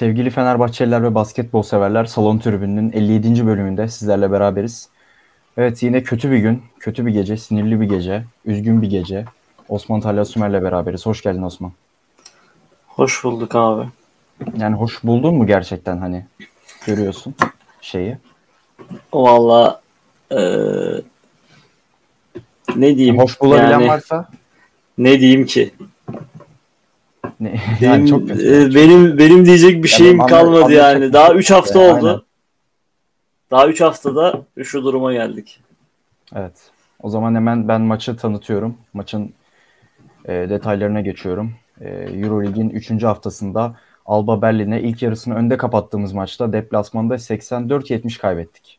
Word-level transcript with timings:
Sevgili 0.00 0.30
Fenerbahçeliler 0.30 1.02
ve 1.02 1.14
basketbol 1.14 1.62
severler 1.62 2.04
Salon 2.04 2.38
Tribünü'nün 2.38 2.92
57. 2.92 3.46
bölümünde 3.46 3.88
sizlerle 3.88 4.32
beraberiz. 4.32 4.88
Evet 5.56 5.82
yine 5.82 6.02
kötü 6.02 6.30
bir 6.30 6.38
gün, 6.38 6.62
kötü 6.78 7.06
bir 7.06 7.12
gece, 7.12 7.36
sinirli 7.36 7.80
bir 7.80 7.86
gece, 7.86 8.24
üzgün 8.44 8.82
bir 8.82 8.90
gece. 8.90 9.24
Osman 9.68 10.00
Talha 10.00 10.24
Sümer'le 10.24 10.62
beraberiz. 10.62 11.06
Hoş 11.06 11.22
geldin 11.22 11.42
Osman. 11.42 11.72
Hoş 12.86 13.24
bulduk 13.24 13.54
abi. 13.54 13.88
Yani 14.56 14.76
hoş 14.76 15.04
buldun 15.04 15.34
mu 15.34 15.46
gerçekten 15.46 15.98
hani 15.98 16.26
görüyorsun 16.86 17.34
şeyi? 17.80 18.18
Valla 19.12 19.80
ee, 20.32 20.38
ne 22.76 22.96
diyeyim? 22.96 23.18
Hoş 23.18 23.40
bulabilen 23.40 23.70
yani, 23.70 23.88
varsa? 23.88 24.28
Ne 24.98 25.20
diyeyim 25.20 25.46
ki? 25.46 25.70
Ne? 27.40 27.48
Benim, 27.80 27.92
yani 27.92 28.08
çok 28.08 28.28
kötü. 28.28 28.62
E, 28.62 28.74
benim 28.74 29.18
benim 29.18 29.46
diyecek 29.46 29.82
bir 29.84 29.88
şeyim 29.88 30.18
yani 30.18 30.30
kalmadı 30.30 30.56
anladım, 30.56 30.76
yani. 30.76 31.12
Daha 31.12 31.34
3 31.34 31.50
hafta 31.50 31.82
yani, 31.82 31.98
oldu. 31.98 32.08
Aynen. 32.08 32.20
Daha 33.50 33.68
3 33.68 33.80
haftada 33.80 34.42
şu 34.62 34.84
duruma 34.84 35.12
geldik. 35.12 35.60
Evet. 36.34 36.70
O 37.02 37.10
zaman 37.10 37.34
hemen 37.34 37.68
ben 37.68 37.80
maçı 37.80 38.16
tanıtıyorum. 38.16 38.76
Maçın 38.92 39.32
e, 40.24 40.32
detaylarına 40.32 41.00
geçiyorum. 41.00 41.52
E, 41.80 41.88
Eurolig'in 41.88 42.70
3. 42.70 43.02
haftasında 43.02 43.76
Alba 44.06 44.42
Berlin'e 44.42 44.82
ilk 44.82 45.02
yarısını 45.02 45.34
önde 45.34 45.56
kapattığımız 45.56 46.12
maçta 46.12 46.52
deplasmanda 46.52 47.14
84-70 47.14 48.18
kaybettik. 48.20 48.78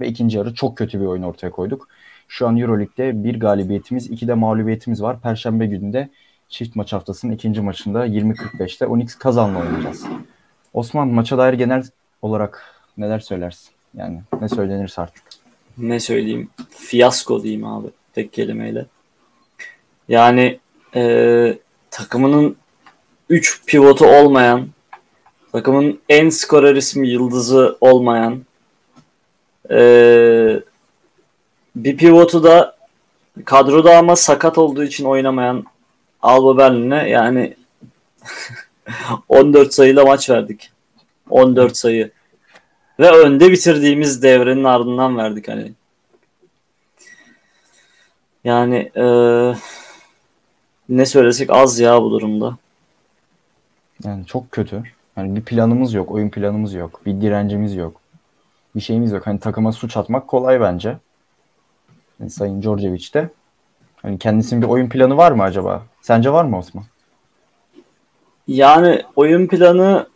Ve 0.00 0.08
ikinci 0.08 0.38
yarı 0.38 0.54
çok 0.54 0.78
kötü 0.78 1.00
bir 1.00 1.06
oyun 1.06 1.22
ortaya 1.22 1.50
koyduk. 1.50 1.88
Şu 2.28 2.48
an 2.48 2.56
Euroleague'de 2.56 3.24
bir 3.24 3.40
galibiyetimiz, 3.40 4.10
iki 4.10 4.28
de 4.28 4.34
mağlubiyetimiz 4.34 5.02
var. 5.02 5.20
Perşembe 5.20 5.66
gününde 5.66 6.08
çift 6.50 6.76
maç 6.76 6.92
haftasının 6.92 7.32
ikinci 7.32 7.60
maçında 7.60 8.06
20.45'te 8.06 8.86
Onyx 8.86 9.14
Kazan'la 9.14 9.58
oynayacağız. 9.58 10.04
Osman 10.74 11.08
maça 11.08 11.38
dair 11.38 11.52
genel 11.52 11.84
olarak 12.22 12.74
neler 12.98 13.18
söylersin? 13.18 13.70
Yani 13.94 14.20
ne 14.40 14.48
söylenirse 14.48 15.02
artık. 15.02 15.22
Ne 15.78 16.00
söyleyeyim? 16.00 16.50
Fiyasko 16.70 17.42
diyeyim 17.42 17.64
abi 17.64 17.86
tek 18.14 18.32
kelimeyle. 18.32 18.86
Yani 20.08 20.58
e, 20.94 21.58
takımının 21.90 22.56
3 23.28 23.64
pivotu 23.66 24.06
olmayan, 24.06 24.68
takımın 25.52 26.00
en 26.08 26.28
skorer 26.28 26.76
ismi 26.76 27.08
yıldızı 27.08 27.78
olmayan, 27.80 28.40
e, 29.70 29.80
bir 31.76 31.96
pivotu 31.96 32.44
da 32.44 32.76
kadroda 33.44 33.98
ama 33.98 34.16
sakat 34.16 34.58
olduğu 34.58 34.84
için 34.84 35.04
oynamayan 35.04 35.64
Alba 36.22 36.58
Berlin'e 36.58 37.08
yani 37.08 37.56
14 39.28 39.74
sayıyla 39.74 40.04
maç 40.04 40.30
verdik. 40.30 40.70
14 41.30 41.76
sayı. 41.76 42.10
Ve 43.00 43.10
önde 43.10 43.52
bitirdiğimiz 43.52 44.22
devrenin 44.22 44.64
ardından 44.64 45.16
verdik 45.18 45.48
hani. 45.48 45.72
Yani 48.44 48.90
e, 48.96 49.04
ne 50.88 51.06
söylesek 51.06 51.50
az 51.50 51.78
ya 51.78 52.02
bu 52.02 52.10
durumda. 52.10 52.56
Yani 54.04 54.26
çok 54.26 54.52
kötü. 54.52 54.82
Yani 55.16 55.36
bir 55.36 55.42
planımız 55.42 55.94
yok, 55.94 56.10
oyun 56.10 56.30
planımız 56.30 56.74
yok, 56.74 57.00
bir 57.06 57.20
direncimiz 57.20 57.74
yok. 57.74 58.00
Bir 58.76 58.80
şeyimiz 58.80 59.12
yok. 59.12 59.26
Hani 59.26 59.40
takıma 59.40 59.72
suç 59.72 59.96
atmak 59.96 60.28
kolay 60.28 60.60
bence. 60.60 60.96
Yani 62.20 62.30
Sayın 62.30 62.62
Djordjevic 62.62 63.12
de. 63.14 63.28
Hani 64.02 64.18
kendisinin 64.18 64.62
bir 64.62 64.66
oyun 64.66 64.88
planı 64.88 65.16
var 65.16 65.32
mı 65.32 65.42
acaba? 65.42 65.82
Sence 66.02 66.32
var 66.32 66.44
mı 66.44 66.58
Osman? 66.58 66.84
Yani 68.48 69.02
oyun 69.16 69.46
planı 69.46 70.06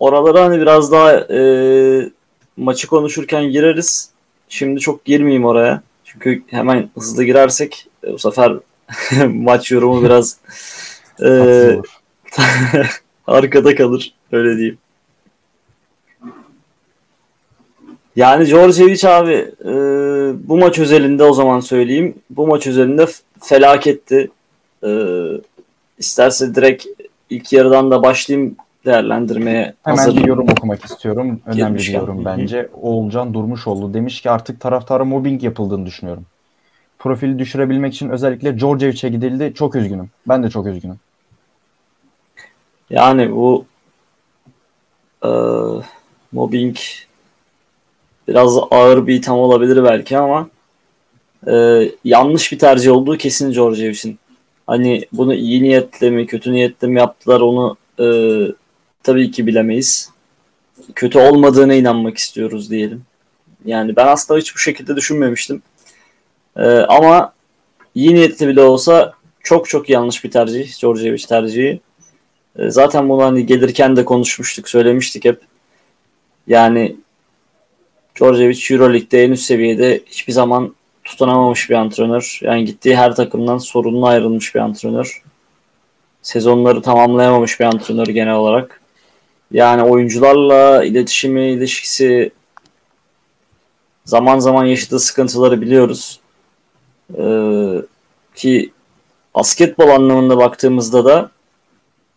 oralara 0.00 0.44
hani 0.44 0.60
biraz 0.60 0.92
daha 0.92 1.12
e, 1.12 1.40
maçı 2.56 2.86
konuşurken 2.86 3.44
gireriz. 3.44 4.10
Şimdi 4.48 4.80
çok 4.80 5.04
girmeyeyim 5.04 5.44
oraya. 5.44 5.82
Çünkü 6.04 6.42
hemen 6.46 6.90
hızlı 6.94 7.24
girersek 7.24 7.86
e, 8.06 8.12
bu 8.12 8.18
sefer 8.18 8.52
maç 9.28 9.72
yorumu 9.72 10.04
biraz 10.04 10.36
e, 11.22 11.28
arkada 13.26 13.74
kalır. 13.74 14.14
Öyle 14.32 14.56
diyeyim. 14.56 14.78
Yani 18.16 18.46
Djordjevic 18.46 19.08
abi 19.08 19.50
e, 19.64 19.72
bu 20.48 20.58
maç 20.58 20.78
özelinde 20.78 21.24
o 21.24 21.32
zaman 21.32 21.60
söyleyeyim. 21.60 22.14
Bu 22.30 22.46
maç 22.46 22.66
özelinde 22.66 23.06
felaketti. 23.40 24.30
E, 24.86 24.90
isterse 25.98 26.54
direkt 26.54 26.86
ilk 27.30 27.52
yarıdan 27.52 27.90
da 27.90 28.02
başlayayım 28.02 28.56
değerlendirmeye 28.86 29.74
Hemen 29.84 29.96
hazır. 29.96 30.16
bir 30.16 30.24
yorum 30.24 30.48
okumak 30.48 30.84
istiyorum. 30.84 31.40
Önemli 31.46 31.62
Girmişken. 31.62 31.94
bir 31.94 32.00
yorum 32.00 32.24
bence. 32.24 32.68
Oğulcan 32.82 33.34
Durmuşoğlu 33.34 33.94
demiş 33.94 34.20
ki 34.20 34.30
artık 34.30 34.60
taraftara 34.60 35.04
mobbing 35.04 35.42
yapıldığını 35.42 35.86
düşünüyorum. 35.86 36.26
Profili 36.98 37.38
düşürebilmek 37.38 37.94
için 37.94 38.08
özellikle 38.08 38.50
Georgievic'e 38.52 39.08
gidildi. 39.08 39.52
Çok 39.54 39.76
üzgünüm. 39.76 40.10
Ben 40.28 40.42
de 40.42 40.50
çok 40.50 40.66
üzgünüm. 40.66 40.96
Yani 42.90 43.32
bu 43.32 43.64
e, 45.24 45.30
mobbing 46.32 46.76
biraz 48.28 48.58
ağır 48.70 49.06
bir 49.06 49.14
itham 49.14 49.38
olabilir 49.38 49.84
belki 49.84 50.18
ama 50.18 50.48
e, 51.46 51.52
yanlış 52.04 52.52
bir 52.52 52.58
tercih 52.58 52.92
olduğu 52.92 53.16
kesin 53.16 53.52
Georgievic'in. 53.52 54.18
Hani 54.66 55.06
bunu 55.12 55.34
iyi 55.34 55.62
niyetle 55.62 56.10
mi 56.10 56.26
kötü 56.26 56.52
niyetle 56.52 56.88
mi 56.88 56.98
yaptılar 56.98 57.40
onu 57.40 57.76
e, 58.00 58.06
tabii 59.02 59.30
ki 59.30 59.46
bilemeyiz. 59.46 60.10
Kötü 60.94 61.18
olmadığına 61.18 61.74
inanmak 61.74 62.18
istiyoruz 62.18 62.70
diyelim. 62.70 63.02
Yani 63.64 63.96
ben 63.96 64.06
aslında 64.06 64.40
hiç 64.40 64.54
bu 64.54 64.58
şekilde 64.58 64.96
düşünmemiştim. 64.96 65.62
E, 66.56 66.64
ama 66.68 67.32
iyi 67.94 68.14
niyetli 68.14 68.48
bile 68.48 68.60
olsa 68.60 69.12
çok 69.42 69.68
çok 69.68 69.88
yanlış 69.88 70.24
bir 70.24 70.30
tercih. 70.30 70.80
Georgievic 70.80 71.26
tercihi. 71.28 71.80
E, 72.58 72.70
zaten 72.70 73.08
bunu 73.08 73.22
hani 73.22 73.46
gelirken 73.46 73.96
de 73.96 74.04
konuşmuştuk, 74.04 74.68
söylemiştik 74.68 75.24
hep. 75.24 75.40
Yani 76.46 76.96
Djordjevic 78.18 78.70
Euroleague'de 78.70 79.24
en 79.24 79.30
üst 79.30 79.44
seviyede 79.44 80.00
hiçbir 80.06 80.32
zaman 80.32 80.74
tutunamamış 81.04 81.70
bir 81.70 81.74
antrenör. 81.74 82.38
Yani 82.42 82.64
gittiği 82.64 82.96
her 82.96 83.16
takımdan 83.16 83.58
sorunlu 83.58 84.06
ayrılmış 84.06 84.54
bir 84.54 84.60
antrenör. 84.60 85.22
Sezonları 86.22 86.82
tamamlayamamış 86.82 87.60
bir 87.60 87.64
antrenör 87.64 88.06
genel 88.06 88.34
olarak. 88.34 88.80
Yani 89.52 89.82
oyuncularla 89.82 90.84
iletişimi, 90.84 91.50
ilişkisi 91.50 92.30
zaman 94.04 94.38
zaman 94.38 94.64
yaşadığı 94.64 95.00
sıkıntıları 95.00 95.60
biliyoruz. 95.60 96.20
Ee, 97.18 97.82
ki 98.34 98.72
basketbol 99.34 99.88
anlamında 99.88 100.38
baktığımızda 100.38 101.04
da 101.04 101.30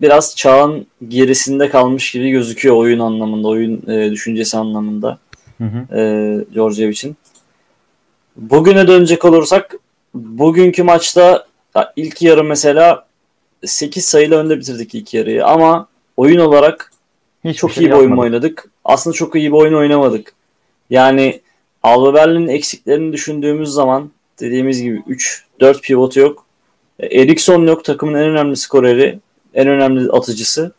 biraz 0.01 0.35
çağın 0.35 0.87
gerisinde 1.07 1.69
kalmış 1.69 2.11
gibi 2.11 2.29
gözüküyor 2.29 2.75
oyun 2.75 2.99
anlamında, 2.99 3.47
oyun 3.47 3.89
e, 3.89 4.11
düşüncesi 4.11 4.57
anlamında. 4.57 5.17
Hı 5.57 5.63
hı. 5.63 5.97
E, 5.97 6.01
Georgievic'in. 6.53 7.17
Bugüne 8.35 8.87
dönecek 8.87 9.25
olursak 9.25 9.75
bugünkü 10.13 10.83
maçta 10.83 11.45
ilk 11.95 12.21
yarı 12.21 12.43
mesela 12.43 13.05
8 13.65 14.05
sayıyla 14.05 14.37
önde 14.37 14.59
bitirdik 14.59 14.95
ilk 14.95 15.13
yarıyı 15.13 15.45
ama 15.45 15.87
oyun 16.17 16.39
olarak 16.39 16.91
Hiç 17.43 17.57
çok 17.57 17.71
şey 17.71 17.83
iyi 17.83 17.87
bir 17.87 17.95
oyun 17.95 18.17
oynadık. 18.17 18.69
Aslında 18.85 19.13
çok 19.13 19.35
iyi 19.35 19.51
bir 19.51 19.57
oyun 19.57 19.73
oynamadık. 19.73 20.33
Yani 20.89 21.41
Alba 21.83 22.13
Berlin'in 22.13 22.47
eksiklerini 22.47 23.13
düşündüğümüz 23.13 23.69
zaman 23.69 24.11
dediğimiz 24.39 24.81
gibi 24.81 25.03
3-4 25.59 25.81
pivot 25.81 26.17
yok. 26.17 26.45
Eriksson 26.99 27.67
yok 27.67 27.85
takımın 27.85 28.13
en 28.13 28.29
önemli 28.29 28.55
skoreri, 28.55 29.19
en 29.53 29.67
önemli 29.67 30.11
atıcısı. 30.11 30.71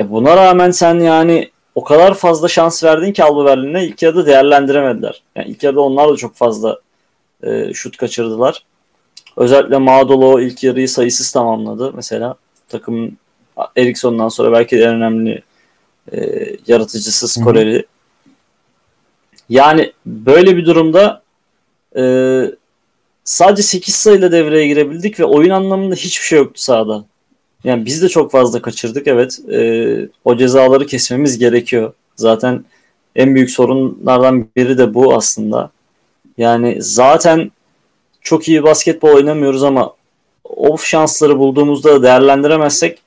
E 0.00 0.10
buna 0.10 0.36
rağmen 0.36 0.70
sen 0.70 1.00
yani 1.00 1.50
o 1.78 1.84
kadar 1.84 2.14
fazla 2.14 2.48
şans 2.48 2.84
verdin 2.84 3.12
ki 3.12 3.24
Alba 3.24 3.44
Berlin'e 3.44 3.84
ilk 3.84 4.02
yarıda 4.02 4.26
değerlendiremediler. 4.26 5.22
Yani 5.36 5.48
ilk 5.48 5.62
yarıda 5.62 5.80
onlar 5.80 6.12
da 6.12 6.16
çok 6.16 6.34
fazla 6.34 6.80
e, 7.42 7.74
şut 7.74 7.96
kaçırdılar. 7.96 8.64
Özellikle 9.36 9.78
Madolo 9.78 10.40
ilk 10.40 10.64
yarıyı 10.64 10.88
sayısız 10.88 11.32
tamamladı 11.32 11.92
mesela. 11.94 12.34
Takımın 12.68 13.18
Eriksson'dan 13.76 14.28
sonra 14.28 14.52
belki 14.52 14.78
de 14.78 14.84
en 14.84 14.94
önemli 14.94 15.42
e, 16.12 16.46
yaratıcısı, 16.66 17.28
skoreri. 17.28 17.86
Yani 19.48 19.92
böyle 20.06 20.56
bir 20.56 20.66
durumda 20.66 21.22
e, 21.96 22.02
sadece 23.24 23.62
8 23.62 23.94
sayıyla 23.94 24.32
devreye 24.32 24.66
girebildik 24.66 25.20
ve 25.20 25.24
oyun 25.24 25.50
anlamında 25.50 25.94
hiçbir 25.94 26.26
şey 26.26 26.38
yoktu 26.38 26.62
sahada. 26.62 27.04
Yani 27.64 27.86
biz 27.86 28.02
de 28.02 28.08
çok 28.08 28.30
fazla 28.30 28.62
kaçırdık 28.62 29.06
evet. 29.06 29.38
E, 29.52 30.08
o 30.24 30.36
cezaları 30.36 30.86
kesmemiz 30.86 31.38
gerekiyor. 31.38 31.92
Zaten 32.16 32.64
en 33.16 33.34
büyük 33.34 33.50
sorunlardan 33.50 34.48
biri 34.56 34.78
de 34.78 34.94
bu 34.94 35.14
aslında. 35.14 35.70
Yani 36.38 36.76
zaten 36.80 37.50
çok 38.20 38.48
iyi 38.48 38.62
basketbol 38.62 39.08
oynamıyoruz 39.08 39.64
ama 39.64 39.94
o 40.44 40.78
şansları 40.78 41.38
bulduğumuzda 41.38 42.02
değerlendiremezsek 42.02 42.98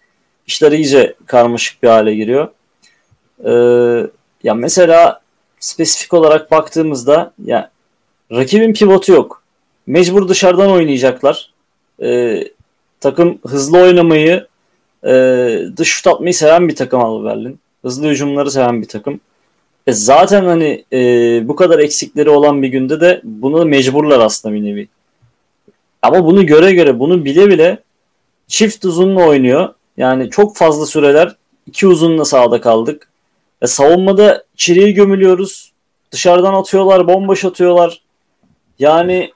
işler 0.47 0.71
iyice 0.71 1.15
karmaşık 1.25 1.83
bir 1.83 1.87
hale 1.87 2.15
giriyor. 2.15 2.47
Ee, 3.45 4.07
ya 4.43 4.53
mesela 4.53 5.21
spesifik 5.59 6.13
olarak 6.13 6.51
baktığımızda 6.51 7.33
ya 7.45 7.71
rakibin 8.31 8.73
pivotu 8.73 9.11
yok. 9.11 9.43
Mecbur 9.87 10.29
dışarıdan 10.29 10.71
oynayacaklar. 10.71 11.51
Ee, 12.01 12.43
takım 13.01 13.39
hızlı 13.47 13.77
oynamayı, 13.79 14.47
e, 15.05 15.13
dış 15.77 15.89
şut 15.89 16.07
atmayı 16.07 16.33
seven 16.33 16.67
bir 16.67 16.75
takım 16.75 17.01
Alba 17.01 17.25
Berlin. 17.25 17.59
Hızlı 17.81 18.09
hücumları 18.09 18.51
seven 18.51 18.81
bir 18.81 18.87
takım. 18.87 19.19
E 19.87 19.93
zaten 19.93 20.45
hani 20.45 20.85
e, 20.93 20.99
bu 21.47 21.55
kadar 21.55 21.79
eksikleri 21.79 22.29
olan 22.29 22.61
bir 22.61 22.67
günde 22.67 23.01
de 23.01 23.21
bunu 23.23 23.65
mecburlar 23.65 24.19
aslında 24.19 24.55
bir 24.55 24.63
nevi. 24.63 24.87
Ama 26.01 26.25
bunu 26.25 26.45
göre 26.45 26.73
göre 26.73 26.99
bunu 26.99 27.25
bile 27.25 27.47
bile 27.47 27.79
çift 28.47 28.85
uzunla 28.85 29.27
oynuyor. 29.27 29.73
Yani 29.97 30.29
çok 30.29 30.57
fazla 30.57 30.85
süreler 30.85 31.35
iki 31.67 31.87
uzunla 31.87 32.25
sahada 32.25 32.61
kaldık. 32.61 33.07
E, 33.61 33.67
savunmada 33.67 34.43
içeriye 34.53 34.91
gömülüyoruz. 34.91 35.71
Dışarıdan 36.11 36.53
atıyorlar, 36.53 37.07
bomboş 37.07 37.45
atıyorlar. 37.45 38.01
Yani 38.79 39.31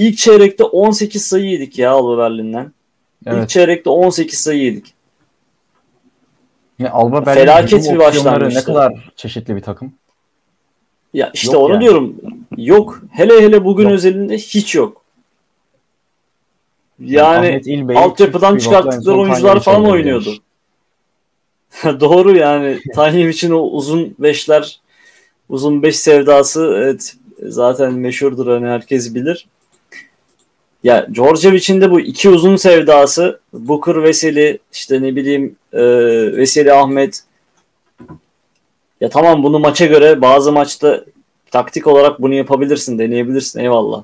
ilk 0.00 0.18
çeyrekte 0.18 0.64
18 0.64 1.26
sayı 1.26 1.44
yedik 1.44 1.78
ya 1.78 1.90
Alba 1.90 2.18
Berlin'den. 2.18 2.72
Evet. 3.26 3.42
İlk 3.42 3.48
çeyrekte 3.48 3.90
18 3.90 4.38
sayı 4.38 4.62
yedik. 4.62 4.94
Ya 6.78 6.90
Alba 6.92 7.26
Berlin 7.26 7.40
felaket 7.40 7.92
bir 7.92 7.98
başlangıç. 7.98 8.54
Ne 8.54 8.64
kadar 8.64 9.12
çeşitli 9.16 9.56
bir 9.56 9.62
takım. 9.62 9.92
Ya 11.14 11.30
işte 11.34 11.52
yok 11.52 11.62
onu 11.62 11.72
yani. 11.72 11.80
diyorum. 11.82 12.16
Yok. 12.56 13.02
Hele 13.10 13.42
hele 13.42 13.64
bugün 13.64 13.84
yok. 13.84 13.92
özelinde 13.92 14.36
hiç 14.38 14.74
yok. 14.74 15.02
Yani 17.04 17.62
altyapıdan 17.96 18.58
çıkarttıkları 18.58 19.18
oyuncular 19.18 19.60
falan 19.60 19.84
oynuyordu. 19.84 20.34
Doğru 21.84 22.36
yani. 22.36 22.78
Tayyip 22.94 23.34
için 23.34 23.50
o 23.50 23.58
uzun 23.58 24.14
beşler, 24.18 24.80
uzun 25.48 25.82
beş 25.82 25.98
sevdası 25.98 26.74
evet 26.76 27.16
zaten 27.42 27.92
meşhurdur 27.92 28.46
hani 28.46 28.66
herkes 28.66 29.14
bilir. 29.14 29.46
Ya 30.84 31.06
Djordjevic'in 31.14 31.80
de 31.80 31.90
bu 31.90 32.00
iki 32.00 32.28
uzun 32.28 32.56
sevdası 32.56 33.40
Booker 33.52 34.02
Veseli 34.02 34.58
işte 34.72 35.02
ne 35.02 35.16
bileyim 35.16 35.56
e, 35.72 35.82
Veseli 36.36 36.72
Ahmet 36.72 37.22
ya 39.00 39.08
tamam 39.08 39.42
bunu 39.42 39.58
maça 39.58 39.86
göre 39.86 40.20
bazı 40.20 40.52
maçta 40.52 41.04
taktik 41.50 41.86
olarak 41.86 42.22
bunu 42.22 42.34
yapabilirsin 42.34 42.98
deneyebilirsin 42.98 43.60
eyvallah. 43.60 44.02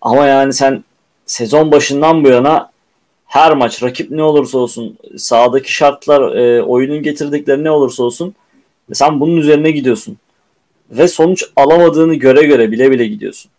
Ama 0.00 0.26
yani 0.26 0.52
sen 0.52 0.84
sezon 1.26 1.72
başından 1.72 2.24
bu 2.24 2.28
yana 2.28 2.70
her 3.26 3.54
maç 3.54 3.82
rakip 3.82 4.10
ne 4.10 4.22
olursa 4.22 4.58
olsun 4.58 4.98
sahadaki 5.16 5.72
şartlar 5.72 6.36
e, 6.36 6.62
oyunun 6.62 7.02
getirdikleri 7.02 7.64
ne 7.64 7.70
olursa 7.70 8.02
olsun 8.02 8.34
sen 8.92 9.20
bunun 9.20 9.36
üzerine 9.36 9.70
gidiyorsun. 9.70 10.16
Ve 10.90 11.08
sonuç 11.08 11.44
alamadığını 11.56 12.14
göre 12.14 12.42
göre 12.42 12.70
bile 12.72 12.90
bile 12.90 13.06
gidiyorsun. 13.06 13.50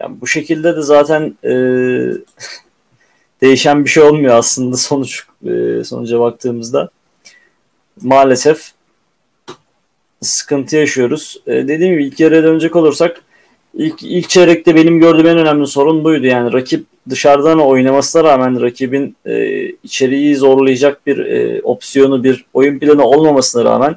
Yani 0.00 0.20
bu 0.20 0.26
şekilde 0.26 0.76
de 0.76 0.82
zaten 0.82 1.34
e, 1.44 1.52
değişen 3.42 3.84
bir 3.84 3.90
şey 3.90 4.02
olmuyor 4.02 4.34
aslında 4.34 4.76
sonuç 4.76 5.24
e, 5.46 5.84
sonuca 5.84 6.20
baktığımızda. 6.20 6.88
Maalesef 8.02 8.72
sıkıntı 10.20 10.76
yaşıyoruz. 10.76 11.40
E, 11.46 11.52
dediğim 11.52 11.92
gibi 11.92 12.06
ilk 12.06 12.20
yarıya 12.20 12.42
dönecek 12.42 12.76
olursak 12.76 13.22
ilk, 13.74 14.02
ilk 14.02 14.28
çeyrekte 14.28 14.74
benim 14.74 15.00
gördüğüm 15.00 15.26
en 15.26 15.38
önemli 15.38 15.66
sorun 15.66 16.04
buydu. 16.04 16.26
Yani 16.26 16.52
rakip 16.52 16.86
dışarıdan 17.10 17.60
oynamasına 17.60 18.24
rağmen 18.24 18.62
rakibin 18.62 19.16
e, 19.26 19.64
içeriği 19.68 20.36
zorlayacak 20.36 21.06
bir 21.06 21.18
e, 21.18 21.62
opsiyonu, 21.62 22.24
bir 22.24 22.44
oyun 22.54 22.78
planı 22.78 23.04
olmamasına 23.04 23.64
rağmen 23.64 23.96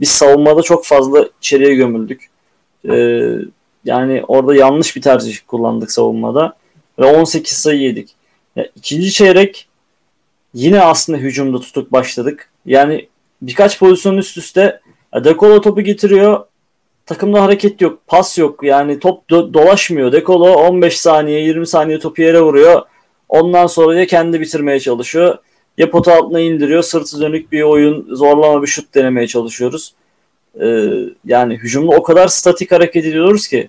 biz 0.00 0.10
savunmada 0.10 0.62
çok 0.62 0.84
fazla 0.84 1.28
içeriye 1.40 1.74
gömüldük. 1.74 2.30
E, 2.88 2.94
yani 3.84 4.22
orada 4.28 4.54
yanlış 4.54 4.96
bir 4.96 5.02
tercih 5.02 5.38
kullandık 5.46 5.92
savunmada 5.92 6.52
ve 6.98 7.04
18 7.04 7.52
sayı 7.52 7.80
yedik. 7.80 8.14
Yani 8.56 8.68
ikinci 8.76 9.12
çeyrek 9.12 9.68
yine 10.54 10.80
aslında 10.80 11.18
hücumda 11.18 11.60
tutuk 11.60 11.92
başladık. 11.92 12.50
Yani 12.66 13.08
birkaç 13.42 13.78
pozisyon 13.78 14.16
üst 14.16 14.36
üste 14.36 14.80
Dekolo 15.14 15.60
topu 15.60 15.80
getiriyor. 15.80 16.44
Takımda 17.06 17.42
hareket 17.42 17.80
yok, 17.80 17.98
pas 18.06 18.38
yok. 18.38 18.62
Yani 18.62 18.98
top 18.98 19.30
do- 19.30 19.54
dolaşmıyor. 19.54 20.12
Dekolo 20.12 20.52
15 20.52 21.00
saniye, 21.00 21.40
20 21.40 21.66
saniye 21.66 21.98
topu 21.98 22.22
yere 22.22 22.40
vuruyor. 22.40 22.82
Ondan 23.28 23.66
sonra 23.66 23.98
ya 23.98 24.06
kendi 24.06 24.40
bitirmeye 24.40 24.80
çalışıyor 24.80 25.38
ya 25.78 25.90
pota 25.90 26.14
altına 26.14 26.40
indiriyor. 26.40 26.82
Sırtı 26.82 27.20
dönük 27.20 27.52
bir 27.52 27.62
oyun, 27.62 28.14
zorlama 28.14 28.62
bir 28.62 28.66
şut 28.66 28.94
denemeye 28.94 29.26
çalışıyoruz. 29.26 29.94
Ee, 30.60 30.90
yani 31.24 31.54
hücumda 31.54 31.96
o 31.96 32.02
kadar 32.02 32.28
statik 32.28 32.72
hareket 32.72 33.04
ediyoruz 33.04 33.48
ki 33.48 33.68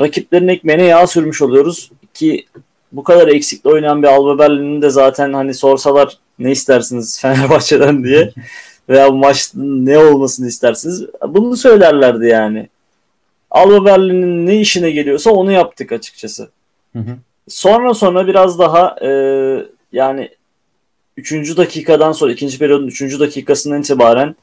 rakiplerin 0.00 0.48
ekmeğine 0.48 0.84
yağ 0.84 1.06
sürmüş 1.06 1.42
oluyoruz 1.42 1.90
ki 2.14 2.46
bu 2.92 3.04
kadar 3.04 3.28
eksikle 3.28 3.70
oynayan 3.70 4.02
bir 4.02 4.08
Alba 4.08 4.38
Berlin'in 4.38 4.82
de 4.82 4.90
zaten 4.90 5.32
hani 5.32 5.54
sorsalar 5.54 6.18
ne 6.38 6.52
istersiniz 6.52 7.20
Fenerbahçe'den 7.22 8.04
diye 8.04 8.32
veya 8.88 9.12
bu 9.12 9.16
maç 9.16 9.50
ne 9.54 9.98
olmasını 9.98 10.48
istersiniz 10.48 11.04
bunu 11.28 11.56
söylerlerdi 11.56 12.26
yani. 12.26 12.68
Alba 13.50 13.84
Berlin'in 13.84 14.46
ne 14.46 14.60
işine 14.60 14.90
geliyorsa 14.90 15.30
onu 15.30 15.52
yaptık 15.52 15.92
açıkçası. 15.92 16.50
Hı 16.92 16.98
hı. 16.98 17.16
Sonra 17.48 17.94
sonra 17.94 18.26
biraz 18.26 18.58
daha 18.58 18.96
e, 19.02 19.10
yani 19.92 20.30
3. 21.16 21.56
dakikadan 21.56 22.12
sonra 22.12 22.32
ikinci 22.32 22.58
periyodun 22.58 22.86
3. 22.86 23.20
dakikasından 23.20 23.80
itibaren 23.80 24.36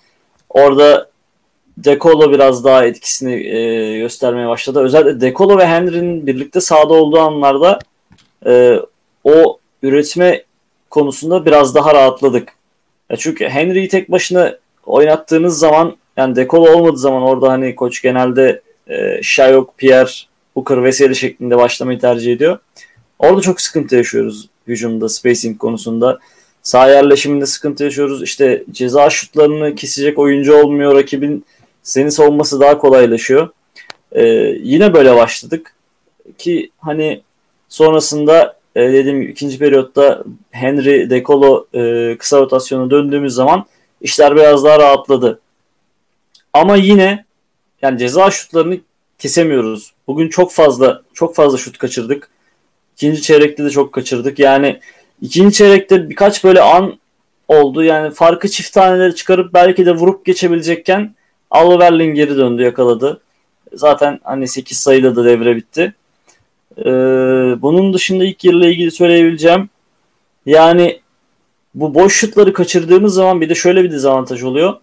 orada 0.50 1.10
Dekolo 1.78 2.32
biraz 2.32 2.64
daha 2.64 2.86
etkisini 2.86 3.34
e, 3.34 3.98
göstermeye 3.98 4.48
başladı. 4.48 4.80
Özellikle 4.80 5.22
Dekolo 5.22 5.58
ve 5.58 5.68
Henry'nin 5.68 6.28
birlikte 6.28 6.62
sahada 6.62 6.94
olduğu 6.94 7.20
anlarda 7.20 7.80
e, 8.46 8.80
o 9.24 9.60
üretme 9.84 10.44
konusunda 10.90 11.46
biraz 11.46 11.76
daha 11.76 11.94
rahatladık. 11.94 12.54
Ya 13.10 13.18
çünkü 13.18 13.46
Henry'i 13.50 13.88
tek 13.88 14.12
başına 14.12 14.58
oynattığınız 14.86 15.60
zaman 15.60 15.98
yani 16.18 16.36
Dekolo 16.36 16.72
olmadığı 16.72 16.98
zaman 16.98 17.22
orada 17.22 17.50
hani 17.52 17.76
koç 17.76 18.02
genelde 18.02 18.62
e, 18.88 19.20
Shayok, 19.24 19.78
Pierre, 19.78 20.12
Booker 20.56 20.84
Veseli 20.84 21.16
şeklinde 21.16 21.58
başlamayı 21.58 22.00
tercih 22.00 22.34
ediyor. 22.34 22.60
Orada 23.20 23.42
çok 23.42 23.62
sıkıntı 23.62 23.96
yaşıyoruz 23.96 24.50
hücumda, 24.68 25.10
spacing 25.10 25.58
konusunda. 25.58 26.20
Sağ 26.64 26.90
yerleşiminde 26.90 27.46
sıkıntı 27.46 27.84
yaşıyoruz. 27.84 28.24
İşte 28.24 28.64
ceza 28.72 29.10
şutlarını 29.10 29.76
kesecek 29.76 30.20
oyuncu 30.20 30.56
olmuyor. 30.56 30.96
Rakibin 30.96 31.46
seni 31.86 32.12
savunması 32.12 32.60
daha 32.60 32.78
kolaylaşıyor. 32.78 33.50
Ee, 34.12 34.26
yine 34.62 34.94
böyle 34.94 35.16
başladık 35.16 35.76
ki 36.38 36.70
hani 36.80 37.22
sonrasında 37.70 38.58
e, 38.76 38.82
dediğim 38.94 39.22
gibi 39.22 39.32
ikinci 39.32 39.60
periyotta 39.60 40.24
Henry, 40.52 41.10
Dekolo 41.10 41.66
e, 41.74 42.16
kısa 42.18 42.40
rotasyona 42.40 42.90
döndüğümüz 42.90 43.34
zaman 43.34 43.66
işler 44.02 44.36
biraz 44.36 44.64
daha 44.64 44.80
rahatladı. 44.80 45.40
Ama 46.54 46.76
yine 46.76 47.26
yani 47.82 48.00
ceza 48.00 48.32
şutlarını 48.32 48.78
kesemiyoruz. 49.20 49.94
Bugün 50.08 50.30
çok 50.30 50.52
fazla 50.52 51.02
çok 51.14 51.36
fazla 51.36 51.58
şut 51.58 51.78
kaçırdık. 51.78 52.30
İkinci 52.96 53.22
çeyrekte 53.22 53.64
de 53.64 53.70
çok 53.70 53.94
kaçırdık. 53.94 54.40
Yani 54.40 54.80
ikinci 55.22 55.58
çeyrekte 55.58 56.10
birkaç 56.10 56.44
böyle 56.44 56.62
an 56.62 57.00
oldu. 57.48 57.84
Yani 57.84 58.12
farkı 58.14 58.50
çift 58.50 58.74
taneleri 58.74 59.16
çıkarıp 59.16 59.54
belki 59.54 59.86
de 59.86 59.92
vurup 59.92 60.26
geçebilecekken 60.26 61.15
Alba 61.52 61.80
Berlin 61.80 62.14
geri 62.14 62.38
döndü 62.38 62.62
yakaladı. 62.62 63.22
Zaten 63.74 64.20
hani 64.24 64.48
8 64.48 64.78
sayıyla 64.78 65.16
da 65.16 65.26
devre 65.26 65.56
bitti. 65.56 65.94
Ee, 66.78 66.84
bunun 67.62 67.94
dışında 67.94 68.26
ilk 68.26 68.44
yarıyla 68.46 68.68
ilgili 68.68 68.92
söyleyebileceğim 68.92 69.70
yani 70.46 71.00
bu 71.76 71.96
boş 71.96 72.16
şutları 72.16 72.54
kaçırdığımız 72.54 73.14
zaman 73.14 73.42
bir 73.42 73.50
de 73.50 73.56
şöyle 73.56 73.84
bir 73.84 73.92
dezavantaj 73.92 74.44
oluyor. 74.44 74.74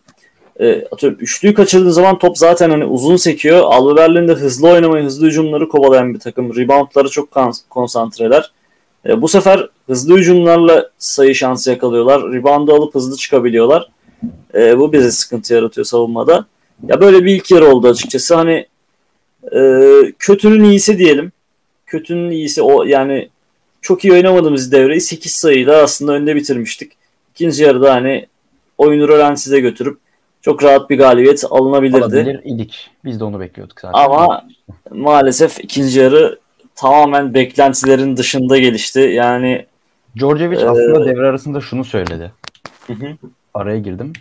E, 0.60 0.84
atıyorum 0.92 1.18
üçlüyü 1.20 1.54
kaçırdığın 1.54 1.90
zaman 1.90 2.18
top 2.18 2.38
zaten 2.38 2.70
hani 2.70 2.84
uzun 2.84 3.16
sekiyor. 3.16 3.60
Alba 3.64 3.96
Berlin 3.96 4.28
de 4.28 4.32
hızlı 4.32 4.68
oynamayı, 4.68 5.04
hızlı 5.04 5.26
hücumları 5.26 5.68
kovalayan 5.68 6.14
bir 6.14 6.18
takım. 6.18 6.56
Reboundları 6.56 7.08
çok 7.08 7.28
konsantreler. 7.70 8.52
E, 9.06 9.22
bu 9.22 9.28
sefer 9.28 9.68
hızlı 9.86 10.16
hücumlarla 10.16 10.90
sayı 10.98 11.34
şansı 11.34 11.70
yakalıyorlar. 11.70 12.32
Reboundu 12.32 12.74
alıp 12.74 12.94
hızlı 12.94 13.16
çıkabiliyorlar. 13.16 13.88
E, 14.54 14.78
bu 14.78 14.92
bize 14.92 15.10
sıkıntı 15.10 15.54
yaratıyor 15.54 15.84
savunmada. 15.84 16.46
Ya 16.88 17.00
böyle 17.00 17.24
bir 17.24 17.34
ilk 17.34 17.50
yarı 17.50 17.66
oldu 17.74 17.88
açıkçası. 17.88 18.34
Hani 18.34 18.66
e, 19.54 19.90
kötünün 20.18 20.64
iyisi 20.64 20.98
diyelim. 20.98 21.32
Kötünün 21.86 22.30
iyisi 22.30 22.62
o 22.62 22.84
yani 22.84 23.28
çok 23.80 24.04
iyi 24.04 24.12
oynamadığımız 24.12 24.72
devreyi 24.72 25.00
8 25.00 25.32
sayıyla 25.32 25.82
aslında 25.82 26.12
önde 26.12 26.36
bitirmiştik. 26.36 26.92
İkinci 27.34 27.62
yarıda 27.62 27.94
hani 27.94 28.26
oyunu 28.78 29.08
rölantize 29.08 29.60
götürüp 29.60 29.98
çok 30.40 30.64
rahat 30.64 30.90
bir 30.90 30.98
galibiyet 30.98 31.44
alınabilirdi. 31.50 32.04
Alabilir 32.04 32.40
idik. 32.44 32.90
Biz 33.04 33.20
de 33.20 33.24
onu 33.24 33.40
bekliyorduk 33.40 33.80
zaten. 33.80 33.98
Ama 33.98 34.46
maalesef 34.90 35.60
ikinci 35.60 35.98
yarı 35.98 36.38
tamamen 36.74 37.34
beklentilerin 37.34 38.16
dışında 38.16 38.58
gelişti. 38.58 39.00
Yani 39.00 39.66
Djordjevic 40.18 40.60
e, 40.60 40.68
aslında 40.68 41.06
devre 41.06 41.26
arasında 41.26 41.60
şunu 41.60 41.84
söyledi. 41.84 42.32
Hı 42.86 42.92
hı. 42.92 43.06
Araya 43.54 43.78
girdim. 43.78 44.12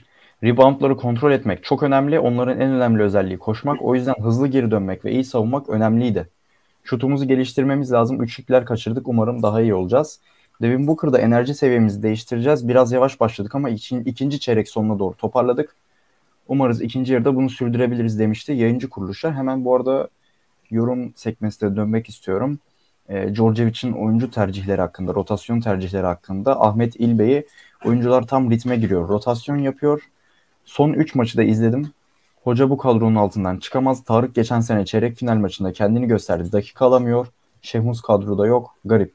Reboundları 0.44 0.98
kontrol 0.98 1.32
etmek 1.32 1.64
çok 1.64 1.84
önemli. 1.84 2.20
Onların 2.20 2.60
en 2.60 2.72
önemli 2.72 3.04
özelliği 3.04 3.38
koşmak. 3.38 3.82
O 3.82 3.96
yüzden 3.96 4.16
hızlı 4.22 4.48
geri 4.48 4.72
dönmek 4.72 5.06
ve 5.06 5.12
iyi 5.12 5.24
savunmak 5.24 5.70
önemliydi. 5.70 6.30
Şutumuzu 6.84 7.28
geliştirmemiz 7.28 7.92
lazım. 7.92 8.24
Üçlükler 8.24 8.66
kaçırdık. 8.66 9.08
Umarım 9.08 9.44
daha 9.44 9.62
iyi 9.62 9.74
olacağız. 9.74 10.20
Devin 10.62 10.88
Booker'da 10.88 11.20
enerji 11.20 11.54
seviyemizi 11.54 12.04
değiştireceğiz. 12.04 12.68
Biraz 12.68 12.92
yavaş 12.92 13.20
başladık 13.20 13.56
ama 13.56 13.70
ikinci, 13.70 14.10
ikinci 14.10 14.40
çeyrek 14.40 14.70
sonuna 14.70 15.00
doğru 15.00 15.16
toparladık. 15.16 15.76
Umarız 16.48 16.82
ikinci 16.82 17.14
yarıda 17.14 17.36
bunu 17.36 17.50
sürdürebiliriz 17.50 18.20
demişti 18.20 18.52
yayıncı 18.52 18.90
kuruluşlar. 18.90 19.34
Hemen 19.34 19.66
bu 19.66 19.76
arada 19.76 20.08
yorum 20.72 21.14
sekmesine 21.16 21.76
dönmek 21.76 22.10
istiyorum. 22.10 22.60
E, 23.10 23.36
Djordjevic'in 23.36 23.92
oyuncu 23.92 24.32
tercihleri 24.32 24.82
hakkında, 24.82 25.14
rotasyon 25.14 25.60
tercihleri 25.60 26.06
hakkında 26.06 26.62
Ahmet 26.62 26.96
İlbey'i 26.96 27.46
oyuncular 27.86 28.28
tam 28.28 28.52
ritme 28.52 28.76
giriyor. 28.76 29.10
Rotasyon 29.10 29.58
yapıyor. 29.58 30.02
Son 30.66 30.94
3 30.94 31.16
maçı 31.16 31.38
da 31.38 31.44
izledim. 31.44 31.92
Hoca 32.44 32.70
bu 32.70 32.78
kadronun 32.78 33.16
altından 33.16 33.58
çıkamaz. 33.58 34.04
Tarık 34.04 34.36
geçen 34.36 34.60
sene 34.60 34.86
çeyrek 34.86 35.18
final 35.18 35.36
maçında 35.36 35.74
kendini 35.74 36.08
gösterdi. 36.08 36.52
Dakika 36.52 36.86
alamıyor. 36.86 37.28
Şehmus 37.62 38.02
kadroda 38.02 38.48
yok. 38.48 38.76
Garip. 38.86 39.14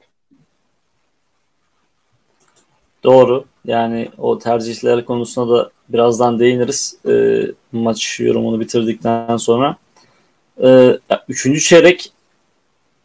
Doğru. 3.03 3.45
Yani 3.65 4.09
o 4.17 4.39
tercihler 4.39 5.05
konusuna 5.05 5.57
da 5.57 5.69
birazdan 5.89 6.39
değiniriz. 6.39 6.97
E, 7.07 7.41
maç 7.71 8.19
yorumunu 8.19 8.59
bitirdikten 8.59 9.37
sonra. 9.37 9.75
E, 10.63 10.99
üçüncü 11.29 11.61
çeyrek 11.61 12.11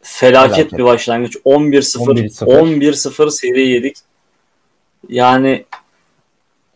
felaket, 0.01 0.55
felaket. 0.55 0.79
bir 0.79 0.83
başlangıç. 0.83 1.35
11-0 1.35 2.45
11-0 2.45 3.31
seri 3.31 3.67
yedik. 3.67 3.97
Yani 5.09 5.65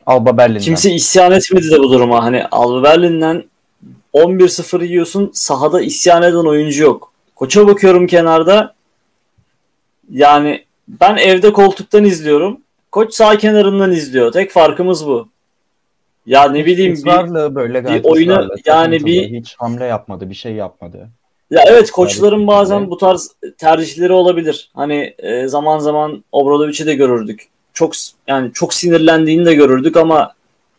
Alba 0.05 0.37
Berlin'den. 0.37 0.61
Kimse 0.61 0.91
isyan 0.91 1.31
etmedi 1.31 1.71
de 1.71 1.79
bu 1.79 1.91
duruma. 1.91 2.23
Hani 2.23 2.45
Alba 2.45 2.83
Berlin'den 2.83 3.43
11-0 4.13 4.85
yiyorsun. 4.85 5.31
Sahada 5.33 5.81
isyan 5.81 6.23
eden 6.23 6.45
oyuncu 6.45 6.83
yok. 6.83 7.11
Koça 7.35 7.67
bakıyorum 7.67 8.07
kenarda. 8.07 8.73
Yani 10.11 10.65
ben 10.87 11.17
evde 11.17 11.53
koltuktan 11.53 12.03
izliyorum. 12.03 12.61
Koç 12.91 13.13
sağ 13.13 13.37
kenarından 13.37 13.91
izliyor. 13.91 14.31
Tek 14.31 14.51
farkımız 14.51 15.07
bu. 15.07 15.29
Ya 16.25 16.51
ne 16.51 16.65
bileyim 16.65 16.93
bir, 16.93 17.55
böyle 17.55 17.85
bir 17.85 18.03
oyuna 18.03 18.47
yani 18.65 19.05
bir 19.05 19.39
hiç 19.39 19.55
hamle 19.57 19.85
yapmadı, 19.85 20.29
bir 20.29 20.35
şey 20.35 20.53
yapmadı. 20.53 21.09
Ya 21.51 21.63
evet 21.67 21.91
koçların 21.91 22.47
bazen 22.47 22.89
bu 22.89 22.97
tarz 22.97 23.31
tercihleri 23.57 24.13
olabilir. 24.13 24.71
Hani 24.73 25.15
e, 25.17 25.47
zaman 25.47 25.79
zaman 25.79 26.23
Obradovic'i 26.31 26.85
de 26.85 26.95
görürdük. 26.95 27.47
Çok 27.77 27.93
yani 28.27 28.51
çok 28.53 28.73
sinirlendiğini 28.73 29.45
de 29.45 29.53
görürdük 29.53 29.97
ama 29.97 30.33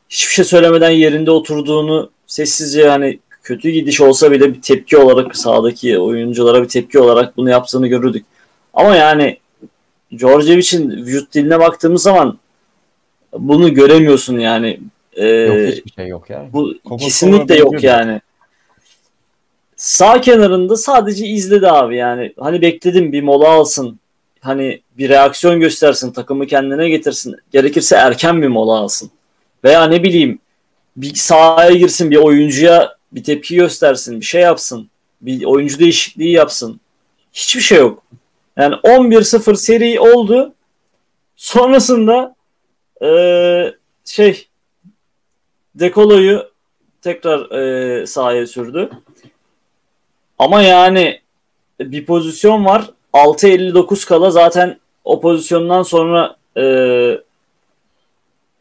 hiçbir 0.09 0.33
şey 0.33 0.45
söylemeden 0.45 0.91
yerinde 0.91 1.31
oturduğunu 1.31 2.11
sessizce 2.27 2.89
hani 2.89 3.19
kötü 3.43 3.71
gidiş 3.71 4.01
olsa 4.01 4.31
bile 4.31 4.55
bir 4.55 4.63
tepki 4.63 4.97
olarak 4.97 5.37
sahadaki 5.37 5.99
oyunculara 5.99 6.63
bir 6.63 6.69
tepki 6.69 6.99
olarak 6.99 7.37
bunu 7.37 7.51
yaptığını 7.51 7.87
görürdük. 7.87 8.27
Ama 8.75 8.97
yani 8.97 9.39
Djordjevic'in 10.19 10.91
vücut 10.91 11.35
diline 11.35 11.59
baktığımız 11.59 12.03
zaman 12.03 12.39
bunu 13.33 13.75
göremiyorsun 13.75 14.39
yani. 14.39 14.81
Ee, 15.13 15.27
yok 15.27 15.73
hiçbir 15.73 15.91
şey 15.91 16.09
yok 16.09 16.31
ya. 16.31 16.47
Bu 16.53 16.75
Coca 16.89 17.05
kesinlikle 17.05 17.57
yok 17.57 17.83
yani. 17.83 18.21
Sağ 19.77 20.21
kenarında 20.21 20.77
sadece 20.77 21.27
izledi 21.27 21.69
abi 21.69 21.97
yani. 21.97 22.33
Hani 22.41 22.63
bekledim 22.63 23.13
bir 23.13 23.23
mola 23.23 23.49
alsın. 23.49 24.01
Hani 24.41 24.83
bir 24.99 25.09
reaksiyon 25.09 25.61
göstersin, 25.61 26.13
takımı 26.13 26.47
kendine 26.47 26.89
getirsin. 26.89 27.37
Gerekirse 27.53 27.97
erken 27.97 28.43
bir 28.43 28.49
mola 28.49 28.73
alsın. 28.73 29.11
Veya 29.65 29.85
ne 29.85 30.03
bileyim 30.03 30.39
bir 30.97 31.15
sahaya 31.15 31.71
girsin, 31.71 32.11
bir 32.11 32.17
oyuncuya 32.17 32.97
bir 33.13 33.25
tepki 33.25 33.57
göstersin, 33.57 34.21
bir 34.21 34.25
şey 34.25 34.43
yapsın. 34.43 34.91
Bir 35.21 35.45
oyuncu 35.45 35.79
değişikliği 35.79 36.33
yapsın. 36.33 36.81
Hiçbir 37.33 37.61
şey 37.61 37.79
yok. 37.79 38.03
Yani 38.57 38.75
11-0 38.75 39.57
seri 39.57 40.01
oldu. 40.01 40.55
Sonrasında 41.37 42.35
ee, 43.03 43.75
şey 44.05 44.49
Dekolo'yu 45.75 46.51
tekrar 47.03 47.51
e, 47.51 48.07
sahaya 48.07 48.47
sürdü. 48.47 48.91
Ama 50.39 50.63
yani 50.63 51.21
bir 51.81 52.07
pozisyon 52.07 52.65
var. 52.65 52.91
6.59 53.19 54.09
kala 54.09 54.31
zaten 54.31 54.81
o 55.05 55.21
pozisyondan 55.21 55.83
sonra 55.83 56.37
e, 56.57 56.65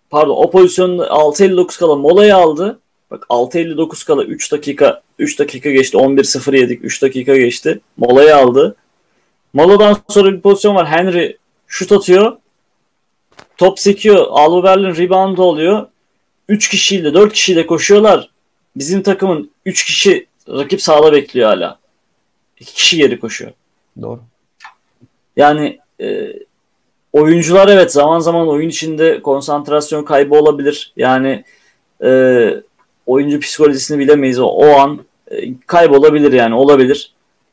pardon 0.09 0.35
o 0.35 0.51
pozisyonda 0.51 1.07
6.59 1.07 1.79
kala 1.79 1.95
molayı 1.95 2.35
aldı. 2.35 2.79
Bak 3.11 3.25
6.59 3.29 4.07
kala 4.07 4.23
3 4.23 4.51
dakika 4.51 5.01
3 5.19 5.39
dakika 5.39 5.71
geçti. 5.71 5.97
11-0 5.97 6.57
yedik. 6.57 6.85
3 6.85 7.01
dakika 7.01 7.37
geçti. 7.37 7.79
Molayı 7.97 8.35
aldı. 8.35 8.75
Moladan 9.53 9.97
sonra 10.07 10.33
bir 10.33 10.41
pozisyon 10.41 10.75
var. 10.75 10.87
Henry 10.87 11.37
şut 11.67 11.91
atıyor. 11.91 12.37
Top 13.57 13.79
sekiyor. 13.79 14.27
Alba 14.29 14.63
Berlin 14.63 14.95
rebound 14.95 15.37
oluyor. 15.37 15.87
3 16.49 16.69
kişiyle 16.69 17.13
4 17.13 17.33
kişiyle 17.33 17.67
koşuyorlar. 17.67 18.29
Bizim 18.75 19.03
takımın 19.03 19.51
3 19.65 19.85
kişi 19.85 20.27
rakip 20.49 20.81
sahada 20.81 21.13
bekliyor 21.13 21.49
hala. 21.49 21.79
2 22.59 22.73
kişi 22.73 22.97
geri 22.97 23.19
koşuyor. 23.19 23.51
Doğru. 24.01 24.21
Yani 25.37 25.79
e, 26.01 26.33
oyuncular 27.13 27.67
evet 27.67 27.91
zaman 27.91 28.19
zaman 28.19 28.47
oyun 28.47 28.69
içinde 28.69 29.21
konsantrasyon 29.21 30.03
kaybı 30.03 30.35
olabilir. 30.35 30.93
Yani 30.97 31.43
e, 32.03 32.09
oyuncu 33.05 33.39
psikolojisini 33.39 33.99
bilemeyiz. 33.99 34.39
O, 34.39 34.45
o 34.45 34.79
an 34.79 34.99
e, 35.31 35.37
kaybolabilir 35.67 36.33
yani 36.33 36.55
olabilir. 36.55 37.11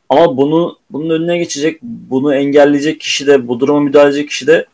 Ama 0.08 0.36
bunu 0.36 0.78
bunun 0.90 1.10
önüne 1.10 1.38
geçecek, 1.38 1.82
bunu 1.82 2.34
engelleyecek 2.34 3.00
kişi 3.00 3.26
de, 3.26 3.48
bu 3.48 3.60
duruma 3.60 3.80
müdahale 3.80 4.08
edecek 4.08 4.28
kişi 4.28 4.46
de 4.46 4.66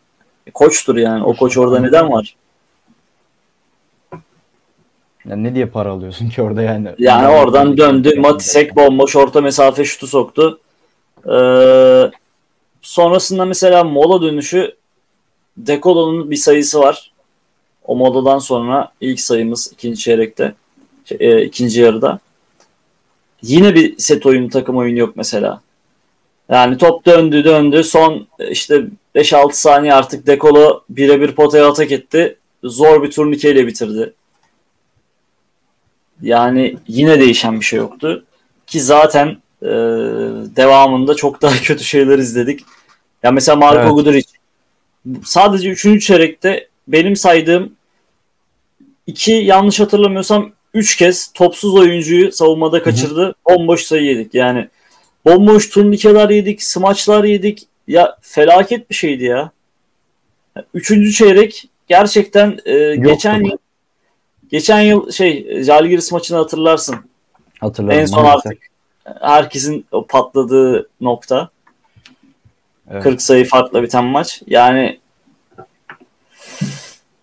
koçtur 0.55 0.97
yani. 0.97 1.25
O 1.25 1.37
koç 1.37 1.59
orada 1.59 1.81
neden 1.81 2.11
var? 2.11 2.37
Yani 5.29 5.45
ne 5.45 5.55
diye 5.55 5.67
para 5.67 5.91
alıyorsun 5.91 6.29
ki 6.29 6.43
orada 6.43 6.63
yani? 6.63 6.89
Yani 6.99 7.29
oradan 7.29 7.77
döndü. 7.77 8.21
Matisek 8.21 8.77
bomboş 8.77 9.17
orta 9.17 9.41
mesafe 9.41 9.85
şutu 9.85 10.07
soktu. 10.07 10.61
Ee, 11.27 12.11
sonrasında 12.83 13.45
mesela 13.45 13.85
mola 13.85 14.23
dönüşü 14.23 14.77
Dekolo'nun 15.57 16.31
bir 16.31 16.37
sayısı 16.37 16.81
var. 16.81 17.13
O 17.85 17.97
moladan 17.97 18.39
sonra 18.39 18.93
ilk 19.01 19.21
sayımız 19.21 19.73
ikinci 19.73 20.01
çeyrekte. 20.01 20.55
Şey, 21.05 21.19
e, 21.21 21.45
ikinci 21.45 21.81
yarıda. 21.81 22.19
Yine 23.43 23.75
bir 23.75 23.99
set 23.99 24.27
oyunu 24.27 24.49
takım 24.49 24.77
oyunu 24.77 24.99
yok 24.99 25.17
mesela. 25.17 25.61
Yani 26.49 26.79
top 26.79 27.07
döndü 27.07 27.45
döndü 27.45 27.85
son 27.85 28.27
işte 28.51 28.85
5-6 29.15 29.53
saniye 29.53 29.95
artık 29.95 30.27
Dekolo 30.27 30.83
birebir 30.91 31.33
potaya 31.33 31.69
atak 31.69 31.93
etti. 31.93 32.37
Zor 32.65 33.03
bir 33.03 33.11
turnikeyle 33.11 33.67
bitirdi. 33.67 34.13
Yani 36.23 36.77
yine 36.89 37.21
değişen 37.21 37.61
bir 37.61 37.65
şey 37.65 37.79
yoktu. 37.79 38.25
Ki 38.67 38.81
zaten 38.81 39.37
e, 39.63 39.69
devamında 40.57 41.15
çok 41.15 41.43
daha 41.43 41.55
kötü 41.63 41.85
şeyler 41.85 42.19
izledik. 42.19 42.61
Ya 43.23 43.31
mesela 43.31 43.57
Marco 43.57 43.81
evet. 43.81 43.93
Guduric 43.93 44.29
sadece 45.25 45.71
3. 45.71 46.07
çeyrekte 46.07 46.69
benim 46.89 47.17
saydığım 47.17 47.73
iki 49.07 49.33
yanlış 49.33 49.81
hatırlamıyorsam 49.81 50.53
3 50.75 50.97
kez 50.97 51.33
topsuz 51.33 51.75
oyuncuyu 51.75 52.33
savunmada 52.33 52.83
kaçırdı. 52.83 53.23
Hı-hı. 53.23 53.35
Bomboş 53.49 53.83
sayı 53.83 54.05
yedik. 54.05 54.35
Yani 54.35 54.69
bomboş 55.25 55.69
turnikeler 55.69 56.31
yedik, 56.31 56.63
smaçlar 56.63 57.25
yedik. 57.25 57.63
Ya 57.89 58.17
felaket 58.21 58.91
bir 58.91 58.95
şeydi 58.95 59.25
ya. 59.25 59.51
Üçüncü 60.75 61.13
çeyrek 61.13 61.69
gerçekten 61.89 62.59
e, 62.65 62.97
geçen 62.97 63.45
yıl 63.45 63.57
geçen 64.51 64.81
yıl 64.81 65.11
şey 65.11 65.63
Jalgiris 65.63 66.13
maçını 66.13 66.39
hatırlarsın. 66.39 66.97
Hatırladım. 67.61 67.99
En 67.99 68.07
son 68.07 68.23
maalesef. 68.23 68.47
artık 68.47 68.70
herkesin 69.21 69.87
o 69.93 70.07
patladığı 70.07 70.89
nokta. 71.01 71.49
Evet. 72.91 73.03
40 73.03 73.23
sayı 73.23 73.45
farkla 73.45 73.83
biten 73.83 74.05
maç. 74.05 74.43
Yani 74.47 74.99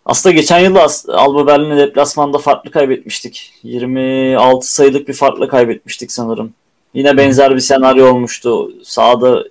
aslında 0.06 0.36
geçen 0.36 0.60
yıl 0.60 0.76
Alba 1.08 1.48
Berlin'e 1.48 1.78
deplasmanda 1.78 2.38
farklı 2.38 2.72
kaybetmiştik. 2.72 3.54
26 3.64 4.74
sayılık 4.74 5.08
bir 5.08 5.14
farklı 5.14 5.50
kaybetmiştik 5.50 6.12
sanırım. 6.12 6.54
Yine 6.94 7.18
benzer 7.18 7.56
bir 7.56 7.60
senaryo 7.60 8.14
olmuştu. 8.14 8.72
Sahada 8.84 9.44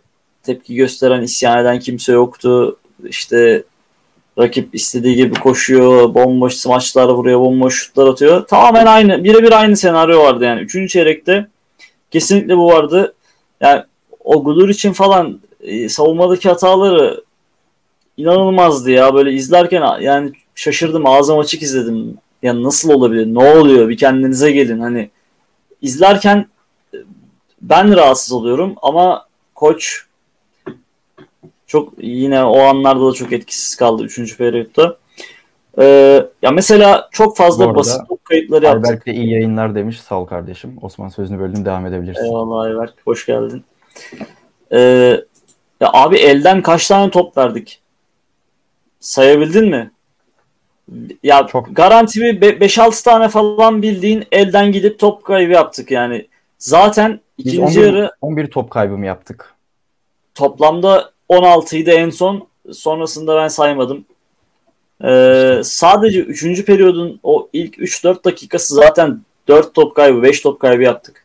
tepki 0.43 0.75
gösteren, 0.75 1.23
isyan 1.23 1.59
eden 1.59 1.79
kimse 1.81 2.13
yoktu. 2.13 2.77
İşte 3.09 3.63
rakip 4.39 4.75
istediği 4.75 5.17
gibi 5.17 5.35
koşuyor, 5.35 6.15
bomboş 6.15 6.55
smaçlar 6.55 7.09
vuruyor, 7.09 7.41
bomboş 7.41 7.83
şutlar 7.83 8.07
atıyor. 8.07 8.47
Tamamen 8.47 8.87
aynı, 8.87 9.25
birebir 9.25 9.53
aynı 9.53 9.77
senaryo 9.77 10.23
vardı 10.23 10.45
yani. 10.45 10.61
Üçüncü 10.61 10.89
çeyrekte 10.89 11.47
kesinlikle 12.11 12.57
bu 12.57 12.67
vardı. 12.67 13.15
Yani 13.61 13.83
o 14.25 14.45
Gudur 14.45 14.69
için 14.69 14.93
falan 14.93 15.41
e, 15.61 15.89
savunmadaki 15.89 16.49
hataları 16.49 17.25
inanılmazdı 18.17 18.91
ya. 18.91 19.15
Böyle 19.15 19.33
izlerken 19.33 20.01
yani 20.01 20.33
şaşırdım. 20.55 21.07
Ağzım 21.07 21.39
açık 21.39 21.63
izledim. 21.63 22.19
Ya 22.43 22.63
nasıl 22.63 22.91
olabilir? 22.91 23.27
Ne 23.27 23.59
oluyor? 23.59 23.89
Bir 23.89 23.97
kendinize 23.97 24.53
gelin. 24.53 24.81
Hani 24.81 25.11
izlerken 25.83 26.47
e, 26.95 26.99
ben 27.63 27.97
rahatsız 27.97 28.33
oluyorum 28.33 28.75
ama 28.83 29.27
koç 29.55 30.07
çok 31.67 31.93
yine 31.99 32.45
o 32.45 32.61
anlarda 32.61 33.07
da 33.07 33.13
çok 33.13 33.33
etkisiz 33.33 33.77
kaldı 33.77 34.05
3. 34.05 34.37
periyotta. 34.37 34.97
Ee, 35.79 36.27
ya 36.43 36.51
mesela 36.51 37.09
çok 37.13 37.37
fazla 37.37 37.75
basit 37.75 38.09
top 38.09 38.25
kayıtları 38.25 38.65
yaptık. 38.65 38.87
Ayberk 38.87 39.07
de 39.07 39.15
iyi 39.15 39.33
yayınlar 39.33 39.75
demiş. 39.75 40.01
Sağ 40.01 40.21
ol 40.21 40.27
kardeşim. 40.27 40.79
Osman 40.83 41.09
sözünü 41.09 41.39
böldüm. 41.39 41.65
Devam 41.65 41.87
edebilirsin. 41.87 42.25
Eyvallah 42.25 42.65
Ayberk. 42.65 42.95
Hoş 43.05 43.27
geldin. 43.27 43.65
Ee, 44.73 44.79
ya 45.81 45.91
abi 45.93 46.17
elden 46.17 46.63
kaç 46.63 46.89
tane 46.89 47.11
top 47.11 47.37
verdik? 47.37 47.81
Sayabildin 49.01 49.69
mi? 49.69 49.91
Ya 51.23 51.47
çok. 51.47 51.77
garanti 51.77 52.21
bir 52.21 52.61
5-6 52.61 53.05
tane 53.05 53.29
falan 53.29 53.83
bildiğin 53.83 54.25
elden 54.33 54.73
gidip 54.73 54.99
top 54.99 55.25
kaybı 55.25 55.53
yaptık 55.53 55.91
yani. 55.91 56.29
Zaten 56.59 57.21
ikinci 57.39 57.81
11, 57.81 57.87
yarı 57.87 58.11
11 58.21 58.51
top 58.51 58.71
kaybı 58.71 58.99
mı 58.99 59.07
yaptık? 59.07 59.55
Toplamda 60.35 61.11
16'ydı 61.29 61.91
en 61.91 62.11
son. 62.11 62.49
Sonrasında 62.73 63.37
ben 63.37 63.49
saymadım. 63.49 64.05
Ee, 65.05 65.61
sadece 65.65 66.21
3. 66.21 66.65
periyodun 66.65 67.21
o 67.23 67.49
ilk 67.53 67.79
3-4 67.79 68.25
dakikası 68.25 68.75
zaten 68.75 69.21
4 69.49 69.75
top 69.75 69.97
kaybı, 69.97 70.23
5 70.23 70.41
top 70.41 70.61
kaybı 70.61 70.83
yaptık. 70.83 71.25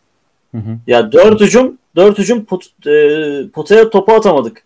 Hı 0.52 0.58
hı. 0.58 0.78
Ya 0.88 1.12
4 1.12 1.42
hücum, 1.42 1.78
4 1.96 2.18
hücum 2.18 2.46
pot, 2.46 2.88
e, 2.88 3.50
potaya 3.54 3.90
topu 3.90 4.14
atamadık. 4.14 4.64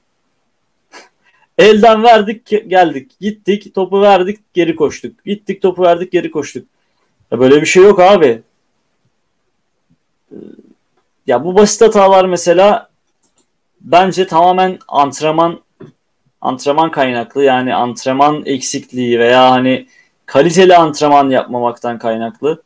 Elden 1.57 2.03
verdik 2.03 2.69
geldik. 2.69 3.11
Gittik 3.21 3.75
topu 3.75 4.01
verdik 4.01 4.53
geri 4.53 4.75
koştuk. 4.75 5.25
Gittik 5.25 5.61
topu 5.61 5.83
verdik 5.83 6.11
geri 6.11 6.31
koştuk. 6.31 6.67
Ya 7.31 7.39
böyle 7.39 7.61
bir 7.61 7.65
şey 7.65 7.83
yok 7.83 7.99
abi. 7.99 8.41
Ee, 10.31 10.35
ya 11.27 11.43
bu 11.43 11.55
basit 11.55 11.81
hatalar 11.81 12.25
mesela 12.25 12.89
bence 13.81 14.27
tamamen 14.27 14.79
antrenman 14.87 15.59
antrenman 16.45 16.91
kaynaklı 16.91 17.43
yani 17.43 17.75
antrenman 17.75 18.43
eksikliği 18.45 19.19
veya 19.19 19.51
hani 19.51 19.87
kaliteli 20.25 20.75
antrenman 20.75 21.29
yapmamaktan 21.29 21.99
kaynaklı. 21.99 22.61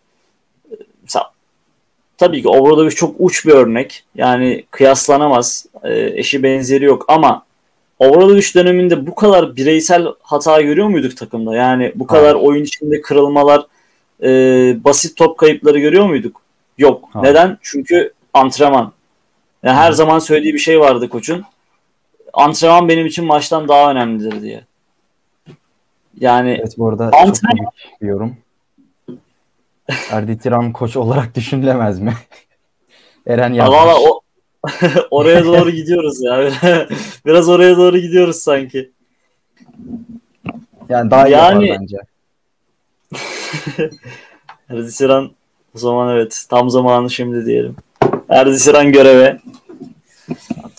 Mesela, 1.03 1.31
tabii 2.17 2.41
ki 2.41 2.50
Obradoviç 2.50 2.95
çok 2.95 3.15
uç 3.19 3.45
bir 3.45 3.51
örnek. 3.51 4.03
Yani 4.15 4.63
kıyaslanamaz. 4.71 5.65
E, 5.83 6.19
eşi 6.19 6.43
benzeri 6.43 6.86
yok 6.86 7.05
ama 7.07 7.45
Obradoviç 8.00 8.55
döneminde 8.55 9.07
bu 9.07 9.15
kadar 9.15 9.55
bireysel 9.55 10.07
hata 10.21 10.62
görüyor 10.62 10.88
muyduk 10.88 11.17
takımda? 11.17 11.55
Yani 11.55 11.91
bu 11.95 12.07
kadar 12.07 12.33
Hayır. 12.33 12.45
oyun 12.45 12.63
içinde 12.63 13.01
kırılmalar, 13.01 13.65
e, 14.24 14.29
basit 14.83 15.17
top 15.17 15.38
kayıpları 15.38 15.79
görüyor 15.79 16.05
muyduk? 16.05 16.41
Yok. 16.77 17.09
Hayır. 17.13 17.25
Neden? 17.25 17.57
Çünkü 17.62 18.13
antrenman. 18.33 18.91
Yani 19.63 19.75
her 19.75 19.91
zaman 19.91 20.19
söylediği 20.19 20.53
bir 20.53 20.59
şey 20.59 20.79
vardı 20.79 21.09
koçun 21.09 21.43
antrenman 22.33 22.89
benim 22.89 23.05
için 23.05 23.25
maçtan 23.25 23.67
daha 23.67 23.91
önemlidir 23.91 24.41
diye. 24.41 24.63
Yani 26.19 26.57
evet, 26.59 26.77
bu 26.77 26.89
arada 26.89 27.05
antrenman... 27.05 27.65
çok 27.65 28.01
bir 28.01 28.07
yorum. 28.07 28.38
Erdi 30.11 30.37
Tiran 30.37 30.72
koç 30.72 30.96
olarak 30.96 31.35
düşünülemez 31.35 32.00
mi? 32.00 32.13
Eren 33.27 33.53
yazmış. 33.53 33.77
Valla 33.77 33.96
o 34.00 34.22
oraya 35.11 35.46
doğru 35.46 35.70
gidiyoruz 35.70 36.22
ya. 36.22 36.51
Biraz 37.25 37.50
oraya 37.50 37.77
doğru 37.77 37.98
gidiyoruz 37.98 38.35
sanki. 38.35 38.92
Yani 40.89 41.11
daha 41.11 41.27
iyi 41.27 41.31
yani... 41.31 41.77
bence. 41.79 41.98
Erdi 44.70 44.89
Tiran 44.89 45.31
o 45.75 45.79
zaman 45.79 46.15
evet 46.15 46.46
tam 46.50 46.70
zamanı 46.70 47.09
şimdi 47.09 47.46
diyelim. 47.46 47.75
Erdi 48.29 48.57
Tiran 48.57 48.92
göreve. 48.92 49.39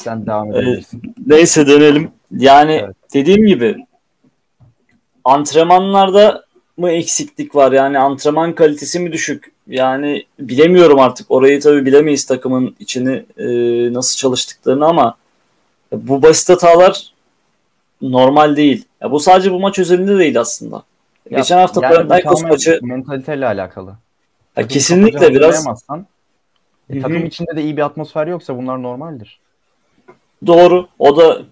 Sen 0.00 0.26
devam 0.26 0.52
edebilirsin. 0.52 1.02
Ee, 1.06 1.10
neyse 1.26 1.66
dönelim. 1.66 2.10
Yani 2.36 2.72
evet. 2.72 2.96
dediğim 3.14 3.46
gibi 3.46 3.76
antrenmanlarda 5.24 6.44
mı 6.76 6.90
eksiklik 6.90 7.54
var? 7.54 7.72
Yani 7.72 7.98
antrenman 7.98 8.54
kalitesi 8.54 9.00
mi 9.00 9.12
düşük? 9.12 9.52
Yani 9.66 10.26
bilemiyorum 10.38 10.98
artık. 10.98 11.30
Orayı 11.30 11.60
tabii 11.60 11.86
bilemeyiz 11.86 12.26
takımın 12.26 12.76
içini 12.78 13.24
e, 13.38 13.46
nasıl 13.92 14.16
çalıştıklarını 14.16 14.86
ama 14.86 15.16
bu 15.92 16.22
basit 16.22 16.48
hatalar 16.48 17.12
normal 18.02 18.56
değil. 18.56 18.84
Ya 19.00 19.10
bu 19.10 19.20
sadece 19.20 19.52
bu 19.52 19.60
maç 19.60 19.78
özelinde 19.78 20.18
değil 20.18 20.40
aslında. 20.40 20.82
Ya, 21.30 21.38
Geçen 21.38 21.58
hafta 21.58 21.80
yani 21.82 21.94
Panathinaikos 21.94 22.42
maçı 22.42 22.78
mentaliteyle 22.82 23.46
alakalı. 23.46 23.94
Ya 24.56 24.66
kesinlikle 24.66 25.34
biraz 25.34 25.66
e, 26.90 27.00
takım 27.00 27.26
içinde 27.26 27.56
de 27.56 27.62
iyi 27.62 27.76
bir 27.76 27.82
atmosfer 27.82 28.26
yoksa 28.26 28.56
bunlar 28.56 28.82
normaldir. 28.82 29.40
Doğru. 30.46 30.88
O 30.98 31.16
da 31.16 31.42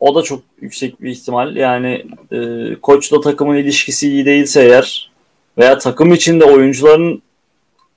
o 0.00 0.14
da 0.14 0.22
çok 0.22 0.42
yüksek 0.60 1.02
bir 1.02 1.10
ihtimal. 1.10 1.56
Yani 1.56 2.06
e, 2.32 2.74
koçla 2.82 3.20
takımın 3.20 3.56
ilişkisi 3.56 4.08
iyi 4.10 4.26
değilse 4.26 4.62
eğer 4.62 5.10
veya 5.58 5.78
takım 5.78 6.12
içinde 6.12 6.44
oyuncuların 6.44 7.22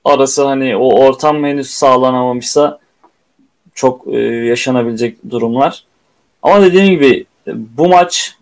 arası 0.05 0.45
hani 0.45 0.75
o 0.75 0.99
ortam 0.99 1.43
henüz 1.43 1.69
sağlanamamışsa 1.69 2.79
çok 3.75 4.07
e, 4.07 4.17
yaşanabilecek 4.21 5.29
durumlar. 5.29 5.83
Ama 6.41 6.61
dediğim 6.61 6.89
gibi 6.89 7.25
e, 7.47 7.51
bu 7.77 7.87
maç 7.87 8.35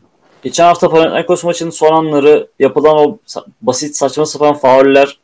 geçen 0.44 0.66
hafta 0.66 0.90
Panathinaikos 0.90 1.44
maçının 1.44 1.70
son 1.70 1.94
anları 1.94 2.48
yapılan 2.60 2.98
o 2.98 3.18
basit 3.62 3.96
saçma 3.96 4.26
sapan 4.26 4.54
fauller 4.54 5.18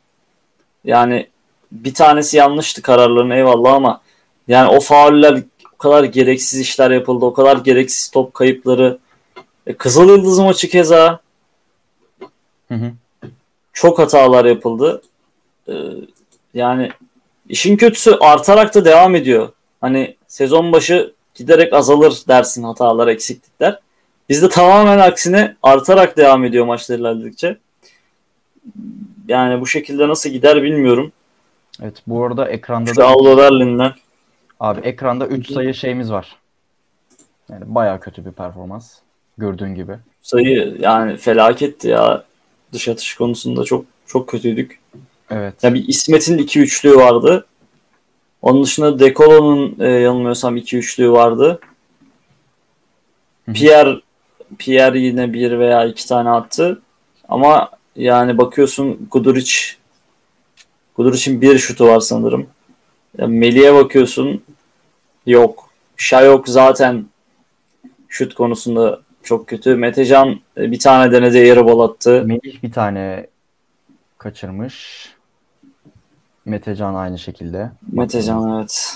yani 0.84 1.26
bir 1.72 1.94
tanesi 1.94 2.36
yanlıştı 2.36 2.82
kararların 2.82 3.30
eyvallah 3.30 3.72
ama 3.72 4.00
yani 4.48 4.68
o 4.68 4.80
fauller 4.80 5.42
o 5.78 5.82
kadar 5.82 6.04
gereksiz 6.04 6.60
işler 6.60 6.90
yapıldı. 6.90 7.24
O 7.24 7.32
kadar 7.32 7.56
gereksiz 7.56 8.10
top 8.10 8.34
kayıpları. 8.34 8.98
E, 9.66 9.72
Kızıl 9.72 10.08
Yıldız 10.08 10.38
maçı 10.38 10.68
keza 10.68 11.20
hı 12.68 12.74
hı. 12.74 12.92
çok 13.72 13.98
hatalar 13.98 14.44
yapıldı. 14.44 15.02
E, 15.68 15.72
yani 16.54 16.90
işin 17.48 17.76
kötüsü 17.76 18.10
artarak 18.20 18.74
da 18.74 18.84
devam 18.84 19.14
ediyor. 19.14 19.48
Hani 19.80 20.16
sezon 20.28 20.72
başı 20.72 21.12
giderek 21.34 21.72
azalır 21.72 22.22
dersin 22.28 22.62
hatalar, 22.62 23.08
eksiklikler. 23.08 23.78
Bizde 24.28 24.48
tamamen 24.48 24.98
aksine 24.98 25.56
artarak 25.62 26.16
devam 26.16 26.44
ediyor 26.44 26.66
maçlar 26.66 26.98
ilerledikçe. 26.98 27.56
Yani 29.28 29.60
bu 29.60 29.66
şekilde 29.66 30.08
nasıl 30.08 30.30
gider 30.30 30.62
bilmiyorum. 30.62 31.12
Evet 31.82 32.02
bu 32.06 32.24
arada 32.24 32.48
ekranda 32.48 32.90
Şu 32.90 32.96
da 32.96 33.06
Aldo 33.06 33.36
Berlin'den 33.36 33.92
Abi 34.60 34.80
ekranda 34.80 35.26
3 35.26 35.52
sayı 35.52 35.74
şeyimiz 35.74 36.12
var. 36.12 36.36
Yani 37.50 37.64
baya 37.66 38.00
kötü 38.00 38.26
bir 38.26 38.32
performans. 38.32 38.94
Gördüğün 39.38 39.74
gibi. 39.74 39.96
Sayı 40.22 40.76
yani 40.80 41.16
felaketti 41.16 41.88
ya. 41.88 42.24
Dış 42.72 42.88
atış 42.88 43.14
konusunda 43.14 43.64
çok 43.64 43.84
çok 44.06 44.28
kötüydük. 44.28 44.80
Evet. 45.30 45.54
Yani 45.62 45.74
bir 45.74 45.88
İsmet'in 45.88 46.38
2 46.38 46.60
üçlüğü 46.60 46.96
vardı. 46.96 47.46
Onun 48.42 48.64
dışında 48.64 48.98
Dekolo'nun 48.98 49.76
e, 49.80 49.88
yanılmıyorsam 49.88 50.56
2 50.56 50.76
üçlüğü 50.76 51.10
vardı. 51.12 51.60
Pierre 53.54 54.00
Pierre 54.58 54.98
yine 54.98 55.32
bir 55.32 55.58
veya 55.58 55.84
iki 55.84 56.08
tane 56.08 56.30
attı. 56.30 56.82
Ama 57.28 57.70
yani 57.96 58.38
bakıyorsun 58.38 59.08
Guduric 59.10 59.52
Guduric'in 60.96 61.40
bir 61.40 61.58
şutu 61.58 61.86
var 61.86 62.00
sanırım. 62.00 62.46
Melih'e 63.26 63.74
bakıyorsun 63.74 64.42
yok. 65.26 65.70
Şayok 65.96 66.48
zaten 66.48 67.04
şut 68.08 68.34
konusunda 68.34 69.00
çok 69.22 69.46
kötü. 69.46 69.74
Metecan 69.74 70.40
e, 70.56 70.70
bir 70.70 70.78
tane 70.78 71.12
denedi 71.12 71.38
yarı 71.38 71.64
bol 71.64 71.80
attı. 71.80 72.22
Melih 72.26 72.62
bir 72.62 72.72
tane 72.72 73.26
kaçırmış. 74.18 75.08
Metecan 76.44 76.94
aynı 76.94 77.18
şekilde. 77.18 77.70
Metecan 77.92 78.58
evet. 78.58 78.92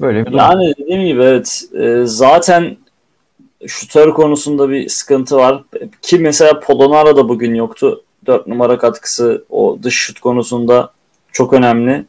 Böyle 0.00 0.20
bir 0.20 0.26
durum. 0.26 0.38
Yani 0.38 0.74
dediğim 0.78 1.06
gibi 1.06 1.22
evet. 1.22 1.64
E, 1.74 2.02
zaten 2.04 2.76
şutör 3.66 4.14
konusunda 4.14 4.70
bir 4.70 4.88
sıkıntı 4.88 5.36
var. 5.36 5.64
Ki 6.02 6.18
mesela 6.18 6.60
Polonara 6.60 7.16
da 7.16 7.28
bugün 7.28 7.54
yoktu. 7.54 8.04
4 8.26 8.46
numara 8.46 8.78
katkısı 8.78 9.44
o 9.50 9.78
dış 9.82 9.94
şut 9.94 10.20
konusunda 10.20 10.92
çok 11.32 11.52
önemli. 11.52 12.04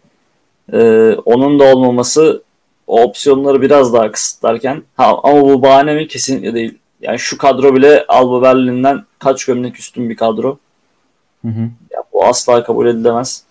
Ee, 0.73 1.15
onun 1.25 1.59
da 1.59 1.63
olmaması 1.63 2.43
o 2.87 3.01
opsiyonları 3.01 3.61
biraz 3.61 3.93
daha 3.93 4.11
kısıtlarken 4.11 4.83
ha, 4.97 5.17
ama 5.23 5.41
bu 5.41 5.61
bahane 5.61 5.93
mi? 5.93 6.07
Kesinlikle 6.07 6.53
değil. 6.53 6.77
Yani 7.01 7.19
şu 7.19 7.37
kadro 7.37 7.75
bile 7.75 8.05
Alba 8.07 8.41
Berlin'den 8.41 9.03
kaç 9.19 9.45
gömlek 9.45 9.79
üstün 9.79 10.09
bir 10.09 10.15
kadro. 10.15 10.57
Hı 11.41 11.47
hı. 11.47 11.61
Ya, 11.91 12.03
bu 12.13 12.25
asla 12.25 12.63
kabul 12.63 12.87
edilemez. 12.87 13.43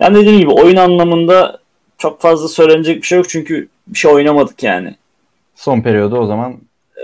Yani 0.00 0.16
dediğim 0.16 0.38
gibi 0.38 0.50
oyun 0.50 0.76
anlamında 0.76 1.58
çok 1.98 2.20
fazla 2.20 2.48
söylenecek 2.48 3.02
bir 3.02 3.06
şey 3.06 3.18
yok 3.18 3.28
çünkü 3.28 3.68
bir 3.86 3.98
şey 3.98 4.10
oynamadık 4.10 4.62
yani. 4.62 4.96
Son 5.54 5.80
periyodu 5.80 6.18
o 6.18 6.26
zaman 6.26 6.56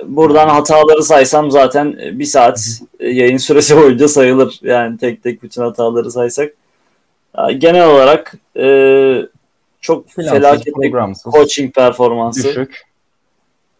buradan 0.06 0.48
hataları 0.48 1.02
saysam 1.02 1.50
zaten 1.50 1.98
bir 2.12 2.24
saat 2.24 2.80
yayın 3.00 3.37
süresi 3.37 3.76
boyunca 3.82 4.08
sayılır. 4.08 4.60
Yani 4.62 4.98
tek 4.98 5.22
tek 5.22 5.42
bütün 5.42 5.62
hataları 5.62 6.10
saysak. 6.10 6.52
Genel 7.58 7.90
olarak 7.90 8.34
e, 8.56 8.66
çok 9.85 10.09
Plansız, 10.09 10.33
felaket 10.33 10.75
programsız, 10.75 11.33
coaching 11.33 11.75
performansı. 11.75 12.49
düşük. 12.49 12.83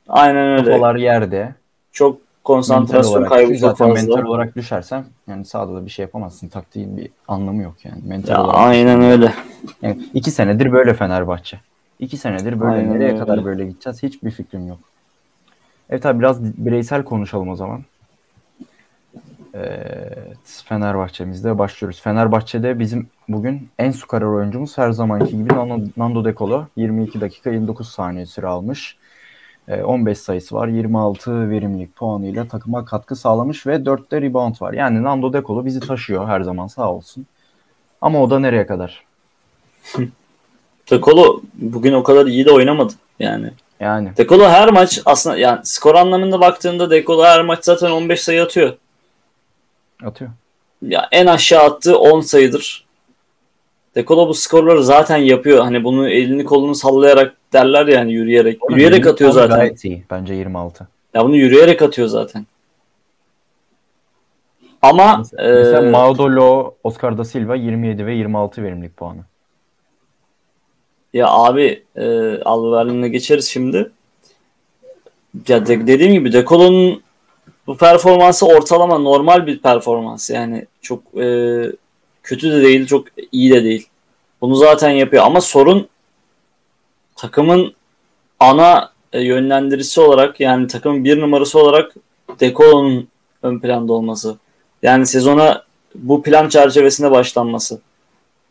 Aynen 0.09 0.53
öyle. 0.53 0.65
Kafalar 0.71 0.97
yerde. 0.97 1.55
Çok 1.93 2.19
konsantrasyon 2.45 3.25
kaybı 3.25 3.59
çok 3.59 3.79
fazla. 3.79 3.95
mental 3.95 4.25
olarak 4.25 4.57
düşersen 4.57 5.05
yani 5.29 5.45
sahada 5.45 5.75
da 5.75 5.85
bir 5.87 5.91
şey 5.91 6.03
yapamazsın. 6.03 6.49
Taktiğin 6.49 6.97
bir 6.97 7.09
anlamı 7.29 7.63
yok 7.63 7.75
yani. 7.85 7.99
Mental 8.07 8.33
Ya, 8.33 8.45
olarak. 8.45 8.59
aynen 8.59 9.03
öyle. 9.03 9.35
Yani 9.83 10.03
iki 10.15 10.31
senedir 10.31 10.73
böyle 10.73 10.95
Fenerbahçe. 10.95 11.61
İki 11.99 12.17
senedir 12.17 12.61
böyle 12.61 12.73
Aynen 12.77 12.95
nereye 12.95 13.09
öyle. 13.09 13.19
kadar 13.19 13.45
böyle 13.45 13.67
gideceğiz 13.67 14.03
hiçbir 14.03 14.31
fikrim 14.31 14.69
yok. 14.69 14.79
Evet 15.91 16.07
abi 16.07 16.19
biraz 16.19 16.43
bireysel 16.43 17.05
konuşalım 17.05 17.49
o 17.49 17.57
zaman. 17.57 17.83
Evet, 19.55 20.63
Fenerbahçe'mizde 20.65 21.59
başlıyoruz. 21.59 22.01
Fenerbahçe'de 22.01 22.79
bizim 22.79 23.09
bugün 23.29 23.69
en 23.79 23.91
skorer 23.91 24.27
oyuncumuz 24.27 24.79
her 24.79 24.91
zamanki 24.91 25.37
gibi 25.37 25.55
Nando, 25.97 26.25
De 26.25 26.35
Colo. 26.35 26.65
22 26.77 27.21
dakika 27.21 27.51
29 27.51 27.89
saniye 27.89 28.27
süre 28.27 28.47
almış. 28.47 28.97
Ee, 29.69 29.83
15 29.83 30.19
sayısı 30.19 30.55
var. 30.55 30.69
26 30.69 31.51
verimlilik 31.51 31.97
puanıyla 31.97 32.49
takıma 32.49 32.85
katkı 32.85 33.17
sağlamış 33.17 33.67
ve 33.67 33.75
4'te 33.77 34.23
rebound 34.23 34.55
var. 34.61 34.73
Yani 34.73 35.03
Nando 35.03 35.33
De 35.33 35.43
Colo 35.43 35.65
bizi 35.65 35.81
taşıyor 35.81 36.29
her 36.29 36.41
zaman 36.41 36.67
sağ 36.67 36.93
olsun. 36.93 37.27
Ama 38.01 38.23
o 38.23 38.31
da 38.31 38.39
nereye 38.39 38.67
kadar? 38.67 39.05
Tekolo 40.87 41.41
bugün 41.55 41.93
o 41.93 42.03
kadar 42.03 42.27
iyi 42.27 42.45
de 42.45 42.51
oynamadı 42.51 42.93
yani. 43.19 43.51
Yani 43.81 44.17
Dekolo 44.17 44.45
her 44.49 44.71
maç 44.71 45.01
aslında 45.05 45.37
yani 45.37 45.61
skor 45.65 45.95
anlamında 45.95 46.41
baktığında 46.41 46.91
Dekolo 46.91 47.25
her 47.25 47.43
maç 47.43 47.65
zaten 47.65 47.91
15 47.91 48.21
sayı 48.21 48.43
atıyor. 48.43 48.77
atıyor. 50.05 50.31
Ya 50.83 51.09
en 51.13 51.27
aşağı 51.27 51.65
attığı 51.65 51.99
10 51.99 52.21
sayıdır. 52.21 52.84
Dekolo 53.97 54.29
bu 54.29 54.35
skorları 54.35 54.85
zaten 54.85 55.17
yapıyor. 55.17 55.65
Hani 55.65 55.85
bunu 55.85 56.09
elini 56.09 56.45
kolunu 56.45 56.75
sallayarak 56.75 57.35
derler 57.53 57.87
yani 57.87 58.13
yürüyerek. 58.13 58.59
Yürüyerek 58.71 59.07
atıyor 59.07 59.31
zaten. 59.31 59.57
Gayet 59.57 59.85
iyi. 59.85 60.05
Bence 60.11 60.35
26. 60.35 60.89
Ya 61.15 61.25
bunu 61.25 61.37
yürüyerek 61.37 61.83
atıyor 61.83 62.09
zaten. 62.09 62.47
Ama 64.83 65.23
Mesela 65.39 65.87
e, 65.87 65.91
Maudolo, 65.91 66.75
Oscar 66.85 67.19
da 67.19 67.25
Silva 67.25 67.55
27 67.57 68.07
ve 68.07 68.15
26 68.15 68.63
verimlilik 68.63 68.97
puanı. 68.97 69.21
ya 71.15 71.29
abi 71.29 71.83
e, 71.97 72.05
Alba 72.43 72.73
Berlin'e 72.77 73.09
geçeriz 73.09 73.49
şimdi. 73.49 73.91
Ya 75.49 75.67
de- 75.67 75.87
dediğim 75.87 76.13
gibi 76.13 76.33
Dekolo'nun 76.33 77.03
bu 77.67 77.77
performansı 77.77 78.47
ortalama 78.47 78.99
normal 78.99 79.47
bir 79.47 79.59
performans. 79.59 80.31
Yani 80.31 80.67
çok 80.83 81.03
e, 81.21 81.27
kötü 82.25 82.53
de 82.53 82.63
değil, 82.63 82.87
çok 82.87 83.07
iyi 83.33 83.51
de 83.51 83.65
değil. 83.65 83.87
Bunu 84.41 84.55
zaten 84.55 84.91
yapıyor 84.91 85.25
ama 85.25 85.41
sorun 85.41 85.89
takımın 87.17 87.75
ana 88.41 88.93
e, 89.13 89.21
yönlendiricisi 89.21 90.01
olarak 90.01 90.41
yani 90.41 90.67
takımın 90.67 91.05
bir 91.05 91.21
numarası 91.21 91.59
olarak 91.59 91.95
Dekolo'nun 92.41 93.09
ön 93.43 93.59
planda 93.59 93.93
olması. 93.93 94.37
Yani 94.83 95.07
sezona 95.07 95.65
bu 95.95 96.23
plan 96.23 96.49
çerçevesinde 96.49 97.11
başlanması. 97.11 97.81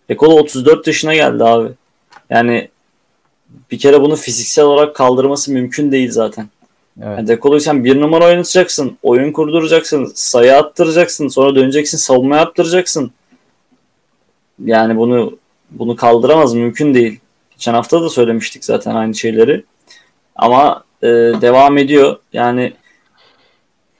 Dekolo 0.09 0.33
34 0.33 0.87
yaşına 0.87 1.15
geldi 1.15 1.43
abi. 1.43 1.69
Yani 2.29 2.69
bir 3.71 3.79
kere 3.79 4.01
bunu 4.01 4.15
fiziksel 4.15 4.65
olarak 4.65 4.95
kaldırması 4.95 5.51
mümkün 5.51 5.91
değil 5.91 6.11
zaten. 6.11 6.49
Evet. 7.01 7.17
Yani 7.17 7.27
Dekolo'yu 7.27 7.61
sen 7.61 7.83
bir 7.85 8.01
numara 8.01 8.25
oynatacaksın. 8.25 8.97
Oyun 9.03 9.31
kurduracaksın. 9.31 10.11
Sayı 10.15 10.57
attıracaksın. 10.57 11.27
Sonra 11.27 11.55
döneceksin. 11.55 11.97
Savunma 11.97 12.35
yaptıracaksın. 12.35 13.11
Yani 14.63 14.97
bunu 14.97 15.37
bunu 15.71 15.95
kaldıramaz. 15.95 16.53
Mümkün 16.53 16.93
değil. 16.93 17.19
Geçen 17.51 17.73
hafta 17.73 18.01
da 18.01 18.09
söylemiştik 18.09 18.65
zaten 18.65 18.95
aynı 18.95 19.15
şeyleri. 19.15 19.63
Ama 20.35 20.83
e, 21.03 21.07
devam 21.41 21.77
ediyor. 21.77 22.17
Yani 22.33 22.73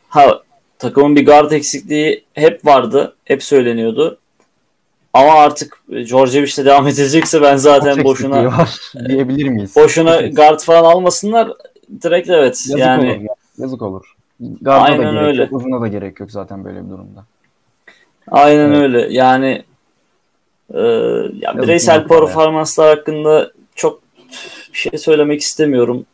ha 0.10 0.42
takımın 0.80 1.16
bir 1.16 1.26
guard 1.26 1.52
eksikliği 1.52 2.24
hep 2.34 2.66
vardı. 2.66 3.16
Hep 3.26 3.44
söyleniyordu. 3.44 4.18
Ama 5.14 5.34
artık 5.34 5.84
Djordjevic'le 5.92 6.66
devam 6.66 6.88
edilecekse 6.88 7.42
ben 7.42 7.56
zaten 7.56 7.96
Çok 7.96 8.06
boşuna 8.06 8.46
var 8.46 8.70
diyebilir 9.10 9.50
miyiz? 9.50 9.76
boşuna 9.76 10.22
guard 10.28 10.60
falan 10.60 10.84
almasınlar. 10.92 11.52
Direkt 12.04 12.30
evet. 12.30 12.64
Yazık 12.70 12.80
yani 12.80 13.12
olur. 13.12 13.22
ya, 13.22 13.36
Yazık 13.58 13.82
olur. 13.82 14.16
Garda 14.62 14.80
da 14.80 14.84
Aynen 14.84 15.12
gerek 15.14 15.28
öyle. 15.28 15.42
yok. 15.42 15.52
Uzuna 15.54 15.82
da 15.82 15.88
gerek 15.88 16.20
yok 16.20 16.32
zaten 16.32 16.64
böyle 16.66 16.86
bir 16.86 16.90
durumda. 16.90 17.26
Aynen 18.32 18.70
Evet. 18.70 18.78
öyle. 18.82 19.08
Yani 19.14 19.64
e, 20.74 20.82
ya 21.34 21.58
bireysel 21.58 22.08
performanslar 22.08 22.98
hakkında 22.98 23.52
çok 23.76 24.02
bir 24.74 24.78
şey 24.78 24.98
söylemek 24.98 25.42
istemiyorum. 25.42 26.06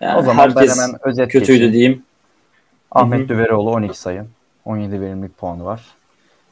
Yani 0.00 0.18
o 0.18 0.22
zaman 0.22 0.38
herkes 0.38 0.78
ben 0.78 0.82
hemen 0.82 0.98
özet 1.02 1.32
kötüydü 1.32 1.52
geçeyim. 1.52 1.72
diyeyim. 1.72 2.02
Ahmet 2.90 3.20
Hı 3.20 3.24
hı. 3.24 3.28
Düveroğlu 3.28 3.70
12 3.70 3.98
sayı. 3.98 4.26
17 4.64 5.00
verimlilik 5.00 5.38
puanı 5.38 5.64
var. 5.64 5.84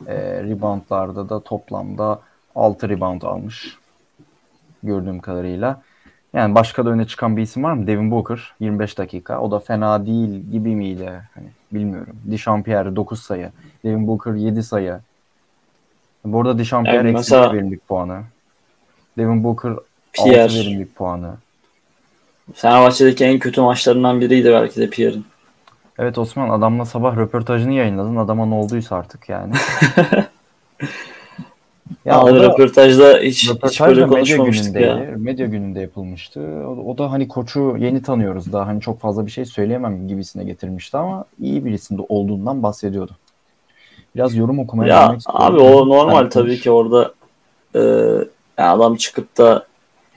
Ee, 0.06 0.42
reboundlarda 0.42 1.28
da 1.28 1.40
toplamda 1.40 2.20
6 2.54 2.88
rebound 2.88 3.22
almış. 3.22 3.76
Gördüğüm 4.82 5.20
kadarıyla. 5.20 5.82
Yani 6.32 6.54
başka 6.54 6.86
da 6.86 6.90
öne 6.90 7.06
çıkan 7.06 7.36
bir 7.36 7.42
isim 7.42 7.64
var 7.64 7.72
mı? 7.72 7.86
Devin 7.86 8.10
Booker 8.10 8.54
25 8.60 8.98
dakika. 8.98 9.40
O 9.40 9.50
da 9.50 9.58
fena 9.58 10.06
değil 10.06 10.50
gibi 10.52 10.74
miydi? 10.74 11.22
Hani 11.34 11.46
bilmiyorum. 11.72 12.16
Dishampierre 12.30 12.96
9 12.96 13.22
sayı. 13.22 13.50
Devin 13.84 14.08
Booker 14.08 14.34
7 14.34 14.62
sayı. 14.62 15.00
Bu 16.24 16.40
arada 16.40 16.58
Dishampierre 16.58 16.96
Yani 16.96 17.08
eksi 17.08 17.16
mesela- 17.18 17.52
bir 17.52 17.56
verimlilik 17.58 17.88
puanı. 17.88 18.20
Devin 19.18 19.44
Booker 19.44 19.70
6 19.70 19.82
Pierre. 20.12 20.54
verimlilik 20.54 20.94
puanı. 20.96 21.34
Fenerbahçe'deki 22.54 23.24
en 23.24 23.38
kötü 23.38 23.60
maçlarından 23.60 24.20
biriydi 24.20 24.50
belki 24.52 24.80
de 24.80 24.90
Pierre'in. 24.90 25.24
Evet 25.98 26.18
Osman 26.18 26.48
adamla 26.50 26.84
sabah 26.84 27.16
röportajını 27.16 27.72
yayınladın. 27.72 28.16
Adama 28.16 28.46
ne 28.46 28.54
olduysa 28.54 28.96
artık 28.96 29.28
yani. 29.28 29.52
Ya 32.04 32.22
o 32.22 32.26
da- 32.26 32.42
röportajda 32.42 33.18
hiç, 33.18 33.42
hiç 33.42 33.50
Röportaj 33.50 33.80
böyle 33.80 34.00
da 34.00 34.06
medya 34.06 34.16
konuşmamıştık 34.36 34.76
ya. 34.80 35.06
medya 35.16 35.46
gününde 35.46 35.80
yapılmıştı. 35.80 36.40
O, 36.40 36.90
o 36.92 36.98
da 36.98 37.12
hani 37.12 37.28
koçu 37.28 37.76
yeni 37.78 38.02
tanıyoruz 38.02 38.52
daha 38.52 38.66
hani 38.66 38.80
çok 38.80 39.00
fazla 39.00 39.26
bir 39.26 39.30
şey 39.30 39.44
söyleyemem 39.44 40.08
gibisine 40.08 40.44
getirmişti 40.44 40.96
ama 40.96 41.24
iyi 41.40 41.64
birisinde 41.64 42.02
olduğundan 42.08 42.62
bahsediyordu. 42.62 43.12
Biraz 44.16 44.36
yorum 44.36 44.58
okumaya 44.58 44.88
Ya 44.94 45.16
abi 45.26 45.58
o 45.58 45.88
normal 45.88 46.20
Sen 46.22 46.28
tabii 46.28 46.60
ki 46.60 46.70
orada 46.70 47.12
e, 47.74 47.80
yani 48.58 48.68
adam 48.70 48.96
çıkıp 48.96 49.38
da 49.38 49.66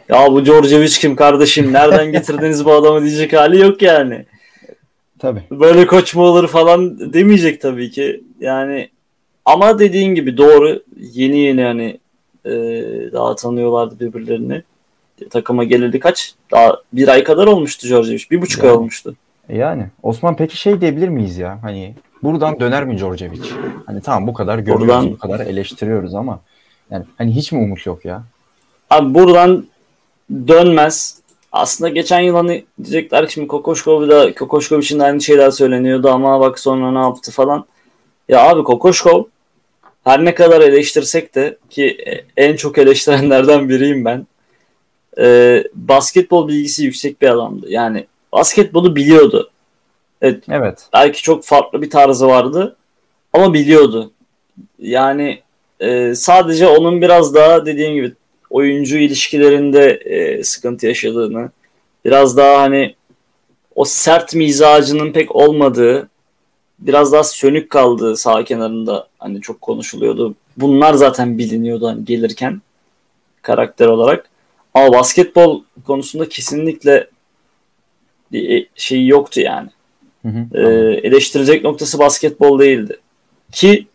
ya 0.09 0.31
bu 0.31 0.45
Djordjevic 0.45 0.89
kim 0.99 1.15
kardeşim 1.15 1.73
nereden 1.73 2.11
getirdiniz 2.11 2.65
bu 2.65 2.73
adamı 2.73 3.01
diyecek 3.01 3.33
hali 3.33 3.59
yok 3.61 3.81
yani. 3.81 4.25
Tabii. 5.19 5.43
böyle 5.51 5.87
koç 5.87 6.15
mu 6.15 6.23
olur 6.23 6.47
falan 6.47 7.13
demeyecek 7.13 7.61
tabii 7.61 7.91
ki. 7.91 8.23
Yani 8.39 8.89
ama 9.45 9.79
dediğin 9.79 10.15
gibi 10.15 10.37
doğru 10.37 10.83
yeni 11.13 11.37
yeni 11.37 11.63
hani 11.63 11.99
e, 12.45 12.51
daha 13.13 13.35
tanıyorlardı 13.35 13.99
birbirlerini. 13.99 14.63
Takıma 15.29 15.63
gelirdi 15.63 15.99
kaç? 15.99 16.33
Daha 16.51 16.77
bir 16.93 17.07
ay 17.07 17.23
kadar 17.23 17.47
olmuştu 17.47 17.87
Djordjevic. 17.87 18.23
Bir 18.31 18.41
buçuk 18.41 18.63
ay 18.63 18.69
Yani. 18.69 18.77
olmuştu. 18.77 19.15
Yani 19.49 19.85
Osman 20.03 20.35
peki 20.35 20.57
şey 20.57 20.81
diyebilir 20.81 21.09
miyiz 21.09 21.37
ya? 21.37 21.59
Hani 21.61 21.95
buradan 22.25 22.59
döner 22.59 22.85
mi 22.85 22.97
Djordjevic? 22.97 23.41
Hani 23.85 24.01
tamam 24.01 24.27
bu 24.27 24.33
kadar 24.33 24.59
görüyoruz, 24.59 24.81
Buradan- 24.87 25.11
bu 25.11 25.17
kadar 25.17 25.39
eleştiriyoruz 25.39 26.15
ama 26.15 26.39
yani 26.91 27.05
hani 27.17 27.35
hiç 27.35 27.51
mi 27.51 27.59
umut 27.59 27.85
yok 27.85 28.05
ya? 28.05 28.23
Abi 28.89 29.13
buradan 29.13 29.65
dönmez. 30.47 31.17
Aslında 31.51 31.89
geçen 31.89 32.19
yıl 32.19 32.35
hani 32.35 32.65
diyecekler 32.83 33.27
ki 33.27 33.33
şimdi 33.33 33.47
Kokoşkov 33.47 34.09
da 34.09 34.33
Kokoşkov 34.35 34.79
için 34.79 34.99
de 34.99 35.03
aynı 35.03 35.21
şeyler 35.21 35.51
söyleniyordu 35.51 36.09
ama 36.09 36.39
bak 36.39 36.59
sonra 36.59 36.91
ne 36.91 36.99
yaptı 36.99 37.31
falan. 37.31 37.65
Ya 38.29 38.49
abi 38.49 38.63
Kokoşkov 38.63 39.23
her 40.03 40.25
ne 40.25 40.35
kadar 40.35 40.61
eleştirsek 40.61 41.35
de 41.35 41.57
ki 41.69 41.97
en 42.37 42.55
çok 42.55 42.77
eleştirenlerden 42.77 43.69
biriyim 43.69 44.05
ben. 44.05 44.27
Ee, 45.19 45.63
basketbol 45.73 46.47
bilgisi 46.47 46.83
yüksek 46.85 47.21
bir 47.21 47.27
adamdı. 47.27 47.65
Yani 47.69 48.05
basketbolu 48.33 48.95
biliyordu. 48.95 49.49
Evet, 50.25 50.43
Evet. 50.49 50.89
belki 50.93 51.21
çok 51.21 51.43
farklı 51.43 51.81
bir 51.81 51.89
tarzı 51.89 52.27
vardı 52.27 52.75
ama 53.33 53.53
biliyordu. 53.53 54.11
Yani 54.79 55.41
e, 55.79 56.15
sadece 56.15 56.67
onun 56.67 57.01
biraz 57.01 57.35
daha 57.35 57.65
dediğim 57.65 57.93
gibi 57.93 58.13
oyuncu 58.49 58.97
ilişkilerinde 58.97 59.91
e, 59.91 60.43
sıkıntı 60.43 60.87
yaşadığını, 60.87 61.49
biraz 62.05 62.37
daha 62.37 62.61
hani 62.61 62.95
o 63.75 63.85
sert 63.85 64.35
mizacının 64.35 65.11
pek 65.11 65.35
olmadığı, 65.35 66.09
biraz 66.79 67.11
daha 67.11 67.23
sönük 67.23 67.69
kaldığı 67.69 68.17
sağ 68.17 68.43
kenarında 68.43 69.07
hani 69.19 69.41
çok 69.41 69.61
konuşuluyordu. 69.61 70.35
Bunlar 70.57 70.93
zaten 70.93 71.37
biliniyordu 71.37 71.87
hani 71.87 72.05
gelirken 72.05 72.61
karakter 73.41 73.87
olarak. 73.87 74.29
Ama 74.73 74.93
basketbol 74.93 75.63
konusunda 75.87 76.29
kesinlikle 76.29 77.07
bir 78.31 78.67
şey 78.75 79.07
yoktu 79.07 79.41
yani. 79.41 79.69
Hı 80.25 80.29
hı, 80.29 80.45
Ee, 80.53 80.93
eleştirecek 81.07 81.63
noktası 81.63 81.99
basketbol 81.99 82.59
değildi. 82.59 82.97
Ki 83.51 83.87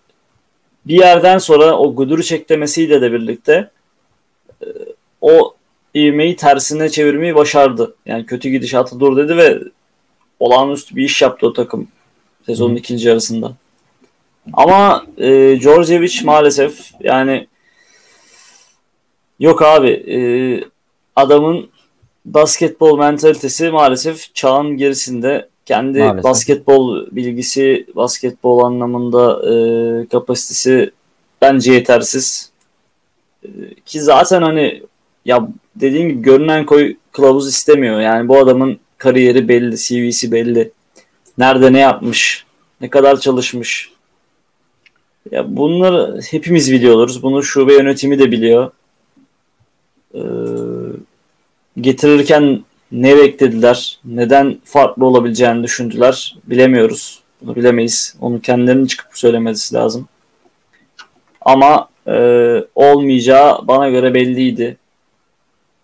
bir 0.86 0.98
yerden 0.98 1.38
sonra 1.38 1.78
o 1.78 1.94
Gudur'u 1.94 2.22
çeklemesiyle 2.22 3.00
de 3.00 3.12
birlikte 3.12 3.70
e, 4.62 4.66
o 5.20 5.54
ivmeyi 5.94 6.36
tersine 6.36 6.88
çevirmeyi 6.88 7.34
başardı. 7.34 7.94
Yani 8.06 8.26
kötü 8.26 8.48
gidişatı 8.48 9.00
dur 9.00 9.16
dedi 9.16 9.36
ve 9.36 9.58
olağanüstü 10.40 10.96
bir 10.96 11.04
iş 11.04 11.22
yaptı 11.22 11.46
o 11.46 11.52
takım 11.52 11.88
sezonun 12.46 12.74
Hı. 12.74 12.78
ikinci 12.78 13.08
yarısında. 13.08 13.52
Ama 14.52 15.06
e, 15.18 15.58
Djordjevic 15.60 16.20
maalesef 16.24 16.90
yani 17.00 17.46
yok 19.40 19.62
abi 19.62 19.88
e, 19.90 20.18
adamın 21.16 21.70
basketbol 22.24 22.98
mentalitesi 22.98 23.70
maalesef 23.70 24.34
çağın 24.34 24.76
gerisinde 24.76 25.48
kendi 25.70 25.98
Maalesef. 25.98 26.24
basketbol 26.24 27.06
bilgisi, 27.10 27.86
basketbol 27.96 28.64
anlamında 28.64 29.52
e, 29.52 29.54
kapasitesi 30.06 30.90
bence 31.42 31.72
yetersiz. 31.72 32.50
E, 33.44 33.48
ki 33.86 34.00
zaten 34.00 34.42
hani 34.42 34.82
ya 35.24 35.48
dediğim 35.76 36.08
gibi 36.08 36.22
görünen 36.22 36.66
koy 36.66 36.96
kılavuz 37.12 37.48
istemiyor. 37.48 38.00
Yani 38.00 38.28
bu 38.28 38.38
adamın 38.38 38.78
kariyeri 38.98 39.48
belli, 39.48 39.76
CV'si 39.76 40.32
belli. 40.32 40.70
Nerede 41.38 41.72
ne 41.72 41.80
yapmış, 41.80 42.44
ne 42.80 42.90
kadar 42.90 43.20
çalışmış. 43.20 43.90
Ya 45.30 45.56
bunları 45.56 46.20
hepimiz 46.30 46.72
biliyoruz. 46.72 47.22
Bunu 47.22 47.42
şube 47.42 47.74
yönetimi 47.74 48.18
de 48.18 48.30
biliyor. 48.30 48.70
Ee, 50.14 50.20
getirirken 51.80 52.64
ne 52.92 53.16
beklediler? 53.16 53.98
Neden 54.04 54.58
farklı 54.64 55.06
olabileceğini 55.06 55.62
düşündüler? 55.62 56.36
Bilemiyoruz. 56.46 57.20
Bunu 57.42 57.56
bilemeyiz. 57.56 58.16
Onu 58.20 58.40
kendilerinin 58.40 58.86
çıkıp 58.86 59.18
söylemesi 59.18 59.74
lazım. 59.74 60.08
Ama 61.40 61.88
e, 62.06 62.14
olmayacağı 62.74 63.68
bana 63.68 63.90
göre 63.90 64.14
belliydi. 64.14 64.76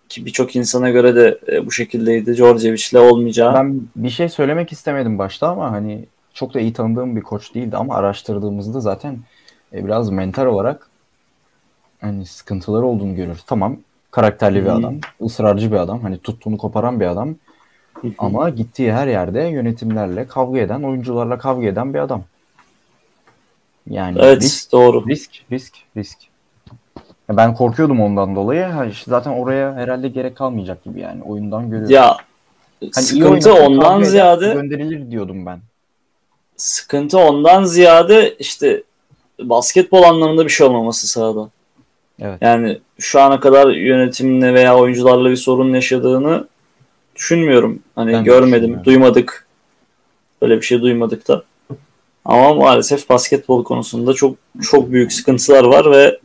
Ki 0.09 0.25
birçok 0.25 0.55
insana 0.55 0.89
göre 0.89 1.15
de 1.15 1.39
e, 1.51 1.65
bu 1.65 1.71
şekildeydi. 1.71 2.35
Djordjevic'le 2.35 2.95
olmayacağı. 2.95 3.53
Ben 3.53 3.81
bir 3.95 4.09
şey 4.09 4.29
söylemek 4.29 4.71
istemedim 4.71 5.17
başta 5.17 5.47
ama 5.47 5.71
hani 5.71 6.05
çok 6.33 6.53
da 6.53 6.59
iyi 6.59 6.73
tanıdığım 6.73 7.15
bir 7.15 7.21
koç 7.21 7.55
değildi 7.55 7.77
ama 7.77 7.95
araştırdığımızda 7.95 8.79
zaten 8.79 9.17
e, 9.73 9.85
biraz 9.85 10.09
mental 10.09 10.45
olarak 10.45 10.89
hani 12.01 12.25
sıkıntıları 12.25 12.85
olduğunu 12.85 13.15
görüyoruz. 13.15 13.43
Tamam 13.47 13.77
karakterli 14.17 14.65
bir 14.65 14.69
adam, 14.69 14.95
ısrarcı 15.21 15.71
bir 15.71 15.77
adam, 15.77 16.01
hani 16.01 16.17
tuttuğunu 16.17 16.57
koparan 16.57 16.99
bir 16.99 17.05
adam 17.05 17.35
ama 18.17 18.49
gittiği 18.49 18.93
her 18.93 19.07
yerde 19.07 19.41
yönetimlerle 19.41 20.27
kavga 20.27 20.59
eden, 20.59 20.83
oyuncularla 20.83 21.37
kavga 21.37 21.67
eden 21.67 21.93
bir 21.93 21.99
adam. 21.99 22.23
Yani 23.89 24.17
evet 24.21 24.41
risk, 24.41 24.71
doğru. 24.71 25.07
risk, 25.07 25.31
risk, 25.51 25.73
risk. 25.97 26.17
Ya 27.29 27.37
Ben 27.37 27.53
korkuyordum 27.53 28.01
ondan 28.01 28.35
dolayı. 28.35 28.63
Ha 28.63 28.85
işte 28.85 29.11
zaten 29.11 29.31
oraya 29.31 29.73
herhalde 29.73 30.07
gerek 30.07 30.35
kalmayacak 30.35 30.83
gibi 30.83 30.99
yani 30.99 31.23
oyundan 31.23 31.69
görüyorum. 31.69 31.95
Ya 31.95 32.17
Hani 32.81 33.05
sıkıntı 33.05 33.53
ondan 33.53 34.03
ziyade 34.03 34.53
gönderilir 34.53 35.11
diyordum 35.11 35.45
ben. 35.45 35.59
sıkıntı 36.57 37.17
ondan 37.17 37.63
ziyade 37.63 38.35
işte 38.35 38.83
basketbol 39.39 40.03
anlamında 40.03 40.45
bir 40.45 40.49
şey 40.49 40.67
olmaması 40.67 41.07
sahada. 41.07 41.49
Evet. 42.21 42.37
Yani 42.41 42.79
şu 42.99 43.21
ana 43.21 43.39
kadar 43.39 43.67
yönetimle 43.67 44.53
veya 44.53 44.77
oyuncularla 44.77 45.29
bir 45.31 45.35
sorun 45.35 45.73
yaşadığını 45.73 46.47
düşünmüyorum. 47.15 47.79
Hani 47.95 48.13
Ben 48.13 48.23
görmedim, 48.23 48.81
duymadık. 48.83 49.47
Öyle 50.41 50.57
bir 50.57 50.65
şey 50.65 50.81
duymadık 50.81 51.27
da. 51.27 51.43
Ama 52.25 52.53
maalesef 52.53 53.09
basketbol 53.09 53.63
konusunda 53.63 54.13
çok 54.13 54.35
çok 54.61 54.91
büyük 54.91 55.13
sıkıntılar 55.13 55.63
var 55.63 55.91
ve 55.91 56.19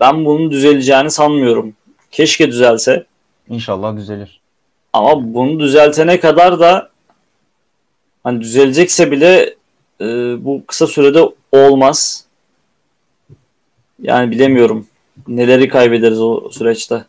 ben 0.00 0.24
bunun 0.24 0.50
düzeleceğini 0.50 1.10
sanmıyorum. 1.10 1.74
Keşke 2.10 2.48
düzelse. 2.48 3.06
İnşallah 3.48 3.96
düzelir. 3.96 4.40
Ama 4.92 5.34
bunu 5.34 5.60
düzeltene 5.60 6.20
kadar 6.20 6.60
da 6.60 6.90
hani 8.24 8.40
düzelecekse 8.40 9.10
bile 9.10 9.54
e, 10.00 10.06
bu 10.44 10.62
kısa 10.66 10.86
sürede 10.86 11.28
olmaz. 11.52 12.24
Yani 14.02 14.30
bilemiyorum. 14.30 14.86
Neleri 15.28 15.68
kaybederiz 15.68 16.20
o 16.20 16.50
süreçte. 16.50 17.04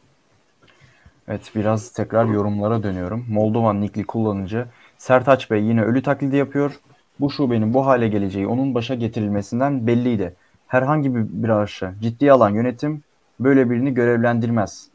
Evet 1.28 1.52
biraz 1.56 1.93
tekrar 1.93 2.25
yorumlara 2.25 2.84
dönüyorum. 2.84 3.25
Moldovan 3.30 3.82
nikli 3.82 4.04
kullanıcı 4.04 4.65
Sertaç 4.97 5.52
Bey 5.52 5.63
yine 5.63 5.84
ölü 5.84 6.04
taklidi 6.04 6.36
yapıyor. 6.36 6.80
Bu 7.19 7.32
şubenin 7.32 7.73
bu 7.73 7.86
hale 7.86 8.08
geleceği 8.08 8.47
onun 8.47 8.75
başa 8.75 8.95
getirilmesinden 8.95 9.88
belliydi. 9.88 10.34
Herhangi 10.67 11.15
bir 11.15 11.43
branşı 11.43 11.91
ciddiye 12.02 12.32
alan 12.32 12.49
yönetim 12.49 13.04
böyle 13.39 13.69
birini 13.69 13.93
görevlendirmez. 13.93 14.88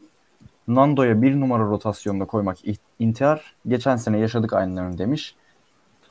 Nando'ya 0.67 1.21
bir 1.21 1.39
numara 1.39 1.63
rotasyonda 1.63 2.25
koymak 2.25 2.67
ih- 2.67 2.77
intihar. 2.99 3.53
Geçen 3.67 3.95
sene 3.95 4.17
yaşadık 4.17 4.53
aynılarını 4.53 4.97
demiş. 4.97 5.35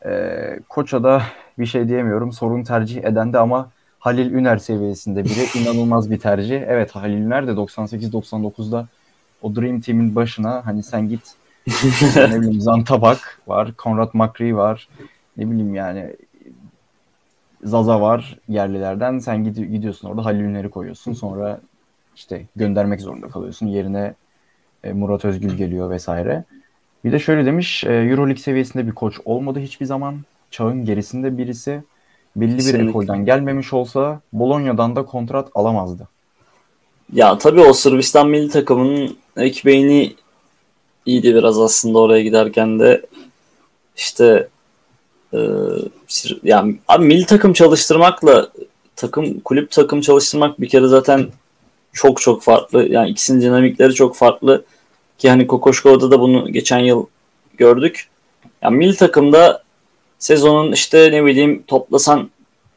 Ee, 0.07 0.59
Koç'a 0.69 1.03
da 1.03 1.23
bir 1.59 1.67
şey 1.67 1.89
diyemiyorum. 1.89 2.33
Sorun 2.33 2.63
tercih 2.65 3.05
eden 3.05 3.33
de 3.33 3.39
ama 3.39 3.71
Halil 4.05 4.31
Üner 4.33 4.57
seviyesinde 4.57 5.25
biri 5.25 5.59
inanılmaz 5.63 6.11
bir 6.11 6.19
tercih. 6.19 6.63
Evet 6.67 6.91
Halil 6.91 7.17
Üner 7.17 7.47
de 7.47 7.51
98-99'da 7.51 8.89
o 9.43 9.57
Dream 9.57 9.81
Team'in 9.81 10.15
başına 10.15 10.67
hani 10.67 10.83
sen 10.83 11.09
git 11.09 11.35
ne 12.17 12.41
bileyim 12.41 12.61
Zantabak 12.61 13.41
var, 13.47 13.73
Konrad 13.77 14.11
Makri 14.13 14.57
var. 14.57 14.89
Ne 15.37 15.51
bileyim 15.51 15.75
yani 15.75 16.17
Zaza 17.63 18.01
var 18.01 18.39
yerlilerden. 18.49 19.19
Sen 19.19 19.45
gid- 19.45 19.65
gidiyorsun 19.67 20.09
orada 20.09 20.25
Halil 20.25 20.41
Üner'i 20.41 20.71
koyuyorsun. 20.71 21.13
Sonra 21.13 21.61
işte 22.17 22.47
göndermek 22.57 23.01
zorunda 23.01 23.29
kalıyorsun. 23.29 23.67
Yerine 23.67 24.15
e, 24.85 24.93
Murat 24.93 25.25
Özgül 25.25 25.57
geliyor 25.57 25.91
vesaire. 25.91 26.45
Bir 27.05 27.13
de 27.13 27.19
şöyle 27.19 27.47
demiş, 27.47 27.85
e, 27.85 27.93
Euroleague 27.93 28.43
seviyesinde 28.43 28.87
bir 28.87 28.93
koç 28.93 29.21
olmadı 29.25 29.61
hiçbir 29.61 29.87
zaman. 29.87 30.21
Çağın 30.51 30.85
gerisinde 30.85 31.39
birisi. 31.39 31.83
Belli 32.37 32.53
bir 32.53 32.57
Kesinlikle. 32.59 32.89
ekolden 32.89 33.25
gelmemiş 33.25 33.73
olsa 33.73 34.21
Bolonya'dan 34.33 34.97
da 34.97 35.05
kontrat 35.05 35.49
alamazdı. 35.55 36.09
Ya 37.13 37.39
tabii 37.39 37.61
o 37.61 37.73
Sırbistan 37.73 38.29
milli 38.29 38.49
takımının 38.49 39.17
ekmeğini 39.37 40.15
iyiydi 41.07 41.35
biraz 41.35 41.59
aslında 41.59 41.99
oraya 41.99 42.23
giderken 42.23 42.81
de 42.81 43.07
işte 43.97 44.49
e, 45.35 45.39
yani 46.43 46.77
abi 46.89 47.05
milli 47.05 47.27
takım 47.27 47.53
çalıştırmakla 47.53 48.49
takım 48.97 49.41
kulüp 49.41 49.71
takım 49.71 50.01
çalıştırmak 50.01 50.61
bir 50.61 50.69
kere 50.69 50.87
zaten 50.87 51.29
çok 51.93 52.21
çok 52.21 52.43
farklı. 52.43 52.89
Yani 52.89 53.11
ikisinin 53.11 53.41
dinamikleri 53.41 53.95
çok 53.95 54.17
farklı. 54.17 54.65
Ki 55.19 55.31
hani 55.31 55.47
Kokoşkova'da 55.47 56.11
da 56.11 56.21
bunu 56.21 56.53
geçen 56.53 56.79
yıl 56.79 57.07
gördük. 57.57 58.09
Yani 58.63 58.77
milli 58.77 58.97
takımda 58.97 59.64
sezonun 60.19 60.73
işte 60.73 61.13
ne 61.13 61.25
bileyim 61.25 61.63
toplasan 61.67 62.31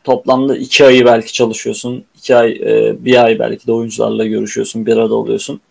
toplamda 0.03 0.57
iki 0.57 0.85
ayı 0.85 1.05
belki 1.05 1.33
çalışıyorsun. 1.33 2.05
iki 2.17 2.35
ay, 2.35 2.51
e, 2.51 2.95
bir 3.05 3.23
ay 3.25 3.39
belki 3.39 3.67
de 3.67 3.71
oyuncularla 3.71 4.25
görüşüyorsun. 4.25 4.85
Bir 4.85 4.97
arada 4.97 5.15
oluyorsun. 5.15 5.61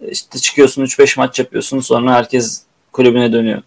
E, 0.00 0.10
İşte 0.10 0.38
çıkıyorsun 0.38 0.82
3-5 0.82 1.18
maç 1.20 1.38
yapıyorsun. 1.38 1.80
Sonra 1.80 2.14
herkes 2.14 2.62
kulübüne 2.92 3.32
dönüyor. 3.32 3.62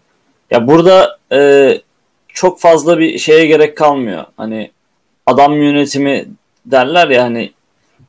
Ya 0.50 0.66
burada 0.66 1.18
e, 1.32 1.80
çok 2.28 2.60
fazla 2.60 2.98
bir 2.98 3.18
şeye 3.18 3.46
gerek 3.46 3.76
kalmıyor. 3.76 4.24
Hani 4.36 4.70
adam 5.26 5.62
yönetimi 5.62 6.26
derler 6.66 7.08
ya 7.08 7.22
hani 7.22 7.52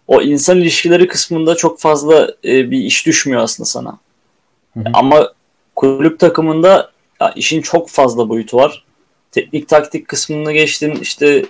o 0.07 0.21
insan 0.21 0.57
ilişkileri 0.57 1.07
kısmında 1.07 1.55
çok 1.55 1.79
fazla 1.79 2.33
e, 2.45 2.71
bir 2.71 2.79
iş 2.79 3.05
düşmüyor 3.05 3.41
aslında 3.41 3.67
sana. 3.67 3.97
Hı 4.73 4.79
hı. 4.79 4.83
Ama 4.93 5.33
kulüp 5.75 6.19
takımında 6.19 6.91
ya 7.23 7.33
işin 7.35 7.61
çok 7.61 7.89
fazla 7.89 8.29
boyutu 8.29 8.57
var. 8.57 8.83
Teknik 9.31 9.69
taktik 9.69 10.07
kısmını 10.07 10.51
geçtin 10.51 10.91
işte 10.91 11.45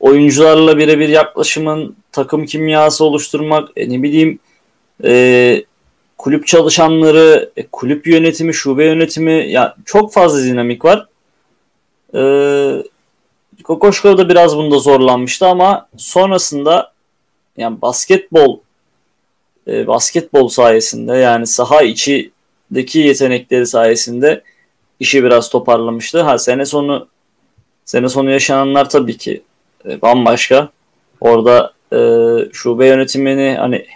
oyuncularla 0.00 0.78
birebir 0.78 1.08
yaklaşımın, 1.08 1.96
takım 2.12 2.46
kimyası 2.46 3.04
oluşturmak, 3.04 3.68
e, 3.76 3.90
ne 3.90 4.02
bileyim 4.02 4.38
e, 5.04 5.64
kulüp 6.18 6.46
çalışanları, 6.46 7.50
e, 7.56 7.66
kulüp 7.66 8.06
yönetimi, 8.06 8.54
şube 8.54 8.84
yönetimi 8.84 9.50
ya 9.50 9.76
çok 9.84 10.12
fazla 10.12 10.44
dinamik 10.44 10.84
var. 10.84 11.06
E, 12.14 12.22
Kokoşkov 13.64 14.18
da 14.18 14.28
biraz 14.28 14.56
bunda 14.56 14.78
zorlanmıştı 14.78 15.46
ama 15.46 15.88
sonrasında 15.96 16.92
yani 17.56 17.82
basketbol 17.82 18.58
e, 19.68 19.86
basketbol 19.86 20.48
sayesinde 20.48 21.16
yani 21.16 21.46
saha 21.46 21.82
içindeki 21.82 22.98
yetenekleri 22.98 23.66
sayesinde 23.66 24.42
işi 25.00 25.24
biraz 25.24 25.48
toparlamıştı. 25.48 26.20
Ha 26.20 26.38
sene 26.38 26.66
sonu 26.66 27.08
sene 27.84 28.08
sonu 28.08 28.30
yaşananlar 28.30 28.90
tabii 28.90 29.16
ki 29.16 29.42
e, 29.88 30.02
bambaşka. 30.02 30.68
Orada 31.20 31.72
e, 31.92 31.98
şube 32.52 32.86
yönetimini 32.86 33.56
hani 33.58 33.86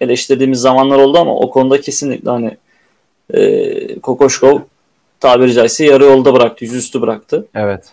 eleştirdiğimiz 0.00 0.60
zamanlar 0.60 0.98
oldu 0.98 1.18
ama 1.18 1.36
o 1.36 1.50
konuda 1.50 1.80
kesinlikle 1.80 2.30
hani 2.30 2.56
e, 3.34 4.00
Kokoşkov 4.00 4.60
tabiri 5.20 5.52
caizse 5.52 5.84
yarı 5.84 6.04
yolda 6.04 6.34
bıraktı. 6.34 6.64
Yüzüstü 6.64 7.00
bıraktı. 7.00 7.46
Evet. 7.54 7.84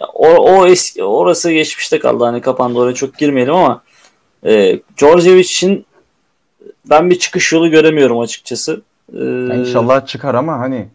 Ya, 0.00 0.06
o, 0.14 0.28
o 0.28 0.66
eski, 0.66 1.04
orası 1.04 1.52
geçmişte 1.52 1.98
kaldı. 1.98 2.24
Hani 2.24 2.40
kapandı 2.40 2.78
oraya 2.78 2.94
çok 2.94 3.18
girmeyelim 3.18 3.54
ama 3.54 3.82
e, 4.46 4.78
Djordjevic 4.96 5.40
için 5.40 5.86
ben 6.90 7.10
bir 7.10 7.18
çıkış 7.18 7.52
yolu 7.52 7.70
göremiyorum 7.70 8.20
açıkçası. 8.20 8.82
Ee, 9.12 9.56
inşallah 9.56 10.06
çıkar 10.06 10.34
ama 10.34 10.58
hani 10.58 10.88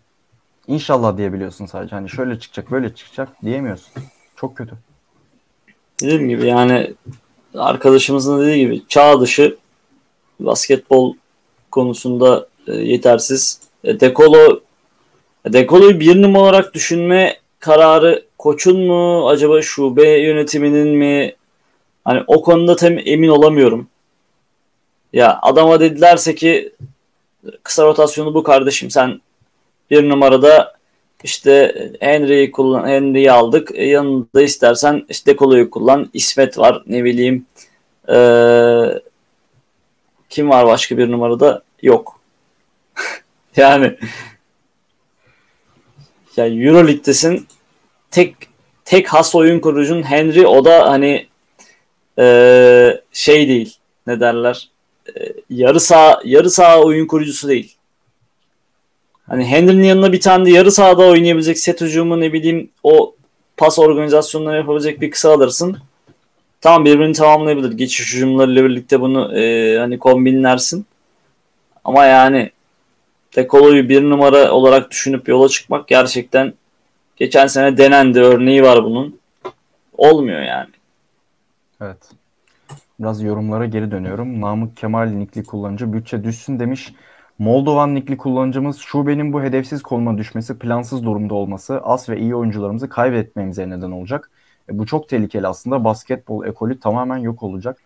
inşallah 0.69 1.17
diyebiliyorsun 1.17 1.65
sadece. 1.65 1.95
Hani 1.95 2.09
şöyle 2.09 2.39
çıkacak 2.39 2.71
böyle 2.71 2.95
çıkacak 2.95 3.29
diyemiyorsun. 3.43 4.03
Çok 4.35 4.57
kötü. 4.57 4.75
Dediğim 6.01 6.29
gibi 6.29 6.47
yani 6.47 6.93
arkadaşımızın 7.55 8.41
dediği 8.41 8.59
gibi 8.59 8.81
çağ 8.87 9.21
dışı 9.21 9.57
basketbol 10.39 11.13
konusunda 11.71 12.47
e, 12.67 12.73
yetersiz. 12.73 13.61
E, 13.83 13.99
Dekolo 13.99 14.59
Dekolo'yu 15.45 15.99
bir 15.99 16.21
numara 16.21 16.43
olarak 16.43 16.73
düşünme 16.73 17.37
kararı 17.59 18.25
koçun 18.37 18.79
mu 18.79 19.29
acaba 19.29 19.61
şube 19.61 20.09
yönetiminin 20.09 20.87
mi? 20.87 21.35
Hani 22.05 22.23
o 22.27 22.41
konuda 22.41 22.75
tam 22.75 22.93
emin 23.05 23.29
olamıyorum. 23.29 23.87
Ya 25.13 25.39
adama 25.41 25.79
dedilerse 25.79 26.35
ki 26.35 26.73
kısa 27.63 27.85
rotasyonu 27.85 28.33
bu 28.33 28.43
kardeşim 28.43 28.91
sen 28.91 29.21
bir 29.91 30.09
numarada 30.09 30.79
işte 31.23 31.75
Henry'yi 31.99 32.51
kullan 32.51 32.87
Henry'yi 32.87 33.31
aldık. 33.31 33.71
E, 33.73 33.85
yanında 33.85 34.41
istersen 34.41 35.05
işte 35.09 35.31
Dekolo'yu 35.31 35.69
kullan. 35.69 36.09
İsmet 36.13 36.57
var. 36.57 36.83
Ne 36.87 37.03
bileyim. 37.03 37.45
Ee, 38.09 39.01
kim 40.29 40.49
var 40.49 40.67
başka 40.67 40.97
bir 40.97 41.11
numarada? 41.11 41.61
Yok. 41.81 42.19
yani 43.55 43.97
ya 46.37 46.47
Euroleague'desin 46.47 47.47
tek 48.11 48.35
tek 48.85 49.07
has 49.07 49.35
oyun 49.35 49.59
kurucun 49.59 50.03
Henry 50.03 50.47
o 50.47 50.65
da 50.65 50.89
hani 50.89 51.27
ee, 52.19 53.01
şey 53.11 53.47
değil. 53.47 53.77
Ne 54.07 54.19
derler? 54.19 54.69
Ee, 55.15 55.33
yarı 55.49 55.79
sağ 55.79 56.21
yarı 56.25 56.49
sağ 56.49 56.81
oyun 56.81 57.07
kurucusu 57.07 57.47
değil. 57.47 57.75
Hani 59.29 59.45
Henry'nin 59.45 59.83
yanına 59.83 60.13
bir 60.13 60.19
tane 60.19 60.45
de 60.45 60.51
yarı 60.51 60.71
sahada 60.71 61.03
oynayabilecek 61.03 61.59
set 61.59 61.81
hücumu 61.81 62.19
ne 62.19 62.33
bileyim 62.33 62.69
o 62.83 63.15
pas 63.57 63.79
organizasyonları 63.79 64.57
yapabilecek 64.57 65.01
bir 65.01 65.11
kısa 65.11 65.33
alırsın. 65.33 65.77
Tamam 66.61 66.85
birbirini 66.85 67.13
tamamlayabilir. 67.13 67.71
Geçiş 67.71 68.13
hücumlarıyla 68.13 68.63
birlikte 68.63 69.01
bunu 69.01 69.39
e, 69.39 69.77
hani 69.77 69.99
kombinlersin. 69.99 70.85
Ama 71.83 72.05
yani 72.05 72.51
Dekolo'yu 73.35 73.89
bir 73.89 74.01
numara 74.01 74.51
olarak 74.51 74.91
düşünüp 74.91 75.27
yola 75.27 75.49
çıkmak 75.49 75.87
gerçekten 75.87 76.53
geçen 77.15 77.47
sene 77.47 77.77
denendi. 77.77 78.19
Örneği 78.19 78.63
var 78.63 78.83
bunun. 78.83 79.19
Olmuyor 79.97 80.41
yani. 80.41 80.69
Evet. 81.81 81.97
Biraz 82.99 83.21
yorumlara 83.21 83.65
geri 83.65 83.91
dönüyorum. 83.91 84.41
Namık 84.41 84.77
Kemal 84.77 85.05
nikli 85.05 85.43
kullanıcı 85.43 85.93
bütçe 85.93 86.23
düşsün 86.23 86.59
demiş. 86.59 86.93
Moldovan 87.39 87.95
nikli 87.95 88.17
kullanıcımız 88.17 88.77
şubenin 88.77 89.33
bu 89.33 89.41
hedefsiz 89.41 89.81
konuma 89.81 90.17
düşmesi, 90.17 90.59
plansız 90.59 91.03
durumda 91.03 91.35
olması, 91.35 91.81
az 91.83 92.09
ve 92.09 92.19
iyi 92.19 92.35
oyuncularımızı 92.35 92.89
kaybetmemize 92.89 93.69
neden 93.69 93.91
olacak. 93.91 94.31
E, 94.69 94.79
bu 94.79 94.85
çok 94.85 95.09
tehlikeli 95.09 95.47
aslında. 95.47 95.83
Basketbol 95.83 96.45
ekolü 96.45 96.79
tamamen 96.79 97.17
yok 97.17 97.43
olacak. 97.43 97.77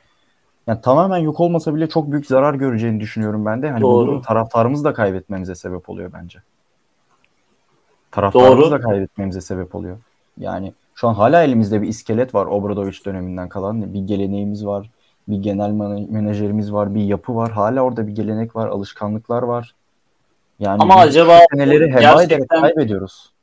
Yani 0.68 0.82
tamamen 0.82 1.18
yok 1.18 1.40
olmasa 1.40 1.76
bile 1.76 1.90
çok 1.90 2.12
büyük 2.12 2.26
zarar 2.26 2.54
göreceğini 2.54 3.00
düşünüyorum 3.00 3.46
ben 3.46 3.62
de. 3.62 3.72
Hani 3.72 3.82
Doğru. 3.82 4.04
bu 4.04 4.08
durum 4.08 4.22
taraftarımızı 4.22 4.84
da 4.84 4.94
kaybetmemize 4.94 5.56
sebep 5.56 5.90
oluyor 5.90 6.12
bence. 6.14 6.40
Taraftarımızı 8.12 8.72
da 8.72 8.80
kaybetmemize 8.80 9.42
sebep 9.42 9.76
oluyor. 9.76 9.98
Yani 10.38 10.74
şu 10.96 11.08
an 11.08 11.14
hala 11.14 11.44
elimizde 11.44 11.82
bir 11.82 11.88
iskelet 11.88 12.36
var 12.36 12.46
Obradoviç 12.46 13.06
döneminden 13.06 13.50
kalan. 13.50 13.94
Bir 13.94 14.02
geleneğimiz 14.02 14.66
var 14.66 14.90
bir 15.28 15.38
genel 15.38 15.70
menajerimiz 16.10 16.74
var, 16.74 16.96
bir 16.96 17.04
yapı 17.04 17.36
var. 17.36 17.52
Hala 17.52 17.82
orada 17.82 18.08
bir 18.08 18.16
gelenek 18.16 18.56
var, 18.56 18.68
alışkanlıklar 18.68 19.44
var. 19.44 19.76
Yani 20.60 20.82
Ama 20.82 20.96
acaba 20.96 21.40
seneleri 21.54 21.92
heba 21.92 22.24
ederek 22.24 22.50
kaybediyoruz. 22.50 23.34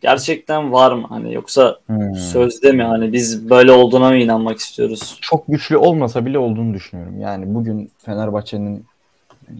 Gerçekten 0.00 0.72
var 0.72 0.92
mı 0.92 1.06
hani 1.08 1.34
yoksa 1.34 1.78
hmm. 1.86 2.14
sözde 2.14 2.72
mi 2.72 2.82
hani 2.82 3.12
biz 3.12 3.50
böyle 3.50 3.72
olduğuna 3.72 4.10
mı 4.10 4.16
inanmak 4.16 4.58
istiyoruz? 4.58 5.18
Çok 5.20 5.46
güçlü 5.48 5.76
olmasa 5.76 6.26
bile 6.26 6.38
olduğunu 6.38 6.74
düşünüyorum. 6.74 7.20
Yani 7.20 7.54
bugün 7.54 7.90
Fenerbahçe'nin 7.98 8.84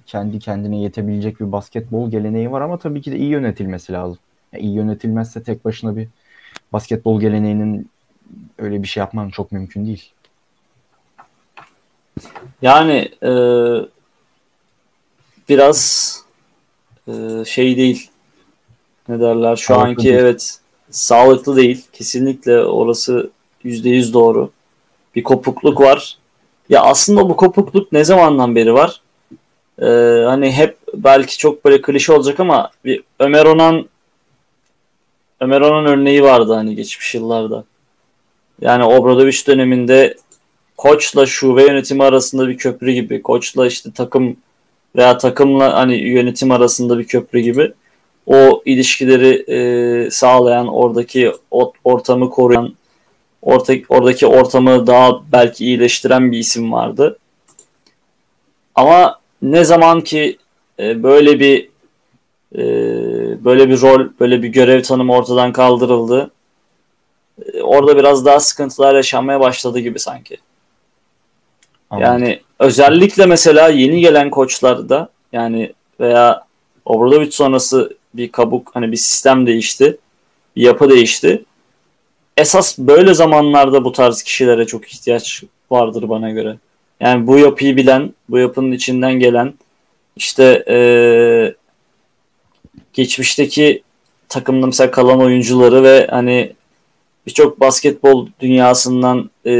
kendi 0.06 0.38
kendine 0.38 0.80
yetebilecek 0.80 1.40
bir 1.40 1.52
basketbol 1.52 2.10
geleneği 2.10 2.50
var 2.50 2.60
ama 2.60 2.78
tabii 2.78 3.02
ki 3.02 3.12
de 3.12 3.16
iyi 3.16 3.28
yönetilmesi 3.28 3.92
lazım. 3.92 4.18
Yani 4.52 4.62
iyi 4.62 4.74
yönetilmezse 4.74 5.42
tek 5.42 5.64
başına 5.64 5.96
bir 5.96 6.08
basketbol 6.72 7.20
geleneğinin 7.20 7.90
öyle 8.58 8.82
bir 8.82 8.88
şey 8.88 9.00
yapman 9.00 9.28
çok 9.28 9.52
mümkün 9.52 9.86
değil. 9.86 10.12
Yani 12.62 13.08
e, 13.22 13.32
biraz 15.48 16.12
e, 17.08 17.44
şey 17.44 17.76
değil. 17.76 18.10
Ne 19.08 19.20
derler? 19.20 19.56
Şu 19.56 19.66
sağlıklı 19.66 19.88
anki 19.88 20.04
değil. 20.04 20.14
evet 20.14 20.58
sağlıklı 20.90 21.56
değil. 21.56 21.84
Kesinlikle 21.92 22.60
orası 22.64 23.30
yüzde 23.64 23.88
yüz 23.88 24.14
doğru. 24.14 24.50
Bir 25.14 25.22
kopukluk 25.22 25.80
var. 25.80 26.18
Ya 26.68 26.82
aslında 26.82 27.28
bu 27.28 27.36
kopukluk 27.36 27.92
ne 27.92 28.04
zamandan 28.04 28.56
beri 28.56 28.74
var? 28.74 29.00
Ee, 29.82 29.86
hani 30.26 30.52
hep 30.52 30.76
belki 30.94 31.38
çok 31.38 31.64
böyle 31.64 31.82
klişe 31.82 32.12
olacak 32.12 32.40
ama 32.40 32.70
bir 32.84 33.02
Ömer 33.18 33.46
Onan 33.46 33.88
Ömer 35.40 35.60
Onan 35.60 35.86
örneği 35.86 36.22
vardı 36.22 36.54
hani 36.54 36.76
geçmiş 36.76 37.14
yıllarda. 37.14 37.64
Yani 38.60 38.84
Obradoviç 38.84 39.46
döneminde 39.46 40.16
koçla 40.78 41.26
şube 41.26 41.62
yönetimi 41.62 42.04
arasında 42.04 42.48
bir 42.48 42.58
köprü 42.58 42.92
gibi. 42.92 43.22
Koçla 43.22 43.66
işte 43.66 43.90
takım 43.92 44.36
veya 44.96 45.18
takımla 45.18 45.74
hani 45.74 45.96
yönetim 45.96 46.50
arasında 46.50 46.98
bir 46.98 47.04
köprü 47.04 47.40
gibi. 47.40 47.72
O 48.26 48.62
ilişkileri 48.64 49.52
e, 49.52 50.10
sağlayan, 50.10 50.68
oradaki 50.68 51.32
ortamı 51.84 52.30
koruyan, 52.30 52.74
orta, 53.42 53.74
oradaki 53.88 54.26
ortamı 54.26 54.86
daha 54.86 55.20
belki 55.32 55.64
iyileştiren 55.64 56.32
bir 56.32 56.38
isim 56.38 56.72
vardı. 56.72 57.18
Ama 58.74 59.20
ne 59.42 59.64
zaman 59.64 60.00
ki 60.00 60.38
e, 60.78 61.02
böyle 61.02 61.40
bir 61.40 61.68
e, 62.54 62.64
böyle 63.44 63.68
bir 63.68 63.80
rol, 63.80 64.08
böyle 64.20 64.42
bir 64.42 64.48
görev 64.48 64.82
tanımı 64.82 65.14
ortadan 65.14 65.52
kaldırıldı, 65.52 66.30
e, 67.54 67.62
orada 67.62 67.96
biraz 67.96 68.24
daha 68.24 68.40
sıkıntılar 68.40 68.94
yaşanmaya 68.94 69.40
başladı 69.40 69.78
gibi 69.78 69.98
sanki. 69.98 70.38
Yani 71.92 72.40
özellikle 72.58 73.26
mesela 73.26 73.68
yeni 73.68 74.00
gelen 74.00 74.30
koçlarda 74.30 75.08
yani 75.32 75.72
veya 76.00 76.46
Obradovic 76.84 77.30
sonrası 77.30 77.96
bir 78.14 78.32
kabuk 78.32 78.70
hani 78.74 78.92
bir 78.92 78.96
sistem 78.96 79.46
değişti. 79.46 79.96
Bir 80.56 80.62
yapı 80.62 80.90
değişti. 80.90 81.44
Esas 82.36 82.78
böyle 82.78 83.14
zamanlarda 83.14 83.84
bu 83.84 83.92
tarz 83.92 84.22
kişilere 84.22 84.66
çok 84.66 84.88
ihtiyaç 84.88 85.42
vardır 85.70 86.08
bana 86.08 86.30
göre. 86.30 86.56
Yani 87.00 87.26
bu 87.26 87.38
yapıyı 87.38 87.76
bilen, 87.76 88.12
bu 88.28 88.38
yapının 88.38 88.72
içinden 88.72 89.12
gelen 89.12 89.54
işte 90.16 90.64
ee, 90.68 91.54
geçmişteki 92.92 93.82
takımda 94.28 94.66
mesela 94.66 94.90
kalan 94.90 95.20
oyuncuları 95.20 95.82
ve 95.82 96.06
hani 96.10 96.52
birçok 97.26 97.60
basketbol 97.60 98.28
dünyasından 98.40 99.30
e, 99.44 99.52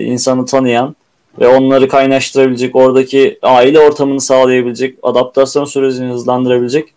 insanı 0.00 0.46
tanıyan 0.46 0.96
ve 1.38 1.48
onları 1.48 1.88
kaynaştırabilecek, 1.88 2.76
oradaki 2.76 3.38
aile 3.42 3.80
ortamını 3.80 4.20
sağlayabilecek, 4.20 4.98
adaptasyon 5.02 5.64
sürecini 5.64 6.12
hızlandırabilecek 6.12 6.88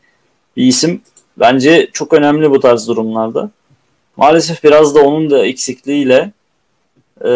bir 0.58 0.66
isim. 0.66 1.02
Bence 1.38 1.90
çok 1.94 2.14
önemli 2.14 2.52
bu 2.52 2.60
tarz 2.60 2.88
durumlarda. 2.88 3.50
Maalesef 4.18 4.64
biraz 4.64 4.96
da 4.96 5.02
onun 5.02 5.30
da 5.30 5.46
eksikliğiyle 5.46 6.32
e, 7.26 7.32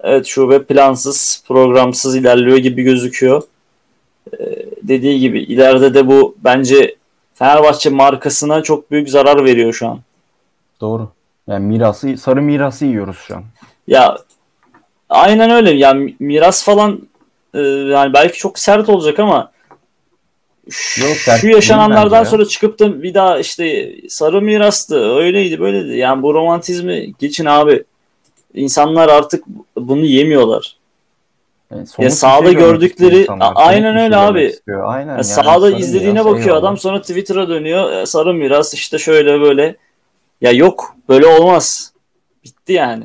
evet 0.00 0.26
şube 0.26 0.62
plansız, 0.62 1.44
programsız 1.48 2.16
ilerliyor 2.16 2.56
gibi 2.56 2.82
gözüküyor. 2.82 3.42
E, 4.32 4.38
dediği 4.82 5.20
gibi 5.20 5.40
ileride 5.40 5.94
de 5.94 6.06
bu 6.06 6.34
bence 6.44 6.96
Fenerbahçe 7.34 7.90
markasına 7.90 8.62
çok 8.62 8.90
büyük 8.90 9.10
zarar 9.10 9.44
veriyor 9.44 9.72
şu 9.72 9.88
an. 9.88 10.00
Doğru. 10.80 11.08
Yani 11.46 11.66
mirası, 11.66 12.16
sarı 12.16 12.42
mirası 12.42 12.86
yiyoruz 12.86 13.16
şu 13.18 13.36
an. 13.36 13.44
Ya 13.86 14.18
Aynen 15.10 15.50
öyle. 15.50 15.70
Yani 15.70 16.16
miras 16.20 16.64
falan 16.64 17.08
e, 17.54 17.60
yani 17.60 18.12
belki 18.12 18.38
çok 18.38 18.58
sert 18.58 18.88
olacak 18.88 19.18
ama 19.18 19.52
şu, 20.70 21.04
Yok, 21.04 21.16
şu 21.40 21.48
yaşananlardan 21.48 22.24
sonra 22.24 22.44
çıkıp 22.44 22.78
da 22.78 23.02
bir 23.02 23.14
daha 23.14 23.38
işte 23.38 23.94
sarı 24.08 24.42
mirastı 24.42 25.16
öyleydi 25.16 25.60
böyleydi. 25.60 25.96
Yani 25.96 26.22
bu 26.22 26.34
romantizmi 26.34 27.12
geçin 27.18 27.44
abi. 27.44 27.84
İnsanlar 28.54 29.08
artık 29.08 29.44
bunu 29.76 30.04
yemiyorlar. 30.04 30.76
Yani 31.70 31.80
Ya 31.80 31.86
somut 31.86 32.06
bir 32.10 32.14
sahada 32.14 32.44
şey 32.46 32.54
gördükleri 32.54 33.26
aynen 33.54 33.96
öyle 33.96 34.14
şey 34.14 34.24
abi. 34.24 34.42
istiyor. 34.44 34.84
Aynen. 34.86 35.08
Ya 35.08 35.12
yani 35.12 35.24
sarın 35.24 35.76
izlediğine 35.76 36.14
biraz, 36.14 36.26
bakıyor 36.26 36.46
eyvallah. 36.46 36.62
adam 36.62 36.78
sonra 36.78 37.00
Twitter'a 37.00 37.48
dönüyor. 37.48 37.92
E, 37.92 38.06
sarın 38.06 38.40
biraz 38.40 38.74
işte 38.74 38.98
şöyle 38.98 39.40
böyle. 39.40 39.76
Ya 40.40 40.52
yok 40.52 40.96
böyle 41.08 41.26
olmaz. 41.26 41.92
Bitti 42.44 42.72
yani. 42.72 43.04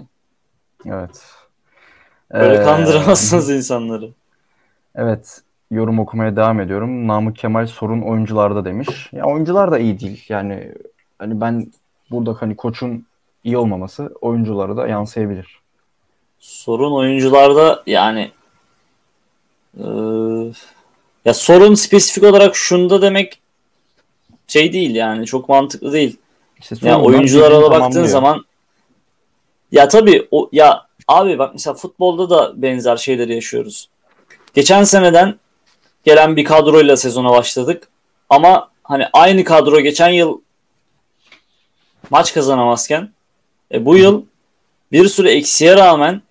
Evet. 0.85 1.34
Böyle 2.39 2.61
Ee, 2.61 2.63
kandıramazsınız 2.63 3.49
insanları. 3.49 4.09
Evet. 4.95 5.41
Yorum 5.71 5.99
okumaya 5.99 6.35
devam 6.35 6.59
ediyorum. 6.59 7.07
Namık 7.07 7.37
Kemal 7.37 7.67
sorun 7.67 8.01
oyuncularda 8.01 8.65
demiş. 8.65 9.09
Ya 9.11 9.25
oyuncular 9.25 9.71
da 9.71 9.79
iyi 9.79 9.99
değil. 9.99 10.25
Yani 10.29 10.71
hani 11.19 11.41
ben 11.41 11.71
burada 12.11 12.35
hani 12.39 12.55
koçun 12.55 13.05
iyi 13.43 13.57
olmaması 13.57 14.13
oyunculara 14.21 14.77
da 14.77 14.87
yansıyabilir. 14.87 15.59
Sorun 16.39 16.91
oyuncularda 16.91 17.83
yani 17.87 18.31
e, 19.77 19.85
ya 21.25 21.33
sorun 21.33 21.73
spesifik 21.73 22.23
olarak 22.23 22.55
şunda 22.55 23.01
demek 23.01 23.41
şey 24.47 24.73
değil 24.73 24.95
yani 24.95 25.25
çok 25.25 25.49
mantıklı 25.49 25.93
değil. 25.93 26.17
İşte 26.59 26.75
Ya 26.75 26.79
sorunlar 26.79 27.09
oyunculara 27.09 27.71
baktığın 27.71 28.05
zaman 28.05 28.45
ya 29.71 29.87
tabii 29.87 30.27
o 30.31 30.49
ya 30.51 30.84
abi 31.07 31.39
bak 31.39 31.53
mesela 31.53 31.73
futbolda 31.73 32.29
da 32.29 32.61
benzer 32.61 32.97
şeyleri 32.97 33.35
yaşıyoruz. 33.35 33.89
Geçen 34.53 34.83
seneden 34.83 35.39
gelen 36.03 36.35
bir 36.35 36.45
kadroyla 36.45 36.97
sezona 36.97 37.31
başladık. 37.31 37.87
Ama 38.29 38.69
hani 38.83 39.07
aynı 39.13 39.43
kadro 39.43 39.79
geçen 39.79 40.09
yıl 40.09 40.41
maç 42.09 42.33
kazanamazken 42.33 43.09
e, 43.71 43.85
bu 43.85 43.97
yıl 43.97 44.23
bir 44.91 45.07
sürü 45.07 45.29
eksiğe 45.29 45.75
rağmen 45.77 46.21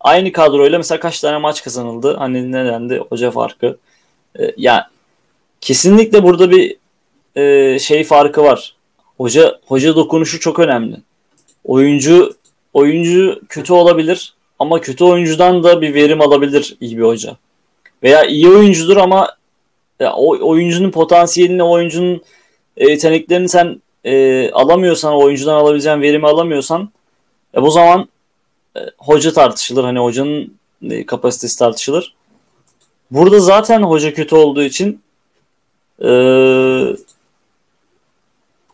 aynı 0.00 0.32
kadroyla 0.32 0.78
mesela 0.78 1.00
kaç 1.00 1.20
tane 1.20 1.38
maç 1.38 1.64
kazanıldı? 1.64 2.16
Hani 2.16 2.52
nedendi? 2.52 2.98
Hoca 2.98 3.30
farkı. 3.30 3.78
E, 4.38 4.54
ya 4.56 4.90
kesinlikle 5.60 6.22
burada 6.22 6.50
bir 6.50 6.76
e, 7.36 7.78
şey 7.78 8.04
farkı 8.04 8.42
var. 8.42 8.74
Hoca 9.16 9.60
hoca 9.66 9.96
dokunuşu 9.96 10.40
çok 10.40 10.58
önemli. 10.58 10.96
Oyuncu 11.64 12.36
oyuncu 12.74 13.40
kötü 13.48 13.72
olabilir 13.72 14.34
ama 14.58 14.80
kötü 14.80 15.04
oyuncudan 15.04 15.64
da 15.64 15.80
bir 15.80 15.94
verim 15.94 16.20
alabilir 16.20 16.76
iyi 16.80 16.98
bir 16.98 17.02
hoca. 17.02 17.36
Veya 18.02 18.24
iyi 18.24 18.48
oyuncudur 18.48 18.96
ama 18.96 19.36
ya, 20.00 20.12
o 20.12 20.48
oyuncunun 20.48 20.90
potansiyelini, 20.90 21.62
oyuncunun 21.62 22.22
e, 22.76 22.90
yeteneklerini 22.90 23.48
sen 23.48 23.82
e, 24.04 24.50
alamıyorsan, 24.50 25.14
oyuncudan 25.14 25.54
alabileceğin 25.54 26.02
verimi 26.02 26.26
alamıyorsan 26.26 26.90
e, 27.56 27.62
bu 27.62 27.70
zaman 27.70 28.08
e, 28.76 28.80
hoca 28.98 29.32
tartışılır. 29.32 29.84
Hani 29.84 29.98
hocanın 29.98 30.54
e, 30.90 31.06
kapasitesi 31.06 31.58
tartışılır. 31.58 32.14
Burada 33.10 33.40
zaten 33.40 33.82
hoca 33.82 34.14
kötü 34.14 34.36
olduğu 34.36 34.62
için 34.62 35.00
e, 36.02 36.10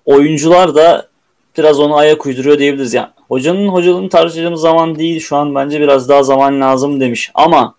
oyuncular 0.04 0.74
da 0.74 1.09
biraz 1.58 1.80
ona 1.80 1.96
ayak 1.96 2.26
uyduruyor 2.26 2.58
diyebiliriz. 2.58 2.94
Yani 2.94 3.08
hocanın 3.28 3.68
hocalığını 3.68 4.08
tartışacağımız 4.08 4.60
zaman 4.60 4.98
değil 4.98 5.20
şu 5.20 5.36
an 5.36 5.54
bence 5.54 5.80
biraz 5.80 6.08
daha 6.08 6.22
zaman 6.22 6.60
lazım 6.60 7.00
demiş. 7.00 7.30
Ama 7.34 7.74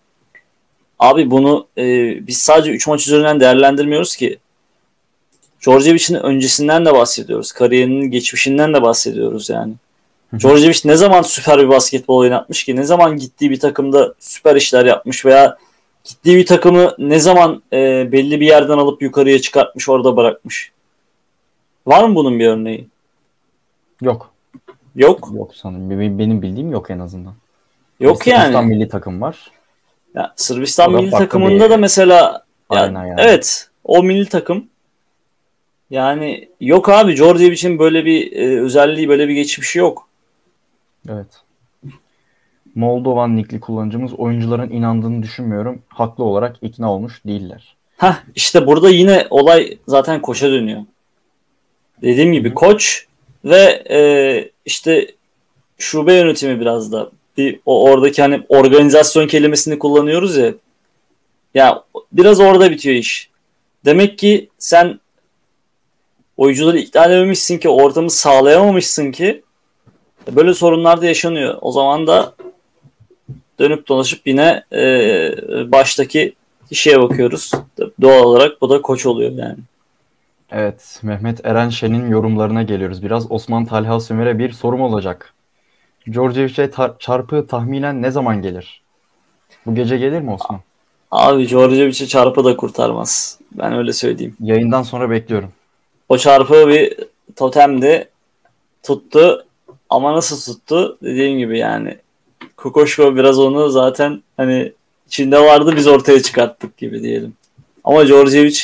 abi 0.99 1.31
bunu 1.31 1.67
e, 1.77 1.83
biz 2.27 2.37
sadece 2.37 2.71
3 2.71 2.87
maç 2.87 3.07
üzerinden 3.07 3.39
değerlendirmiyoruz 3.39 4.15
ki. 4.15 4.39
Djordjevic'in 5.61 6.15
öncesinden 6.15 6.85
de 6.85 6.93
bahsediyoruz. 6.93 7.51
Kariyerinin 7.51 8.11
geçmişinden 8.11 8.73
de 8.73 8.81
bahsediyoruz 8.81 9.49
yani. 9.49 9.73
Djordjevic 10.39 10.79
ne 10.85 10.95
zaman 10.95 11.21
süper 11.21 11.59
bir 11.59 11.69
basketbol 11.69 12.17
oynatmış 12.17 12.63
ki? 12.63 12.75
Ne 12.75 12.83
zaman 12.83 13.17
gittiği 13.17 13.51
bir 13.51 13.59
takımda 13.59 14.13
süper 14.19 14.55
işler 14.55 14.85
yapmış 14.85 15.25
veya 15.25 15.57
gittiği 16.03 16.37
bir 16.37 16.45
takımı 16.45 16.95
ne 16.97 17.19
zaman 17.19 17.63
e, 17.73 18.11
belli 18.11 18.39
bir 18.39 18.45
yerden 18.45 18.77
alıp 18.77 19.01
yukarıya 19.01 19.41
çıkartmış 19.41 19.89
orada 19.89 20.17
bırakmış? 20.17 20.71
Var 21.85 22.03
mı 22.03 22.15
bunun 22.15 22.39
bir 22.39 22.47
örneği? 22.47 22.87
Yok. 24.01 24.31
Yok. 24.95 25.29
Yok 25.35 25.55
sanırım. 25.55 26.19
Benim 26.19 26.41
bildiğim 26.41 26.71
yok 26.71 26.89
en 26.89 26.99
azından. 26.99 27.33
Yok 27.99 28.23
Sırbistan 28.23 28.53
yani. 28.53 28.65
milli 28.65 28.89
takım 28.89 29.21
var. 29.21 29.51
Ya 30.15 30.33
Sırbistan 30.35 30.93
milli 30.93 31.11
takımında 31.11 31.65
bir 31.65 31.69
da 31.69 31.77
mesela 31.77 32.45
ya, 32.71 32.85
yani. 32.85 33.15
evet 33.17 33.69
o 33.83 34.03
milli 34.03 34.29
takım 34.29 34.65
yani 35.89 36.49
yok 36.59 36.89
abi 36.89 37.17
Djordjevic'in 37.17 37.79
böyle 37.79 38.05
bir 38.05 38.31
e, 38.31 38.61
özelliği 38.61 39.09
böyle 39.09 39.27
bir 39.27 39.33
geçmişi 39.33 39.79
yok. 39.79 40.07
Evet. 41.09 41.41
Moldovan 42.75 43.37
nikli 43.37 43.59
kullanıcımız 43.59 44.13
oyuncuların 44.13 44.69
inandığını 44.69 45.23
düşünmüyorum. 45.23 45.81
Haklı 45.87 46.23
olarak 46.23 46.55
ikna 46.61 46.93
olmuş 46.93 47.21
değiller. 47.25 47.75
Hah 47.97 48.19
işte 48.35 48.67
burada 48.67 48.89
yine 48.89 49.27
olay 49.29 49.77
zaten 49.87 50.21
koça 50.21 50.51
dönüyor. 50.51 50.81
Dediğim 52.01 52.33
gibi 52.33 52.53
koç 52.53 53.05
ve 53.45 53.83
e, 53.89 53.99
işte 54.65 55.11
şube 55.77 56.13
yönetimi 56.13 56.59
biraz 56.59 56.91
da 56.91 57.11
bir 57.37 57.59
o 57.65 57.83
oradaki 57.89 58.21
hani 58.21 58.43
organizasyon 58.49 59.27
kelimesini 59.27 59.79
kullanıyoruz 59.79 60.37
ya. 60.37 60.53
Ya 61.53 61.83
biraz 62.11 62.39
orada 62.39 62.71
bitiyor 62.71 62.95
iş. 62.95 63.29
Demek 63.85 64.17
ki 64.17 64.49
sen 64.57 64.99
oyuncuları 66.37 66.77
ikna 66.77 67.05
edememişsin 67.05 67.57
ki 67.57 67.69
ortamı 67.69 68.09
sağlayamamışsın 68.09 69.11
ki 69.11 69.43
böyle 70.31 70.53
sorunlar 70.53 71.01
da 71.01 71.05
yaşanıyor. 71.05 71.57
O 71.61 71.71
zaman 71.71 72.07
da 72.07 72.33
dönüp 73.59 73.87
dolaşıp 73.87 74.27
yine 74.27 74.63
e, 74.73 74.81
baştaki 75.71 76.33
kişiye 76.69 77.01
bakıyoruz. 77.01 77.51
Doğal 78.01 78.23
olarak 78.23 78.61
bu 78.61 78.69
da 78.69 78.81
koç 78.81 79.05
oluyor 79.05 79.31
yani. 79.31 79.57
Evet, 80.51 80.99
Mehmet 81.03 81.45
Eren 81.45 81.69
Şen'in 81.69 82.09
yorumlarına 82.09 82.63
geliyoruz. 82.63 83.03
Biraz 83.03 83.31
Osman 83.31 83.65
Talha 83.65 83.99
Sümer'e 83.99 84.39
bir 84.39 84.51
sorum 84.51 84.81
olacak. 84.81 85.33
Djordjevic'e 86.11 86.65
tar- 86.65 86.99
çarpı 86.99 87.47
tahminen 87.47 88.01
ne 88.01 88.11
zaman 88.11 88.41
gelir? 88.41 88.81
Bu 89.65 89.75
gece 89.75 89.97
gelir 89.97 90.21
mi 90.21 90.31
Osman? 90.31 90.59
Abi 91.11 91.47
Djordjevic'e 91.47 92.07
çarpı 92.07 92.45
da 92.45 92.57
kurtarmaz. 92.57 93.39
Ben 93.51 93.73
öyle 93.73 93.93
söyleyeyim. 93.93 94.35
Yayından 94.39 94.83
sonra 94.83 95.09
bekliyorum. 95.09 95.49
O 96.09 96.17
çarpı 96.17 96.67
bir 96.67 96.97
totemdi. 97.35 98.09
Tuttu. 98.83 99.45
Ama 99.89 100.13
nasıl 100.13 100.53
tuttu? 100.53 100.97
Dediğim 101.03 101.37
gibi 101.37 101.59
yani. 101.59 101.97
Kokoşko 102.57 103.15
biraz 103.15 103.39
onu 103.39 103.69
zaten 103.69 104.23
hani 104.37 104.73
içinde 105.07 105.39
vardı 105.39 105.73
biz 105.75 105.87
ortaya 105.87 106.21
çıkarttık 106.21 106.77
gibi 106.77 107.03
diyelim. 107.03 107.33
Ama 107.83 108.07
Djordjevic 108.07 108.59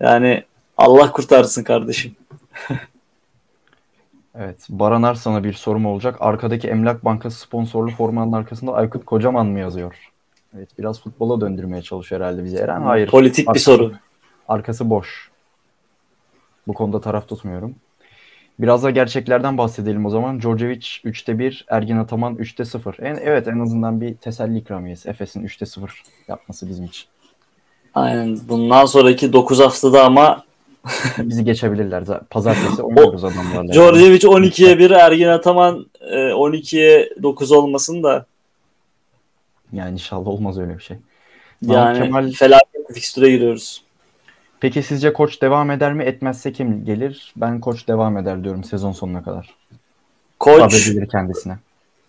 yani 0.00 0.44
Allah 0.80 1.12
kurtarsın 1.12 1.64
kardeşim. 1.64 2.16
Evet, 4.34 4.66
Baran 4.68 5.02
Arslan'a 5.02 5.44
bir 5.44 5.52
sorum 5.52 5.86
olacak. 5.86 6.16
Arkadaki 6.20 6.68
Emlak 6.68 7.04
Bankası 7.04 7.40
sponsorlu 7.40 7.90
formanın 7.90 8.32
arkasında 8.32 8.72
Aykut 8.72 9.04
Kocaman 9.04 9.46
mı 9.46 9.58
yazıyor? 9.58 9.94
Evet, 10.56 10.68
biraz 10.78 11.00
futbola 11.00 11.40
döndürmeye 11.40 11.82
çalışıyor 11.82 12.20
herhalde 12.20 12.44
bizi 12.44 12.56
Eren. 12.56 12.80
Hayır. 12.80 13.08
Politik 13.08 13.46
bir 13.46 13.50
Arkası- 13.50 13.64
soru. 13.64 13.92
Arkası 14.48 14.90
boş. 14.90 15.30
Bu 16.66 16.72
konuda 16.72 17.00
taraf 17.00 17.28
tutmuyorum. 17.28 17.74
Biraz 18.58 18.82
da 18.82 18.90
gerçeklerden 18.90 19.58
bahsedelim 19.58 20.06
o 20.06 20.10
zaman. 20.10 20.40
Djordjevic 20.40 20.86
3'te 21.04 21.38
1, 21.38 21.64
Ergin 21.68 21.96
Ataman 21.96 22.34
3'te 22.34 22.64
0. 22.64 22.96
En, 23.00 23.14
evet 23.22 23.48
en 23.48 23.58
azından 23.58 24.00
bir 24.00 24.14
teselli 24.14 24.58
ikramiyesi. 24.58 25.08
Efes'in 25.08 25.42
3'te 25.46 25.66
0 25.66 26.02
yapması 26.28 26.68
bizim 26.68 26.84
için. 26.84 27.04
Aynen. 27.94 28.38
Bundan 28.48 28.86
sonraki 28.86 29.32
9 29.32 29.60
haftada 29.60 30.04
ama 30.04 30.44
Bizi 31.18 31.44
geçebilirler. 31.44 32.04
Pazartesi 32.30 32.82
oynuyoruz 32.82 33.24
adamlarla. 33.24 33.72
Djordjevic 33.72 34.18
12'ye 34.18 34.78
1, 34.78 34.90
Ergin 34.90 35.28
Ataman 35.28 35.86
e, 36.00 36.16
12'ye 36.16 37.10
9 37.22 37.52
olmasın 37.52 38.02
da 38.02 38.26
Yani 39.72 39.92
inşallah 39.92 40.26
olmaz 40.26 40.58
öyle 40.58 40.78
bir 40.78 40.82
şey. 40.82 40.96
Yani 41.66 41.98
Kemal- 41.98 42.32
felaket 42.32 42.94
fikstüre 42.94 43.30
giriyoruz. 43.30 43.82
Peki 44.60 44.82
sizce 44.82 45.12
koç 45.12 45.42
devam 45.42 45.70
eder 45.70 45.92
mi? 45.92 46.04
Etmezse 46.04 46.52
kim 46.52 46.84
gelir? 46.84 47.32
Ben 47.36 47.60
koç 47.60 47.88
devam 47.88 48.18
eder 48.18 48.44
diyorum 48.44 48.64
sezon 48.64 48.92
sonuna 48.92 49.22
kadar. 49.22 49.54
Koç 50.38 50.90
kendisine. 51.12 51.58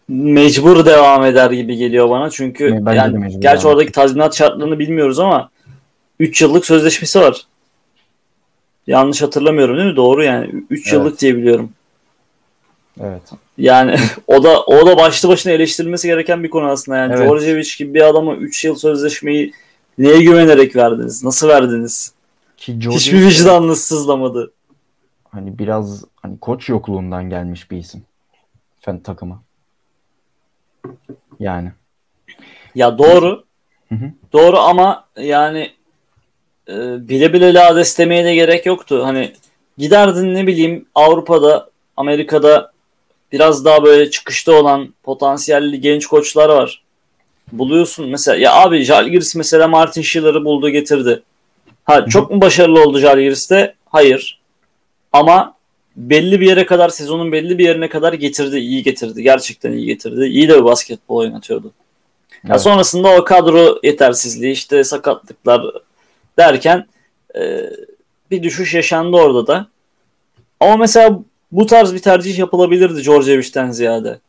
mecbur 0.07 0.85
devam 0.85 1.25
eder 1.25 1.51
gibi 1.51 1.77
geliyor 1.77 2.09
bana. 2.09 2.29
Çünkü 2.29 2.81
yani, 2.93 3.17
mecbur 3.17 3.41
gerçi 3.41 3.67
oradaki 3.67 3.91
tazminat 3.91 4.35
şartlarını 4.35 4.79
bilmiyoruz 4.79 5.19
ama 5.19 5.49
3 6.19 6.41
yıllık 6.41 6.65
sözleşmesi 6.65 7.19
var. 7.19 7.45
Yanlış 8.87 9.21
hatırlamıyorum 9.21 9.77
değil 9.77 9.89
mi? 9.89 9.95
Doğru 9.95 10.23
yani. 10.23 10.63
3 10.69 10.83
Evet. 10.87 10.93
yıllık 10.93 11.19
diye 11.21 11.35
biliyorum. 11.37 11.71
Evet. 12.99 13.21
Yani 13.57 13.95
o 14.27 14.43
da 14.43 14.61
o 14.63 14.85
da 14.87 14.97
başlı 14.97 15.29
başına 15.29 15.51
eleştirilmesi 15.53 16.07
gereken 16.07 16.43
bir 16.43 16.49
konu 16.49 16.65
aslında. 16.69 16.97
Yani 16.97 17.13
Evet. 17.15 17.27
Djordjevic 17.27 17.69
gibi 17.77 17.93
bir 17.93 18.01
adama 18.01 18.35
3 18.35 18.65
yıl 18.65 18.75
sözleşmeyi 18.75 19.53
neye 19.97 20.21
güvenerek 20.23 20.75
verdiniz? 20.75 21.23
Nasıl 21.23 21.47
verdiniz? 21.47 22.13
Ki 22.57 22.73
Hiçbir 22.75 22.89
Djordjevic- 23.17 23.25
vicdanınız 23.27 23.81
sızlamadı. 23.83 24.51
hani 25.31 25.59
biraz 25.59 26.03
hani 26.21 26.39
koç 26.39 26.69
yokluğundan 26.69 27.29
gelmiş 27.29 27.71
bir 27.71 27.77
isim. 27.77 28.03
Fen 28.79 28.99
takıma. 28.99 29.41
Yani. 31.39 31.71
Ya 32.75 32.97
doğru. 32.97 33.43
Hı 33.89 33.95
hı. 33.95 34.11
Doğru 34.33 34.57
ama 34.59 35.07
yani 35.17 35.71
e, 36.69 36.73
bile 37.09 37.33
bile 37.33 37.53
lades 37.53 37.97
demeye 37.97 38.25
de 38.25 38.35
gerek 38.35 38.65
yoktu. 38.65 39.01
Hani 39.05 39.33
giderdin 39.77 40.33
ne 40.33 40.47
bileyim 40.47 40.85
Avrupa'da, 40.95 41.69
Amerika'da 41.97 42.71
biraz 43.31 43.65
daha 43.65 43.83
böyle 43.83 44.11
çıkışta 44.11 44.51
olan 44.51 44.93
potansiyelli 45.03 45.81
genç 45.81 46.05
koçlar 46.05 46.49
var. 46.49 46.81
Buluyorsun 47.51 48.09
mesela 48.09 48.37
ya 48.37 48.53
abi 48.53 48.83
Jalgiris 48.83 49.35
mesela 49.35 49.67
Martin 49.67 50.01
Schiller'ı 50.01 50.45
buldu 50.45 50.69
getirdi. 50.69 51.23
Ha 51.83 52.05
çok 52.05 52.31
mu 52.31 52.41
başarılı 52.41 52.83
oldu 52.83 52.99
Jalgiris'te? 52.99 53.75
Hayır. 53.85 54.39
Ama 55.13 55.55
belli 55.95 56.39
bir 56.39 56.47
yere 56.47 56.65
kadar 56.65 56.89
sezonun 56.89 57.31
belli 57.31 57.57
bir 57.57 57.63
yerine 57.63 57.89
kadar 57.89 58.13
getirdi, 58.13 58.57
iyi 58.57 58.83
getirdi. 58.83 59.23
Gerçekten 59.23 59.71
iyi 59.71 59.85
getirdi. 59.85 60.25
İyi 60.25 60.49
de 60.49 60.57
bir 60.57 60.63
basketbol 60.63 61.15
oynatıyordu. 61.17 61.71
Ya 62.31 62.49
Evet. 62.49 62.61
sonrasında 62.61 63.15
o 63.17 63.23
kadro 63.23 63.79
yetersizliği 63.83 64.53
işte 64.53 64.83
sakatlıklar 64.83 65.61
derken 66.37 66.87
e, 67.35 67.69
bir 68.31 68.43
düşüş 68.43 68.73
yaşandı 68.73 69.17
orada 69.17 69.47
da. 69.47 69.67
Ama 70.59 70.77
mesela 70.77 71.19
bu 71.51 71.65
tarz 71.65 71.93
bir 71.93 71.99
tercih 71.99 72.39
yapılabilirdi 72.39 73.03
Djordjevic'ten 73.03 73.71
ziyade. 73.71 74.19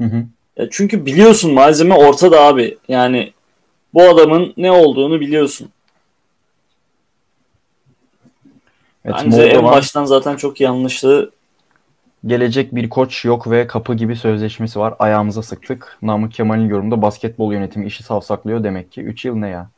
Hı 0.00 0.04
hı. 0.04 0.24
Ya 0.56 0.66
çünkü 0.70 1.06
biliyorsun 1.06 1.54
malzeme 1.54 1.94
ortada 1.94 2.40
abi. 2.40 2.78
Yani 2.88 3.32
bu 3.94 4.02
adamın 4.02 4.54
ne 4.56 4.72
olduğunu 4.72 5.20
biliyorsun. 5.20 5.68
Evet, 9.04 9.16
Bence 9.24 9.42
en 9.42 9.54
Moldovan 9.54 9.72
baştan 9.72 10.04
zaten 10.04 10.36
çok 10.36 10.60
yanlıştı. 10.60 11.30
gelecek 12.26 12.74
bir 12.74 12.88
koç 12.88 13.24
yok 13.24 13.50
ve 13.50 13.66
kapı 13.66 13.94
gibi 13.94 14.16
sözleşmesi 14.16 14.78
var. 14.78 14.94
Ayağımıza 14.98 15.42
sıktık. 15.42 15.98
Namık 16.02 16.32
Kemal'in 16.32 16.68
yorumunda 16.68 17.02
basketbol 17.02 17.52
yönetimi 17.52 17.86
işi 17.86 18.02
savsaklıyor 18.02 18.64
demek 18.64 18.92
ki. 18.92 19.02
3 19.02 19.24
yıl 19.24 19.36
ne 19.36 19.48
ya? 19.48 19.70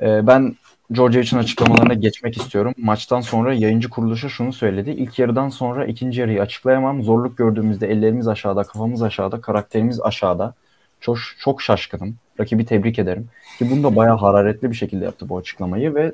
Ee, 0.00 0.26
ben 0.26 0.56
Djordjevic'in 0.94 1.38
açıklamalarına 1.38 1.94
geçmek 1.94 2.36
istiyorum. 2.36 2.74
Maçtan 2.76 3.20
sonra 3.20 3.54
yayıncı 3.54 3.90
kuruluşa 3.90 4.28
şunu 4.28 4.52
söyledi. 4.52 4.90
İlk 4.90 5.18
yarıdan 5.18 5.48
sonra 5.48 5.86
ikinci 5.86 6.20
yarıyı 6.20 6.42
açıklayamam. 6.42 7.02
Zorluk 7.02 7.38
gördüğümüzde 7.38 7.90
ellerimiz 7.90 8.28
aşağıda, 8.28 8.62
kafamız 8.62 9.02
aşağıda, 9.02 9.40
karakterimiz 9.40 10.00
aşağıda. 10.00 10.54
Çok, 11.00 11.18
çok 11.38 11.62
şaşkınım. 11.62 12.16
Rakibi 12.40 12.64
tebrik 12.66 12.98
ederim. 12.98 13.28
Ki 13.58 13.70
bunu 13.70 13.82
da 13.82 13.96
bayağı 13.96 14.16
hararetli 14.16 14.70
bir 14.70 14.76
şekilde 14.76 15.04
yaptı 15.04 15.28
bu 15.28 15.38
açıklamayı 15.38 15.94
ve 15.94 16.12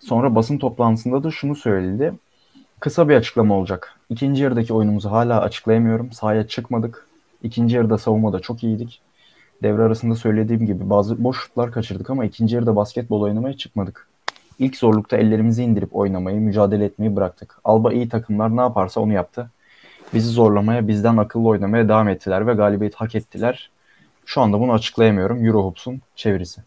sonra 0.00 0.34
basın 0.34 0.58
toplantısında 0.58 1.22
da 1.22 1.30
şunu 1.30 1.56
söyledi. 1.56 2.12
Kısa 2.80 3.08
bir 3.08 3.16
açıklama 3.16 3.54
olacak. 3.54 3.94
İkinci 4.10 4.42
yarıdaki 4.42 4.72
oyunumuzu 4.74 5.10
hala 5.10 5.40
açıklayamıyorum. 5.40 6.12
Sahaya 6.12 6.46
çıkmadık. 6.48 7.06
İkinci 7.42 7.76
yarıda 7.76 7.98
savunmada 7.98 8.40
çok 8.40 8.64
iyiydik. 8.64 9.00
Devre 9.62 9.82
arasında 9.82 10.14
söylediğim 10.14 10.66
gibi 10.66 10.90
bazı 10.90 11.24
boş 11.24 11.40
şutlar 11.40 11.72
kaçırdık 11.72 12.10
ama 12.10 12.24
ikinci 12.24 12.54
yarıda 12.54 12.76
basketbol 12.76 13.22
oynamaya 13.22 13.56
çıkmadık. 13.56 14.08
İlk 14.58 14.76
zorlukta 14.76 15.16
ellerimizi 15.16 15.62
indirip 15.62 15.96
oynamayı, 15.96 16.40
mücadele 16.40 16.84
etmeyi 16.84 17.16
bıraktık. 17.16 17.58
Alba 17.64 17.92
iyi 17.92 18.08
takımlar 18.08 18.56
ne 18.56 18.60
yaparsa 18.60 19.00
onu 19.00 19.12
yaptı. 19.12 19.50
Bizi 20.14 20.28
zorlamaya, 20.28 20.88
bizden 20.88 21.16
akıllı 21.16 21.48
oynamaya 21.48 21.88
devam 21.88 22.08
ettiler 22.08 22.46
ve 22.46 22.52
galibiyeti 22.54 22.96
hak 22.96 23.14
ettiler. 23.14 23.70
Şu 24.26 24.40
anda 24.40 24.60
bunu 24.60 24.72
açıklayamıyorum. 24.72 25.46
Eurohoops'un 25.46 26.00
çevirisi. 26.16 26.60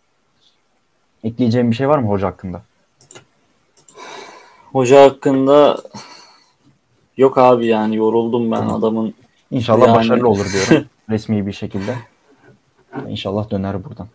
Ekleyeceğim 1.24 1.72
bir 1.72 1.76
şey 1.76 1.90
var 1.90 2.00
mı 2.00 2.08
hoca 2.10 2.28
hakkında? 2.28 2.62
Hoca 4.72 5.04
hakkında 5.04 5.78
yok 7.18 7.38
abi 7.38 7.68
yani 7.68 7.96
yoruldum 7.96 8.52
ben 8.52 8.62
adamın. 8.62 9.14
İnşallah 9.52 9.88
Yani- 9.88 9.96
başarılı 9.96 10.30
olur 10.30 10.46
diyorum. 10.54 10.88
Resmi 11.10 11.48
bir 11.48 11.54
şekilde. 11.54 11.96
İnşallah 13.10 13.52
döner 13.52 13.84
buradan. 13.84 14.08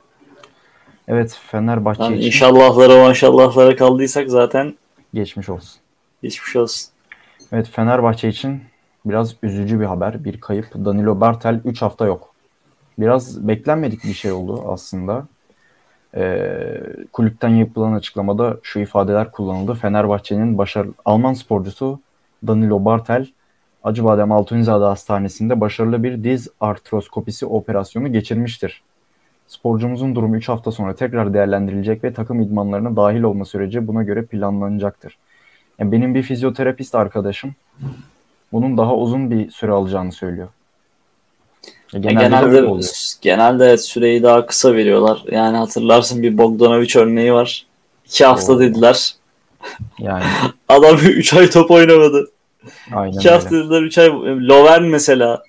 Evet 1.08 1.38
Fenerbahçe 1.50 2.02
Yani 2.02 2.16
için 2.16 2.26
inşallahlara 2.26 3.04
maşallahlara 3.04 3.76
kaldıysak 3.76 4.30
zaten 4.30 4.74
geçmiş 5.14 5.48
olsun. 5.48 5.80
geçmiş 6.22 6.56
olsun. 6.56 6.90
Evet 7.52 7.68
Fenerbahçe 7.68 8.28
için 8.28 8.62
biraz 9.06 9.34
üzücü 9.42 9.80
bir 9.80 9.84
haber. 9.84 10.24
Bir 10.24 10.40
kayıp. 10.40 10.74
Danilo 10.74 11.20
Bartel 11.20 11.60
3 11.64 11.82
hafta 11.82 12.06
yok. 12.06 12.34
Biraz 12.98 13.48
beklenmedik 13.48 14.04
bir 14.04 14.14
şey 14.14 14.32
oldu 14.32 14.64
aslında. 14.68 15.26
Ee, 16.16 16.80
kulüpten 17.12 17.48
yapılan 17.48 17.92
açıklamada 17.92 18.56
şu 18.62 18.80
ifadeler 18.80 19.30
kullanıldı. 19.32 19.74
Fenerbahçe'nin 19.74 20.58
başarılı 20.58 20.92
Alman 21.04 21.34
sporcusu 21.34 22.00
Danilo 22.46 22.84
Bartel 22.84 23.26
Acıbadem 23.84 24.32
Altunizade 24.32 24.84
Hastanesi'nde 24.84 25.60
başarılı 25.60 26.02
bir 26.02 26.24
diz 26.24 26.48
artroskopisi 26.60 27.46
operasyonu 27.46 28.12
geçirmiştir. 28.12 28.82
Sporcumuzun 29.48 30.14
durumu 30.14 30.36
3 30.36 30.48
hafta 30.48 30.72
sonra 30.72 30.94
tekrar 30.94 31.34
değerlendirilecek 31.34 32.04
ve 32.04 32.12
takım 32.12 32.40
idmanlarına 32.40 32.96
dahil 32.96 33.22
olma 33.22 33.44
süreci 33.44 33.86
buna 33.86 34.02
göre 34.02 34.24
planlanacaktır. 34.24 35.16
Yani 35.78 35.92
benim 35.92 36.14
bir 36.14 36.22
fizyoterapist 36.22 36.94
arkadaşım 36.94 37.54
bunun 38.52 38.78
daha 38.78 38.94
uzun 38.96 39.30
bir 39.30 39.50
süre 39.50 39.72
alacağını 39.72 40.12
söylüyor. 40.12 40.48
E, 41.68 41.70
Ya 41.92 42.00
Genelde, 42.00 42.24
genelde 42.24 42.80
genelde 43.20 43.76
süreyi 43.76 44.22
daha 44.22 44.46
kısa 44.46 44.74
veriyorlar. 44.74 45.24
Yani 45.30 45.56
hatırlarsın 45.56 46.22
bir 46.22 46.38
Bogdanovic 46.38 46.92
örneği 46.96 47.32
var. 47.32 47.66
2 48.06 48.24
hafta 48.24 48.52
Oo. 48.52 48.60
dediler. 48.60 49.14
Yani 49.98 50.24
Adam 50.68 50.96
3 50.96 51.34
ay 51.34 51.50
top 51.50 51.70
oynamadı. 51.70 52.30
Aynen 52.92 53.18
2 53.18 53.18
öyle. 53.18 53.30
hafta 53.30 53.50
dediler 53.50 53.82
3 53.82 53.98
ay. 53.98 54.08
Lovern 54.48 54.82
mesela. 54.82 55.42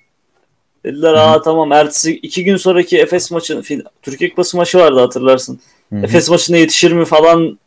Dediler 0.84 1.14
Hı 1.14 1.18
aa 1.18 1.42
tamam 1.42 1.72
ertesi 1.72 2.16
2 2.16 2.44
gün 2.44 2.56
sonraki 2.56 2.98
Efes 2.98 3.30
maçı 3.30 3.62
Türkiye 4.02 4.30
Kupası 4.30 4.56
maçı 4.56 4.78
vardı 4.78 5.00
hatırlarsın. 5.00 5.60
Hı 5.92 5.96
hı. 5.96 6.04
Efes 6.04 6.30
maçına 6.30 6.56
yetişir 6.56 6.92
mi 6.92 7.04
falan 7.04 7.58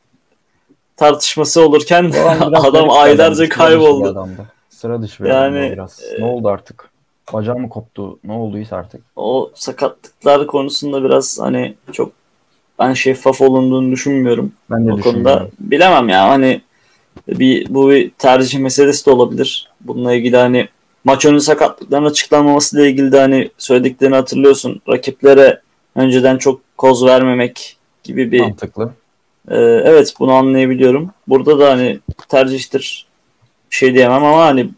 tartışması 0.97 1.65
olurken 1.65 2.11
Adam 2.53 2.89
aylarca 2.89 3.43
bir 3.43 3.49
kayboldu. 3.49 4.27
Sıra 4.69 5.01
dışı 5.01 5.23
bir 5.23 5.29
Yani, 5.29 5.71
biraz. 5.71 6.01
Ne 6.19 6.25
oldu 6.25 6.47
artık? 6.47 6.89
Bacağı 7.33 7.59
mı 7.59 7.69
koptu? 7.69 8.19
Ne 8.23 8.33
olduysa 8.33 8.75
artık. 8.75 9.01
O 9.15 9.51
sakatlıklar 9.55 10.47
konusunda 10.47 11.03
biraz 11.03 11.39
hani 11.39 11.75
çok 11.91 12.11
ben 12.79 12.93
şeffaf 12.93 13.41
olunduğunu 13.41 13.91
düşünmüyorum. 13.91 14.53
Ben 14.71 14.87
de 14.87 14.93
o 14.93 14.99
konuda 14.99 15.47
bilemem 15.59 16.09
ya 16.09 16.29
hani 16.29 16.61
bir 17.30 17.73
bu 17.73 17.89
bir 17.89 18.09
tercih 18.09 18.59
meselesi 18.59 19.05
de 19.05 19.11
olabilir. 19.11 19.67
Bununla 19.82 20.13
ilgili 20.13 20.38
hani 20.38 20.67
maç 21.03 21.25
önü 21.25 21.41
sakatlıkların 21.41 22.05
açıklanmaması 22.05 22.77
ile 22.77 22.89
ilgili 22.89 23.11
de 23.11 23.19
hani 23.19 23.49
söylediklerini 23.57 24.15
hatırlıyorsun. 24.15 24.82
Rakiplere 24.89 25.61
önceden 25.95 26.38
çok 26.38 26.61
koz 26.77 27.05
vermemek 27.05 27.77
gibi 28.03 28.32
bir 28.32 28.39
Mantıklı. 28.39 28.93
Ee, 29.49 29.55
evet 29.61 30.13
bunu 30.19 30.34
anlayabiliyorum. 30.34 31.11
Burada 31.27 31.59
da 31.59 31.69
hani 31.69 31.99
tercihtir 32.30 33.05
bir 33.71 33.75
şey 33.75 33.93
diyemem 33.93 34.23
ama 34.23 34.45
hani 34.45 34.69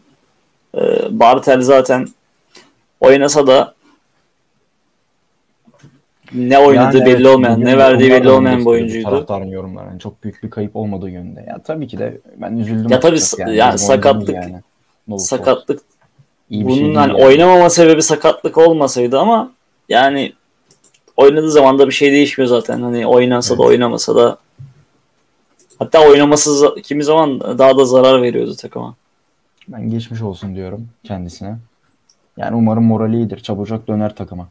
e, 0.74 0.80
Bartel 1.10 1.60
zaten 1.60 2.08
oynasa 3.00 3.46
da 3.46 3.74
ne 6.34 6.58
oynadığı 6.58 6.96
Yani 6.98 7.06
belli 7.06 7.22
evet, 7.22 7.34
olmayan, 7.34 7.64
ne 7.64 7.78
verdiği 7.78 8.10
belli 8.10 8.24
da 8.24 8.34
olmayan 8.34 8.60
bir 8.60 8.66
oyuncuydu. 8.66 9.10
Taraftarın 9.10 9.46
yorumları. 9.46 9.86
Yani 9.86 10.00
çok 10.00 10.24
büyük 10.24 10.42
bir 10.42 10.50
kayıp 10.50 10.76
olmadığı 10.76 11.10
yönünde. 11.10 11.44
Ya 11.48 11.58
tabii 11.58 11.86
ki 11.86 11.98
de 11.98 12.20
ben 12.36 12.56
üzüldüm. 12.56 12.90
Ya 12.90 13.00
tabii 13.00 13.18
yani 13.38 13.50
oyuncumuz 13.50 13.80
sakatlık- 13.80 14.34
yani. 14.34 14.60
Sakatlık 15.18 15.80
İyi 16.50 16.60
şey 16.60 16.64
bunun 16.64 16.76
değil 16.84 16.94
hani 16.94 17.12
yani. 17.12 17.24
oynamama 17.24 17.70
sebebi 17.70 18.02
sakatlık 18.02 18.58
olmasaydı 18.58 19.18
ama 19.18 19.52
yani 19.88 20.32
oynadığı 21.16 21.50
zaman 21.50 21.78
da 21.78 21.86
bir 21.86 21.92
şey 21.92 22.12
değişmiyor 22.12 22.48
zaten. 22.48 22.82
Hani 22.82 23.06
oynasa 23.06 23.58
da 23.58 23.62
Evet. 23.62 23.70
oynamasa 23.70 24.16
da 24.16 24.38
hatta 25.78 26.08
oynaması 26.08 26.74
kimi 26.82 27.04
zaman 27.04 27.40
daha 27.40 27.78
da 27.78 27.84
zarar 27.84 28.22
veriyordu 28.22 28.54
takıma. 28.56 28.94
Ben 29.68 29.90
geçmiş 29.90 30.22
olsun 30.22 30.54
diyorum 30.54 30.88
kendisine. 31.04 31.56
Yani 32.36 32.56
umarım 32.56 32.84
morali 32.84 33.16
iyidir. 33.16 33.38
Çabucak 33.38 33.88
döner 33.88 34.14
takıma. 34.16 34.48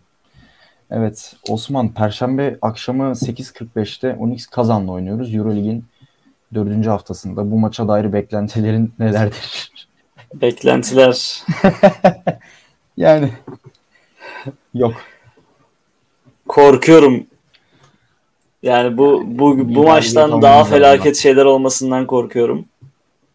Evet 0.92 1.34
Osman 1.50 1.94
Perşembe 1.94 2.58
akşamı 2.62 3.04
8.45'te 3.04 4.16
Unix 4.20 4.48
Kazan'la 4.48 4.92
oynuyoruz. 4.92 5.36
Eurolig'in 5.36 5.86
dördüncü 6.54 6.90
haftasında. 6.90 7.52
Bu 7.52 7.60
maça 7.60 7.88
dair 7.88 8.14
beklentilerin 8.14 8.94
nelerdir? 9.00 9.72
Beklentiler 10.34 11.44
yani 12.98 13.30
yok. 14.74 14.94
korkuyorum. 16.48 17.28
Yani 18.64 18.98
bu 18.98 19.24
bu 19.26 19.40
bu 19.40 19.56
galibiyet 19.58 19.88
maçtan 19.88 20.42
daha 20.42 20.64
felaket 20.64 21.08
artık. 21.08 21.22
şeyler 21.22 21.46
olmasından 21.46 22.08
korkuyorum. 22.08 22.66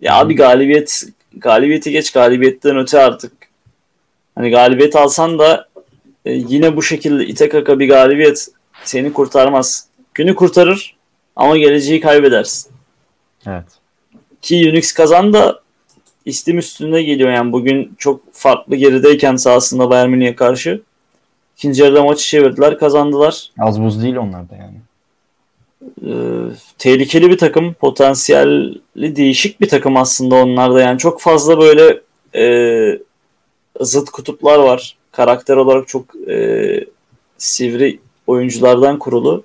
Ya 0.01 0.17
abi 0.17 0.37
galibiyet 0.37 1.03
galibiyeti 1.37 1.91
geç 1.91 2.13
galibiyetten 2.13 2.77
öte 2.77 3.01
artık. 3.01 3.33
Hani 4.35 4.51
galibiyet 4.51 4.97
alsan 4.97 5.39
da 5.39 5.66
e, 6.27 6.33
yine 6.33 6.77
bu 6.77 6.83
şekilde 6.83 7.27
ite 7.27 7.49
kaka 7.49 7.79
bir 7.79 7.89
galibiyet 7.89 8.49
seni 8.85 9.12
kurtarmaz. 9.12 9.87
Günü 10.14 10.35
kurtarır 10.35 10.97
ama 11.37 11.57
geleceği 11.57 12.01
kaybedersin. 12.01 12.72
Evet. 13.47 13.64
Ki 14.43 14.70
Unix 14.70 14.93
kazan 14.93 15.33
da 15.33 15.61
istim 16.24 16.59
üstünde 16.59 17.03
geliyor 17.03 17.31
yani 17.31 17.53
bugün 17.53 17.95
çok 17.99 18.33
farklı 18.33 18.77
gerideyken 18.77 19.37
sahasında 19.37 19.91
Bayern 19.91 20.11
Münih'e 20.11 20.35
karşı 20.35 20.81
İkinci 21.57 21.83
yarıda 21.83 22.05
maçı 22.05 22.24
çevirdiler, 22.24 22.79
kazandılar. 22.79 23.51
Az 23.59 23.83
buz 23.83 24.03
değil 24.03 24.16
onlar 24.16 24.51
da 24.51 24.55
yani. 24.57 24.77
Ee, 26.07 26.55
tehlikeli 26.79 27.31
bir 27.31 27.39
takım, 27.39 27.74
potansiyelli 27.74 29.16
değişik 29.16 29.61
bir 29.61 29.68
takım 29.68 29.97
aslında 29.97 30.35
onlar 30.35 30.74
da. 30.74 30.81
Yani 30.81 30.99
çok 30.99 31.20
fazla 31.20 31.59
böyle 31.59 32.01
e, 32.35 32.99
zıt 33.81 34.11
kutuplar 34.11 34.59
var. 34.59 34.97
Karakter 35.17 35.57
olarak 35.57 35.89
çok 35.89 36.29
e, 36.29 36.85
sivri 37.39 38.01
oyunculardan 38.27 38.99
kurulu. 38.99 39.45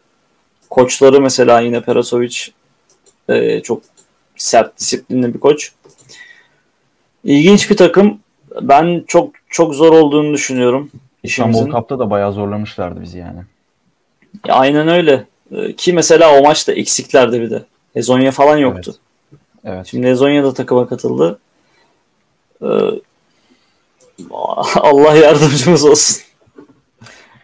Koçları 0.69 1.22
mesela 1.22 1.59
yine 1.59 1.82
Perasovic 1.82 2.38
e, 3.30 3.61
çok 3.61 3.82
sert 4.36 4.80
disiplinli 4.80 5.34
bir 5.34 5.39
koç. 5.39 5.72
İlginç 7.24 7.69
bir 7.69 7.78
takım. 7.78 8.19
Ben 8.61 9.03
çok 9.07 9.34
çok 9.49 9.76
zor 9.76 9.93
olduğunu 9.93 10.34
düşünüyorum. 10.34 10.91
İstanbul 11.24 11.53
işimizin. 11.53 11.72
Cup'ta 11.72 11.99
da 11.99 12.09
bayağı 12.09 12.34
zorlamışlardı 12.34 13.01
bizi 13.01 13.17
yani. 13.17 13.39
Ya 14.47 14.55
aynen 14.55 14.88
öyle. 14.88 15.26
Ee, 15.51 15.74
Ki 15.74 15.93
mesela 15.93 16.39
o 16.39 16.43
maçta 16.43 16.74
eksiklerdi 16.74 17.41
bir 17.41 17.49
de. 17.49 17.63
Ezonya 17.95 18.32
falan 18.32 18.57
yoktu. 18.57 18.95
Evet. 19.65 19.88
Şimdi 19.88 20.07
Ezonya 20.07 20.43
da 20.43 20.53
takıma 20.53 20.88
katıldı. 20.88 21.39
Allah 24.76 25.15
yardımcımız 25.15 25.86
olsun. 25.86 26.22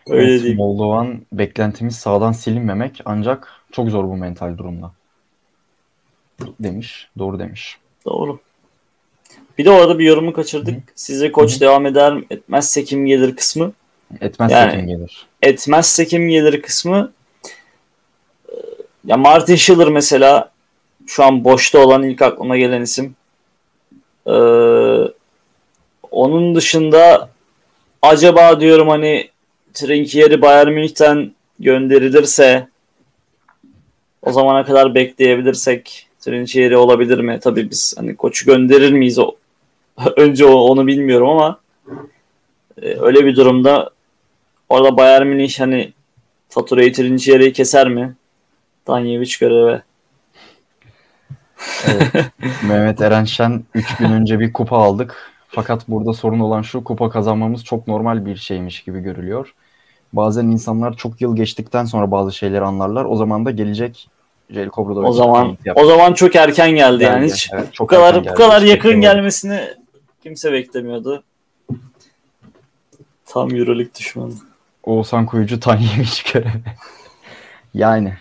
Öyle 0.10 0.32
Evet, 0.32 0.40
diyeyim. 0.42 0.58
Moldovan 0.58 1.22
beklentimiz 1.32 1.96
sağdan 1.96 2.32
silinmemek 2.32 3.02
ancak 3.06 3.52
çok 3.72 3.90
zor 3.90 4.04
bu 4.04 4.16
mental 4.18 4.58
durumda. 4.58 4.92
Demiş. 6.60 7.10
Doğru 7.18 7.40
demiş. 7.40 7.78
Doğru. 8.06 8.40
Bir 9.58 9.66
de 9.66 9.70
orada 9.72 10.00
bir 10.00 10.06
yorumu 10.06 10.34
kaçırdık. 10.34 10.76
Size 10.96 11.32
koç 11.32 11.62
devam 11.62 11.86
eder 11.86 12.18
etmezse 12.30 12.84
kim 12.84 13.06
gelir 13.06 13.36
kısmı. 13.36 13.72
Etmezse 14.22 14.56
Yani- 14.56 14.72
kim 14.72 14.88
gelir? 14.88 15.26
Etmezse 15.42 16.06
kim 16.06 16.30
gelir 16.30 16.62
kısmı. 16.62 17.12
Ee, 18.50 18.54
Ya 19.06 19.18
Martin 19.18 19.56
Schiller 19.56 19.88
mesela 19.88 20.52
şu 21.08 21.24
an 21.24 21.44
boşta 21.44 21.80
olan 21.80 22.04
ilk 22.04 22.22
aklıma 22.22 22.58
gelen 22.58 22.82
isim. 22.82 23.16
Ee, 24.28 24.32
onun 26.12 26.56
dışında 26.56 27.30
acaba 28.02 28.60
diyorum 28.60 28.88
hani 28.88 29.30
Trinkieri 29.74 30.42
Bayern 30.42 30.72
Münih'ten 30.72 31.32
gönderilirse 31.60 32.68
o 34.22 34.32
zamana 34.32 34.66
kadar 34.66 34.96
bekleyebilirsek 34.96 36.08
Trinkieri 36.20 36.78
olabilir 36.78 37.20
mi? 37.20 37.40
Tabii 37.44 37.70
biz 37.70 37.94
hani 37.98 38.16
koçu 38.16 38.46
gönderir 38.46 38.92
miyiz 38.92 39.20
o 39.20 39.32
önce 40.16 40.46
o, 40.46 40.54
onu 40.54 40.88
bilmiyorum 40.88 41.30
ama 41.30 41.60
e, 42.82 43.00
öyle 43.00 43.26
bir 43.26 43.36
durumda 43.36 43.90
orada 44.70 44.98
Bayern 44.98 45.28
Münih 45.28 45.60
hani 45.60 45.94
faturayı 46.50 46.94
Trinkieri'yi 46.94 47.54
keser 47.54 47.90
mi? 47.90 48.16
Danyevic 48.88 49.32
göreve. 49.40 49.82
Evet. 51.88 52.26
Mehmet 52.64 53.02
Erenşen 53.02 53.64
3 53.74 53.96
gün 53.96 54.12
önce 54.12 54.40
bir 54.40 54.54
kupa 54.54 54.78
aldık. 54.78 55.37
Fakat 55.48 55.88
burada 55.88 56.14
sorun 56.14 56.40
olan 56.40 56.62
şu 56.62 56.84
kupa 56.84 57.10
kazanmamız 57.10 57.64
çok 57.64 57.88
normal 57.88 58.26
bir 58.26 58.36
şeymiş 58.36 58.84
gibi 58.84 59.00
görülüyor. 59.00 59.54
Bazen 60.14 60.46
insanlar 60.46 60.98
çok 60.98 61.22
yıl 61.22 61.36
geçtikten 61.36 61.86
sonra 61.86 62.12
bazı 62.12 62.32
şeyleri 62.32 62.64
anlarlar. 62.64 63.06
O 63.06 63.16
zaman 63.16 63.46
da 63.46 63.52
gelecek 63.52 64.10
Jelko 64.50 64.82
Obradovic 64.82 65.08
O 65.08 65.14
zaman 65.14 65.58
o 65.76 65.86
zaman 65.86 66.14
çok 66.14 66.36
erken 66.36 66.72
geldi 66.72 67.04
yani 67.04 67.20
Geldi. 67.20 67.34
hiç 67.34 67.50
Evet, 67.54 67.68
bu 67.68 67.72
çok 67.72 67.90
kadar 67.90 68.14
erken 68.14 68.34
bu 68.34 68.38
kadar 68.38 68.62
Hiç 68.62 68.70
yakın 68.70 69.02
gelmesini 69.02 69.62
kimse 70.24 70.54
beklemiyordu. 70.54 71.24
Tam 73.26 73.56
Euroleague 73.56 73.96
düşmanı. 74.00 74.34
Oğuzhan 74.84 75.26
Kuyucu 75.26 75.60
Tanyevic 75.60 76.34
görevi. 76.34 76.64
yani 77.74 78.14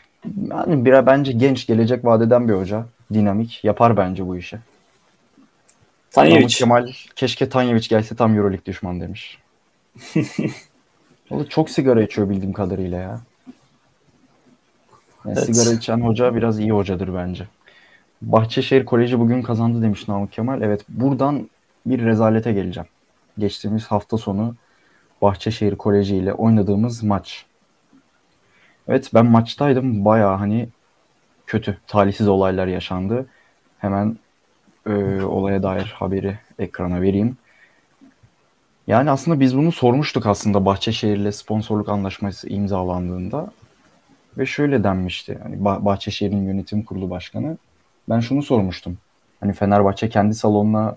yani 0.50 0.84
bir 0.84 1.06
bence 1.06 1.32
genç 1.32 1.66
gelecek 1.66 2.04
vadeden 2.04 2.48
bir 2.48 2.54
hoca. 2.54 2.84
Dinamik. 3.12 3.64
Yapar 3.64 3.96
bence 3.96 4.26
bu 4.26 4.36
işi. 4.36 4.58
Tanyevic. 6.16 6.46
Kemal 6.46 6.88
keşke 7.16 7.48
Tanyevic 7.48 7.88
gelse 7.88 8.16
tam 8.16 8.36
Euroleague 8.36 8.64
düşman 8.64 9.00
demiş. 9.00 9.38
o 11.30 11.40
da 11.40 11.48
çok 11.48 11.70
sigara 11.70 12.02
içiyor 12.02 12.30
bildiğim 12.30 12.52
kadarıyla 12.52 12.98
ya. 12.98 13.20
Yani 15.24 15.38
Evet. 15.38 15.56
Sigara 15.56 15.74
içen 15.74 16.00
hoca 16.00 16.34
biraz 16.34 16.58
iyi 16.58 16.72
hocadır 16.72 17.14
bence. 17.14 17.48
Bahçeşehir 18.22 18.84
Koleji 18.84 19.18
bugün 19.18 19.42
kazandı 19.42 19.82
demiş 19.82 20.08
Namık 20.08 20.32
Kemal. 20.32 20.62
Evet 20.62 20.84
buradan 20.88 21.50
bir 21.86 22.04
rezalete 22.04 22.52
geleceğim. 22.52 22.88
Geçtiğimiz 23.38 23.86
hafta 23.86 24.18
sonu 24.18 24.54
Bahçeşehir 25.22 25.76
Koleji 25.76 26.16
ile 26.16 26.32
oynadığımız 26.32 27.02
maç. 27.02 27.46
Evet 28.88 29.10
ben 29.14 29.26
maçtaydım. 29.26 30.04
Bayağı 30.04 30.36
hani 30.36 30.68
kötü, 31.46 31.78
talihsiz 31.86 32.28
olaylar 32.28 32.66
yaşandı. 32.66 33.26
Hemen 33.78 34.18
e, 34.86 35.22
olaya 35.22 35.62
dair 35.62 35.94
haberi 35.98 36.38
ekrana 36.58 37.00
vereyim. 37.00 37.36
Yani 38.86 39.10
aslında 39.10 39.40
biz 39.40 39.56
bunu 39.56 39.72
sormuştuk 39.72 40.26
aslında 40.26 40.64
Bahçeşehir'le 40.64 41.30
sponsorluk 41.30 41.88
anlaşması 41.88 42.48
imzalandığında. 42.48 43.50
Ve 44.38 44.46
şöyle 44.46 44.84
denmişti. 44.84 45.38
Hani 45.42 45.56
Bah- 45.56 45.84
Bahçeşehir'in 45.84 46.42
yönetim 46.46 46.82
kurulu 46.82 47.10
başkanı. 47.10 47.58
Ben 48.08 48.20
şunu 48.20 48.42
sormuştum. 48.42 48.98
Hani 49.40 49.52
Fenerbahçe 49.52 50.08
kendi 50.08 50.34
salonuna 50.34 50.96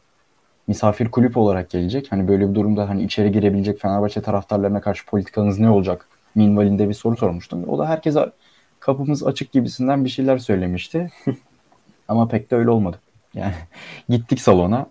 misafir 0.67 1.11
kulüp 1.11 1.37
olarak 1.37 1.69
gelecek. 1.69 2.11
Hani 2.11 2.27
böyle 2.27 2.49
bir 2.49 2.55
durumda 2.55 2.89
hani 2.89 3.03
içeri 3.03 3.31
girebilecek 3.31 3.79
Fenerbahçe 3.79 4.21
taraftarlarına 4.21 4.81
karşı 4.81 5.05
politikanız 5.05 5.59
ne 5.59 5.69
olacak? 5.69 6.07
Minvalinde 6.35 6.89
bir 6.89 6.93
soru 6.93 7.17
sormuştum. 7.17 7.63
O 7.69 7.77
da 7.77 7.89
herkese 7.89 8.31
kapımız 8.79 9.27
açık 9.27 9.51
gibisinden 9.51 10.05
bir 10.05 10.09
şeyler 10.09 10.37
söylemişti. 10.37 11.09
Ama 12.07 12.27
pek 12.27 12.51
de 12.51 12.55
öyle 12.55 12.69
olmadı. 12.69 12.99
Yani 13.33 13.53
gittik 14.09 14.41
salona. 14.41 14.87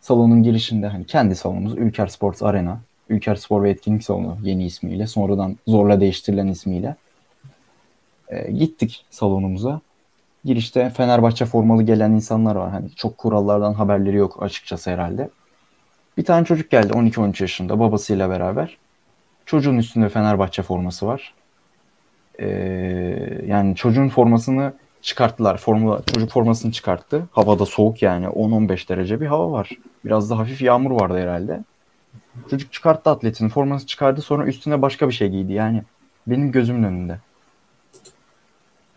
Salonun 0.00 0.42
girişinde 0.42 0.86
hani 0.86 1.06
kendi 1.06 1.36
salonumuz 1.36 1.78
Ülker 1.78 2.06
Sports 2.06 2.42
Arena. 2.42 2.80
Ülker 3.08 3.34
Spor 3.34 3.62
ve 3.62 3.70
Etkinlik 3.70 4.04
Salonu 4.04 4.38
yeni 4.42 4.66
ismiyle. 4.66 5.06
Sonradan 5.06 5.56
zorla 5.66 6.00
değiştirilen 6.00 6.46
ismiyle. 6.46 6.96
Ee, 8.28 8.52
gittik 8.52 9.04
salonumuza. 9.10 9.80
Girişte 10.44 10.90
Fenerbahçe 10.90 11.44
formalı 11.44 11.82
gelen 11.82 12.10
insanlar 12.10 12.56
var. 12.56 12.70
Hani 12.70 12.90
çok 12.90 13.18
kurallardan 13.18 13.74
haberleri 13.74 14.16
yok 14.16 14.42
açıkçası 14.42 14.90
herhalde. 14.90 15.30
Bir 16.16 16.24
tane 16.24 16.44
çocuk 16.44 16.70
geldi 16.70 16.92
12-13 16.92 17.42
yaşında 17.42 17.78
babasıyla 17.78 18.30
beraber. 18.30 18.76
Çocuğun 19.46 19.76
üstünde 19.76 20.08
Fenerbahçe 20.08 20.62
forması 20.62 21.06
var. 21.06 21.34
Ee, 22.40 22.46
yani 23.46 23.76
çocuğun 23.76 24.08
formasını 24.08 24.72
çıkarttılar. 25.02 25.56
Formula, 25.56 26.02
çocuk 26.14 26.30
formasını 26.30 26.72
çıkarttı. 26.72 27.28
Havada 27.32 27.66
soğuk 27.66 28.02
yani 28.02 28.26
10-15 28.26 28.88
derece 28.88 29.20
bir 29.20 29.26
hava 29.26 29.52
var. 29.52 29.70
Biraz 30.04 30.30
da 30.30 30.38
hafif 30.38 30.62
yağmur 30.62 30.90
vardı 30.90 31.18
herhalde. 31.18 31.64
Çocuk 32.50 32.72
çıkarttı 32.72 33.10
atletini, 33.10 33.48
formasını 33.48 33.86
çıkardı 33.86 34.22
sonra 34.22 34.46
üstüne 34.46 34.82
başka 34.82 35.08
bir 35.08 35.14
şey 35.14 35.28
giydi. 35.28 35.52
Yani 35.52 35.82
benim 36.26 36.52
gözümün 36.52 36.82
önünde. 36.82 37.18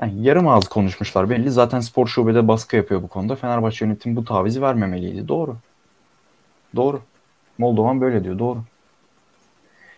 Yani 0.02 0.24
yarım 0.24 0.48
ağız 0.48 0.68
konuşmuşlar 0.68 1.30
belli. 1.30 1.52
Zaten 1.52 1.80
spor 1.80 2.08
şubede 2.08 2.48
baskı 2.48 2.76
yapıyor 2.76 3.02
bu 3.04 3.08
konuda. 3.08 3.36
Fenerbahçe 3.36 3.86
yönetimi 3.86 4.16
bu 4.16 4.26
tavizi 4.26 4.62
vermemeliydi. 4.62 5.28
Doğru. 5.28 5.58
Doğru. 6.76 7.02
Moldovan 7.58 8.02
böyle 8.02 8.24
diyor. 8.24 8.40
Doğru. 8.40 8.60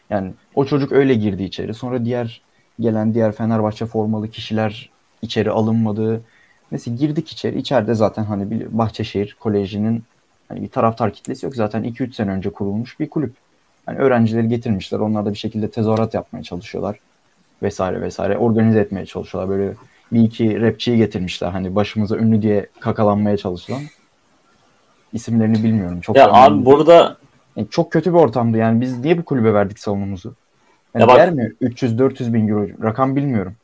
Yani 0.10 0.34
o 0.56 0.66
çocuk 0.66 0.91
öyle 0.91 1.14
girdi 1.14 1.43
içeri. 1.43 1.74
Sonra 1.74 2.06
diğer 2.06 2.41
gelen 2.80 3.14
diğer 3.14 3.32
Fenerbahçe 3.32 3.86
formalı 3.86 4.30
kişiler 4.30 4.89
içeri 5.26 5.51
alınmadı. 5.51 6.21
Mesela 6.71 6.97
girdik 6.97 7.32
içeri. 7.32 7.57
İçeride 7.59 7.93
zaten 7.95 8.23
hani 8.23 8.67
Bahçeşehir 8.78 9.38
Koleji'nin 9.39 10.03
hani 10.49 10.61
bir 10.61 10.67
taraftar 10.67 11.13
kitlesi 11.13 11.45
yok. 11.45 11.55
Zaten 11.55 11.84
2-3 11.84 12.13
sene 12.15 12.32
önce 12.32 12.49
kurulmuş 12.49 12.99
bir 12.99 13.09
kulüp. 13.09 13.34
Hani 13.86 13.97
öğrencileri 13.99 14.47
getirmişler. 14.49 14.99
Onlar 14.99 15.26
da 15.26 15.30
bir 15.32 15.38
şekilde 15.38 15.71
tezahürat 15.71 16.13
yapmaya 16.13 16.43
çalışıyorlar. 16.43 16.99
Vesaire 17.63 18.01
vesaire. 18.01 18.38
Organize 18.38 18.80
etmeye 18.80 19.05
çalışıyorlar. 19.05 19.57
Böyle 19.57 19.73
bir 20.11 20.19
iki 20.23 20.61
rapçiyi 20.61 20.97
getirmişler. 20.97 21.49
Hani 21.49 21.76
başımıza 21.76 22.17
ünlü 22.17 22.41
diye 22.41 22.65
kakalanmaya 22.80 23.38
çalışılan. 23.38 23.82
İsimlerini 25.13 25.63
bilmiyorum. 25.63 26.01
Çok 26.01 26.15
Ya 26.15 26.28
da 26.28 26.34
abi 26.34 26.51
önemli. 26.53 26.65
burada 26.65 27.17
Yani 27.55 27.67
çok 27.69 27.91
kötü 27.91 28.13
bir 28.13 28.17
ortamdı. 28.17 28.57
Yani 28.57 28.82
biz 28.82 28.99
niye 28.99 29.17
bu 29.17 29.26
kulübe 29.26 29.53
verdik 29.53 29.80
salonumuzu? 29.80 30.34
Yani 30.93 31.01
Ya 31.01 31.07
bak- 31.07 31.34
mi? 31.34 31.53
300-400 31.61 32.34
bin 32.34 32.47
euro. 32.47 32.67
Rakam 32.84 33.15
bilmiyorum. 33.15 33.55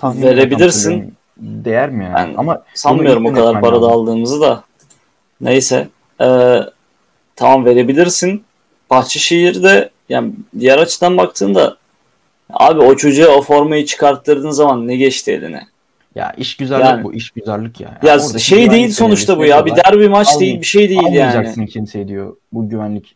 Tahmini 0.00 0.26
Verebilirsin. 0.26 1.14
Değer 1.36 1.90
mi 1.90 2.04
yani? 2.04 2.14
Ben 2.14 2.34
Ama 2.36 2.62
sanmıyorum 2.74 3.26
o 3.26 3.32
kadar 3.32 3.60
para 3.60 3.82
da 3.82 3.86
aldığımızı 3.86 4.40
da. 4.40 4.64
Neyse. 5.40 5.88
Ee, 6.20 6.60
tamam 7.36 7.64
verebilirsin. 7.64 8.44
Bahçeşehir'de 8.90 9.90
yani 10.08 10.32
diğer 10.58 10.78
açıdan 10.78 11.16
baktığında 11.18 11.76
abi 12.50 12.80
o 12.80 12.96
çocuğa 12.96 13.28
o 13.36 13.42
formayı 13.42 13.86
çıkarttırdığın 13.86 14.50
zaman 14.50 14.88
ne 14.88 14.96
geçti 14.96 15.32
eline? 15.32 15.66
Ya 16.14 16.32
iş 16.36 16.56
güzellik 16.56 16.84
Yani- 16.84 17.04
bu. 17.04 17.14
iş 17.14 17.30
güzellik 17.30 17.80
ya. 17.80 17.88
Ya 17.88 17.98
Yani 18.12 18.22
oradaki 18.22 18.44
şey 18.44 18.70
değil 18.70 18.90
sonuçta 18.90 19.38
bu 19.38 19.44
ya. 19.44 19.66
Bir 19.66 19.76
derbi 19.76 20.08
maç 20.08 20.28
Almay- 20.28 20.40
değil 20.40 20.60
bir 20.60 20.66
şey 20.66 20.88
değil 20.88 21.12
yani. 21.12 21.36
Almayacaksın 21.36 22.08
diyor 22.08 22.36
bu 22.52 22.68
güvenlik 22.68 23.14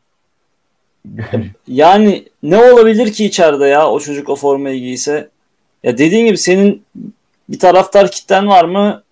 yani 1.69 2.25
ne 2.43 2.73
olabilir 2.73 3.13
ki 3.13 3.25
içeride 3.25 3.67
ya 3.67 3.91
o 3.91 4.01
çocuk 4.01 4.29
o 4.29 4.37
formayı 4.37 4.81
giyse? 4.81 5.29
Ya 5.85 5.99
dediğin 5.99 6.27
gibi 6.27 6.39
senin 6.39 6.85
bir 7.49 7.59
taraftar 7.59 8.11
kitlen 8.11 8.49
var 8.49 8.65
mı? 8.65 9.03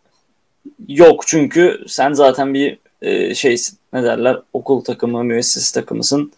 Yok 0.88 1.24
çünkü 1.26 1.84
sen 1.88 2.12
zaten 2.12 2.54
bir 2.54 2.78
e, 3.02 3.34
şeysin. 3.34 3.78
Ne 3.92 4.02
derler? 4.02 4.38
Okul 4.52 4.84
takımı, 4.84 5.24
müessese 5.24 5.80
takımısın. 5.80 6.32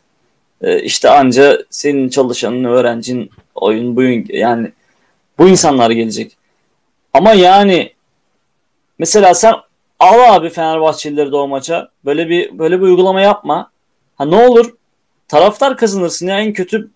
E, 0.63 0.83
işte 0.83 1.11
anca 1.11 1.65
senin 1.71 2.09
çalışanın, 2.09 2.65
öğrencin, 2.65 3.31
oyun, 3.55 3.97
buyun 3.97 4.27
yani 4.29 4.73
bu 5.39 5.49
insanlar 5.49 5.91
gelecek. 5.91 6.37
Ama 7.13 7.33
yani 7.33 7.93
mesela 8.99 9.35
sen 9.35 9.55
al 9.99 10.35
abi 10.35 10.51
Fenerbahçelileri 10.51 11.33
de 11.33 11.37
o 11.37 11.49
maça. 11.49 11.89
Böyle 12.05 12.29
bir 12.29 12.59
böyle 12.59 12.79
bir 12.79 12.85
uygulama 12.85 13.21
yapma. 13.21 13.71
Ha 14.17 14.25
ne 14.25 14.37
olur? 14.47 14.75
Taraftar 15.29 15.77
kazanırsın 15.77 16.27
ya 16.27 16.41
en 16.41 16.53
kötü 16.53 16.91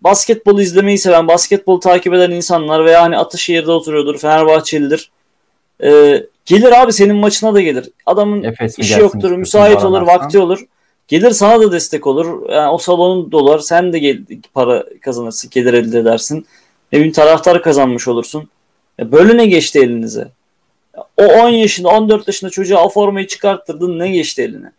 basketbolu 0.00 0.62
izlemeyi 0.62 0.98
seven, 0.98 1.28
basketbolu 1.28 1.80
takip 1.80 2.14
eden 2.14 2.30
insanlar 2.30 2.84
veya 2.84 3.02
hani 3.02 3.18
Ataşehir'de 3.18 3.70
oturuyordur, 3.70 4.18
Fenerbahçelidir. 4.18 5.10
Ee, 5.82 6.26
gelir 6.44 6.82
abi 6.82 6.92
senin 6.92 7.16
maçına 7.16 7.54
da 7.54 7.60
gelir. 7.60 7.90
Adamın 8.06 8.42
Efes 8.42 8.78
işi 8.78 9.00
yoktur, 9.00 9.30
müsait 9.30 9.84
olur, 9.84 10.02
vakti 10.02 10.38
olur. 10.38 10.64
Gelir 11.08 11.30
sana 11.30 11.60
da 11.60 11.72
destek 11.72 12.06
olur. 12.06 12.50
Yani 12.50 12.70
o 12.70 12.78
salonun 12.78 13.32
dolar, 13.32 13.58
sen 13.58 13.92
de 13.92 13.98
gel, 13.98 14.18
para 14.54 14.84
kazanırsın, 15.00 15.50
gelir 15.50 15.74
elde 15.74 15.98
edersin. 15.98 16.46
Ne 16.92 16.98
bileyim 16.98 17.12
taraftar 17.12 17.62
kazanmış 17.62 18.08
olursun. 18.08 18.48
Ya 18.98 19.12
böyle 19.12 19.36
ne 19.36 19.46
geçti 19.46 19.78
elinize? 19.78 20.28
O 21.16 21.24
10 21.24 21.48
yaşında, 21.48 21.88
14 21.88 22.26
yaşında 22.26 22.50
çocuğa 22.50 22.84
o 22.84 22.88
formayı 22.88 23.26
çıkarttırdın 23.26 23.98
ne 23.98 24.08
geçti 24.08 24.42
eline? 24.42 24.72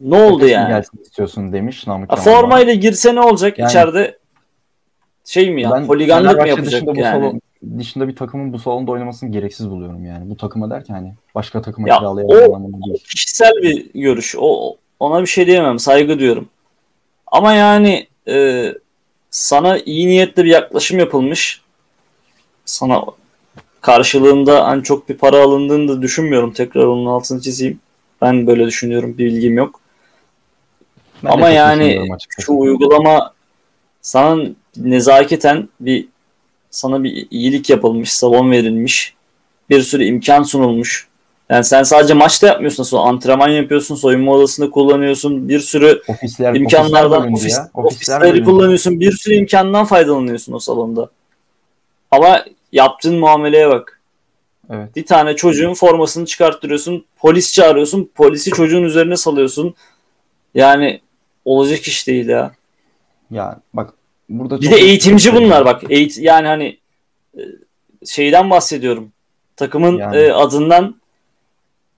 Ne 0.00 0.22
oldu 0.22 0.46
yani? 0.46 0.68
gelsin 0.68 0.98
istiyorsun 1.02 1.52
demiş 1.52 1.86
Namık 1.86 2.10
Kemal 2.10 2.22
formayla 2.22 2.74
girse 2.74 3.14
ne 3.14 3.20
olacak 3.20 3.58
Yani- 3.58 3.68
içeride? 3.68 4.18
Şey 5.24 5.50
mi 5.50 5.62
ya? 5.62 5.70
Ben 5.70 5.82
Holiganlık 5.82 6.40
mı 6.40 6.48
yapacak 6.48 6.72
dışında 6.72 6.94
bu 6.94 7.00
yani? 7.00 7.12
salon, 7.12 7.40
dışında 7.78 8.08
bir 8.08 8.16
takımın 8.16 8.52
bu 8.52 8.58
salonda 8.58 8.90
oynamasını 8.90 9.30
gereksiz 9.32 9.70
buluyorum 9.70 10.04
yani. 10.04 10.30
Bu 10.30 10.36
takıma 10.36 10.70
derken 10.70 10.94
hani 10.94 11.14
başka 11.34 11.62
takıma 11.62 11.88
Ya, 11.88 12.00
o-. 12.02 12.60
Kişisel 13.08 13.52
bir 13.62 13.90
görüş. 13.94 14.34
O 14.38 14.76
ona 15.00 15.22
bir 15.22 15.26
şey 15.26 15.46
diyemem. 15.46 15.78
Saygı 15.78 16.18
diyorum. 16.18 16.48
Ama 17.26 17.52
yani 17.52 18.06
e, 18.28 18.66
sana 19.30 19.78
iyi 19.78 20.08
niyetli 20.08 20.44
bir 20.44 20.50
yaklaşım 20.50 20.98
yapılmış. 20.98 21.62
Sana 22.64 23.04
karşılığında 23.80 24.66
hani 24.68 24.82
çok 24.82 25.08
bir 25.08 25.16
para 25.16 25.42
alındığını 25.42 25.88
da 25.88 26.02
düşünmüyorum. 26.02 26.52
Tekrar 26.52 26.84
onun 26.84 27.06
altını 27.06 27.40
çizeyim. 27.40 27.80
Ben 28.22 28.46
böyle 28.46 28.66
düşünüyorum. 28.66 29.18
Bir 29.18 29.26
bilgim 29.26 29.56
yok. 29.56 29.80
Ben 31.24 31.30
Ama 31.30 31.48
yani 31.48 32.08
şu 32.40 32.52
uygulama 32.52 33.32
sana 34.02 34.44
nezaketen 34.76 35.68
bir 35.80 36.08
sana 36.70 37.04
bir 37.04 37.26
iyilik 37.30 37.70
yapılmış, 37.70 38.12
salon 38.12 38.50
verilmiş. 38.50 39.14
Bir 39.70 39.82
sürü 39.82 40.04
imkan 40.04 40.42
sunulmuş. 40.42 41.08
Yani 41.50 41.64
sen 41.64 41.82
sadece 41.82 42.14
maçta 42.14 42.46
yapmıyorsun. 42.46 42.82
Sonra 42.82 43.02
antrenman 43.02 43.48
yapıyorsun, 43.48 43.94
soyunma 43.94 44.32
odasında 44.32 44.70
kullanıyorsun. 44.70 45.48
Bir 45.48 45.60
sürü 45.60 46.02
Ofisler, 46.08 46.54
imkanlardan 46.54 47.32
ofisler 47.32 47.32
ofis, 47.32 47.58
ya. 47.58 47.70
Ofisler 47.74 48.20
ofisleri 48.20 48.44
kullanıyorsun. 48.44 49.00
Bir 49.00 49.12
sürü 49.12 49.34
imkandan 49.34 49.84
faydalanıyorsun 49.84 50.52
o 50.52 50.58
salonda. 50.58 51.10
Ama 52.10 52.44
yaptığın 52.72 53.18
muameleye 53.18 53.68
bak. 53.68 54.00
Evet. 54.70 54.96
Bir 54.96 55.06
tane 55.06 55.36
çocuğun 55.36 55.74
formasını 55.74 56.26
çıkarttırıyorsun. 56.26 57.04
Polis 57.16 57.52
çağırıyorsun. 57.52 58.10
Polisi 58.14 58.50
çocuğun 58.50 58.82
üzerine 58.82 59.16
salıyorsun. 59.16 59.74
Yani 60.54 61.00
olacak 61.44 61.80
iş 61.80 62.06
değil 62.06 62.28
ya. 62.28 62.52
Ya 63.30 63.60
bak 63.74 63.94
burada 64.28 64.60
Bir 64.60 64.66
çok- 64.66 64.74
de 64.74 64.80
eğitimci 64.80 65.34
bunlar 65.34 65.64
bak. 65.64 65.82
Eğit 65.90 66.18
yani 66.18 66.46
hani 66.46 66.78
e, 67.38 67.42
şeyden 68.06 68.50
bahsediyorum. 68.50 69.12
Takımın 69.56 69.96
Yani. 69.98 70.16
e, 70.16 70.30
adından 70.32 71.00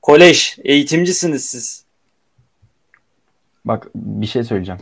kolej 0.03 0.59
eğitimcisiniz 0.65 1.45
siz. 1.45 1.85
Bak 3.65 3.89
bir 3.95 4.27
şey 4.27 4.45
söyleyeceğim. 4.45 4.81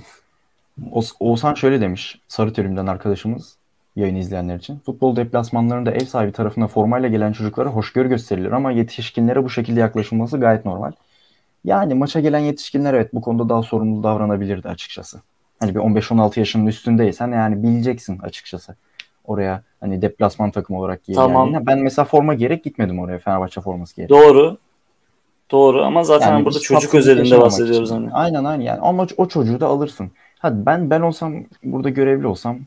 Oğuz- 0.92 1.14
Oğuzhan 1.20 1.54
şöyle 1.54 1.80
demiş. 1.80 2.18
Sarı 2.28 2.52
Terim'den 2.52 2.86
arkadaşımız 2.86 3.54
yayın 3.96 4.16
izleyenler 4.16 4.56
için. 4.56 4.78
Futbol 4.86 5.16
deplasmanlarında 5.16 5.90
ev 5.92 6.04
sahibi 6.04 6.32
tarafına 6.32 6.66
formayla 6.68 7.08
gelen 7.08 7.32
çocuklara 7.32 7.68
hoşgörü 7.68 8.08
gösterilir 8.08 8.52
ama 8.52 8.72
yetişkinlere 8.72 9.44
bu 9.44 9.50
şekilde 9.50 9.80
yaklaşılması 9.80 10.38
gayet 10.40 10.64
normal. 10.64 10.92
Yani 11.64 11.94
maça 11.94 12.20
gelen 12.20 12.38
yetişkinler 12.38 12.94
evet 12.94 13.14
bu 13.14 13.20
konuda 13.20 13.48
daha 13.48 13.62
sorumlu 13.62 14.02
davranabilirdi 14.02 14.68
açıkçası. 14.68 15.20
Hani 15.60 15.74
bir 15.74 15.80
15-16 15.80 16.38
yaşının 16.38 16.66
üstündeysen 16.66 17.32
yani 17.32 17.62
bileceksin 17.62 18.18
açıkçası. 18.18 18.76
Oraya 19.24 19.62
hani 19.80 20.02
deplasman 20.02 20.50
takımı 20.50 20.78
olarak 20.78 21.04
giye 21.04 21.14
Tamam. 21.14 21.46
geldiğine. 21.46 21.66
Ben 21.66 21.78
mesela 21.78 22.04
forma 22.04 22.34
giyerek 22.34 22.64
gitmedim 22.64 22.98
oraya 22.98 23.18
Fenerbahçe 23.18 23.60
forması 23.60 23.94
giyerek. 23.94 24.10
Doğru. 24.10 24.58
Doğru 25.50 25.82
ama 25.82 26.04
zaten 26.04 26.30
Yani 26.30 26.44
burada 26.44 26.58
çocuk 26.58 26.94
özelinde 26.94 27.40
bahsediyoruz 27.40 27.90
hani. 27.90 28.10
Aynen 28.12 28.44
aynen 28.44 28.64
yani 28.64 28.80
ama 28.80 29.06
o 29.16 29.28
çocuğu 29.28 29.60
da 29.60 29.66
alırsın. 29.66 30.10
Hadi 30.38 30.66
ben 30.66 30.90
ben 30.90 31.00
olsam 31.00 31.34
burada 31.64 31.88
görevli 31.88 32.26
olsam 32.26 32.58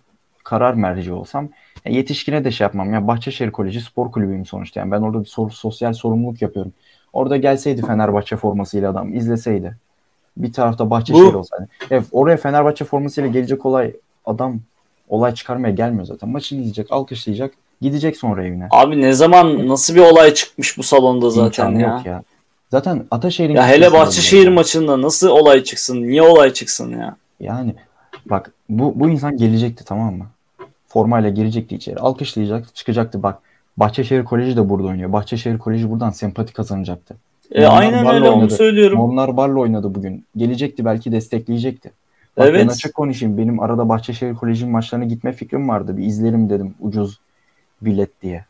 karar 0.44 0.74
merci 0.74 1.14
olsam 1.14 1.50
ya 1.86 1.92
yetişkine 1.92 2.44
de 2.44 2.52
şey 2.52 2.66
yapmam. 2.66 2.94
Ya 2.94 3.08
Bahçeşehir 3.08 3.52
Koleji 3.52 3.82
spor 3.82 4.12
kulübüyüm 4.12 4.46
sonuçta. 4.46 4.80
Yani 4.80 4.92
ben 4.92 5.02
orada 5.02 5.20
bir 5.20 5.26
sor- 5.26 5.52
sosyal 5.52 5.94
sorumluluk 5.94 6.42
yapıyorum. 6.42 6.74
Orada 7.14 7.38
gelseydi 7.38 7.82
Fenerbahçe 7.82 8.36
formasıyla 8.36 8.92
adam 8.92 9.16
izleseydi. 9.16 9.76
Bir 10.38 10.54
tarafta 10.54 10.90
Bahçeşehir 10.90 11.34
Bu- 11.34 11.38
olsaydı. 11.38 11.68
Ya 11.90 12.04
oraya 12.12 12.38
Fenerbahçe 12.38 12.86
formasıyla 12.86 13.30
gelecek 13.30 13.66
olay 13.66 13.94
adam 14.26 14.60
olay 15.10 15.34
çıkarmaya 15.34 15.74
gelmiyor 15.74 16.06
zaten. 16.06 16.30
Maçını 16.30 16.60
izleyecek, 16.60 16.88
alkışlayacak, 16.92 17.54
gidecek 17.82 18.18
sonra 18.18 18.46
evine. 18.46 18.68
Abi 18.72 19.02
ne 19.02 19.14
zaman 19.14 19.68
nasıl 19.68 19.96
bir 19.96 20.02
olay 20.02 20.34
çıkmış 20.34 20.78
bu 20.78 20.84
salonda 20.84 21.30
zaten 21.30 21.66
İmkanı 21.72 21.82
ya. 21.82 21.90
yok 21.98 22.06
ya. 22.06 22.24
Zaten 22.72 23.06
Ataşehir'in 23.12 23.56
Ya 23.56 23.68
hele 23.68 23.94
Bahçeşehir 23.94 24.42
lazım. 24.42 24.54
maçında 24.54 25.02
nasıl 25.02 25.28
olay 25.30 25.64
çıksın? 25.64 26.02
Niye 26.04 26.22
olay 26.22 26.54
çıksın 26.54 26.92
ya? 26.92 27.16
Yani 27.40 27.76
bak 28.26 28.52
bu, 28.70 28.94
bu 29.00 29.10
insan 29.10 29.38
gelecekti 29.38 29.86
tamam 29.86 30.16
mı? 30.16 30.26
Formayla 30.88 31.30
girecekti 31.30 31.76
içeri. 31.76 32.00
Alkışlayacak, 32.00 32.76
çıkacaktı. 32.76 33.24
Bak 33.24 33.40
Bahçeşehir 33.78 34.26
Koleji 34.26 34.58
de 34.58 34.70
burada 34.70 34.88
oynuyor. 34.88 35.12
Bahçeşehir 35.14 35.58
Koleji 35.58 35.90
buradan 35.90 36.10
sempati 36.10 36.54
kazanacaktı. 36.54 37.16
E, 37.52 37.66
aynen 37.66 38.06
barla 38.06 38.16
öyle 38.16 38.30
onu 38.30 38.38
oynadı. 38.38 38.54
söylüyorum. 38.54 39.00
Onlar 39.00 39.38
Barla 39.38 39.60
oynadı 39.60 39.96
bugün. 39.96 40.26
Gelecekti 40.38 40.86
belki 40.86 41.12
destekleyecekti. 41.12 41.92
Bak 42.38 42.48
ben 42.48 42.54
Evet. 42.54 42.72
açık 42.72 42.94
konuşayım. 42.94 43.38
Benim 43.38 43.60
arada 43.60 43.90
Bahçeşehir 43.90 44.36
Koleji'nin 44.36 44.72
maçlarına 44.72 45.06
gitme 45.06 45.34
fikrim 45.34 45.70
vardı. 45.70 45.98
Bir 45.98 46.04
izlerim 46.04 46.50
dedim 46.50 46.76
ucuz 46.80 47.20
bilet 47.82 48.22
diye. 48.22 48.46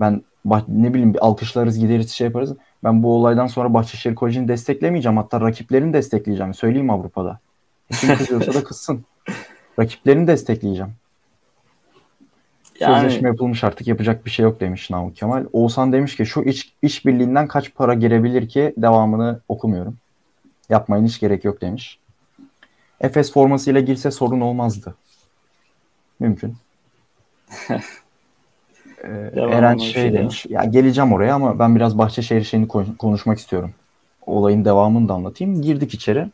Ben 0.00 0.22
ne 0.68 0.94
bileyim 0.94 1.14
bir 1.14 1.26
alkışlarız 1.26 1.78
gideriz 1.78 2.10
şey 2.10 2.26
yaparız. 2.26 2.54
Ben 2.84 3.02
bu 3.02 3.14
olaydan 3.14 3.46
sonra 3.46 3.74
Bahçeşehir 3.74 4.14
Koleji'ni 4.14 4.48
desteklemeyeceğim. 4.48 5.16
Hatta 5.16 5.40
rakiplerini 5.40 5.92
destekleyeceğim. 5.92 6.54
Söyleyeyim 6.54 6.90
Avrupa'da. 6.90 7.38
Kim 8.00 8.16
kızıyorsa 8.16 8.54
da 8.54 8.64
kızsın. 8.64 9.04
Rakiplerini 9.78 10.26
destekleyeceğim. 10.26 10.92
Yani 12.80 13.00
Sözleşme 13.00 13.28
yapılmış 13.28 13.64
artık 13.64 13.86
yapacak 13.86 14.26
bir 14.26 14.30
şey 14.30 14.42
yok 14.42 14.60
demiş 14.60 14.90
Namık 14.90 15.16
Kemal. 15.16 15.44
Oğuzhan 15.52 15.92
demiş 15.92 16.16
ki 16.16 16.26
şu 16.26 16.42
iç, 16.42 16.72
iş 16.82 17.06
birliğinden 17.06 17.46
kaç 17.46 17.74
para 17.74 17.94
girebilir 17.94 18.48
ki 18.48 18.74
devamını 18.76 19.40
okumuyorum. 19.48 19.96
Yapmayın 20.68 21.06
hiç 21.06 21.20
gerek 21.20 21.44
yok 21.44 21.60
demiş. 21.60 21.98
Efes 23.00 23.32
formasıyla 23.32 23.80
girse 23.80 24.10
sorun 24.10 24.40
olmazdı. 24.40 24.94
Mümkün. 26.20 26.56
Ee, 29.04 29.08
Devam 29.36 29.52
Eren 29.52 29.76
şey 29.76 29.92
şey 29.92 30.12
demiş. 30.12 30.46
Ya 30.48 30.64
geleceğim 30.64 31.12
oraya 31.12 31.34
ama 31.34 31.58
ben 31.58 31.76
biraz 31.76 31.98
Bahçeşehir 31.98 32.44
şeyini 32.44 32.68
kon- 32.68 32.94
konuşmak 32.98 33.38
istiyorum. 33.38 33.70
Olayın 34.26 34.64
devamını 34.64 35.08
da 35.08 35.14
anlatayım. 35.14 35.62
Girdik 35.62 35.94
içeri. 35.94 36.28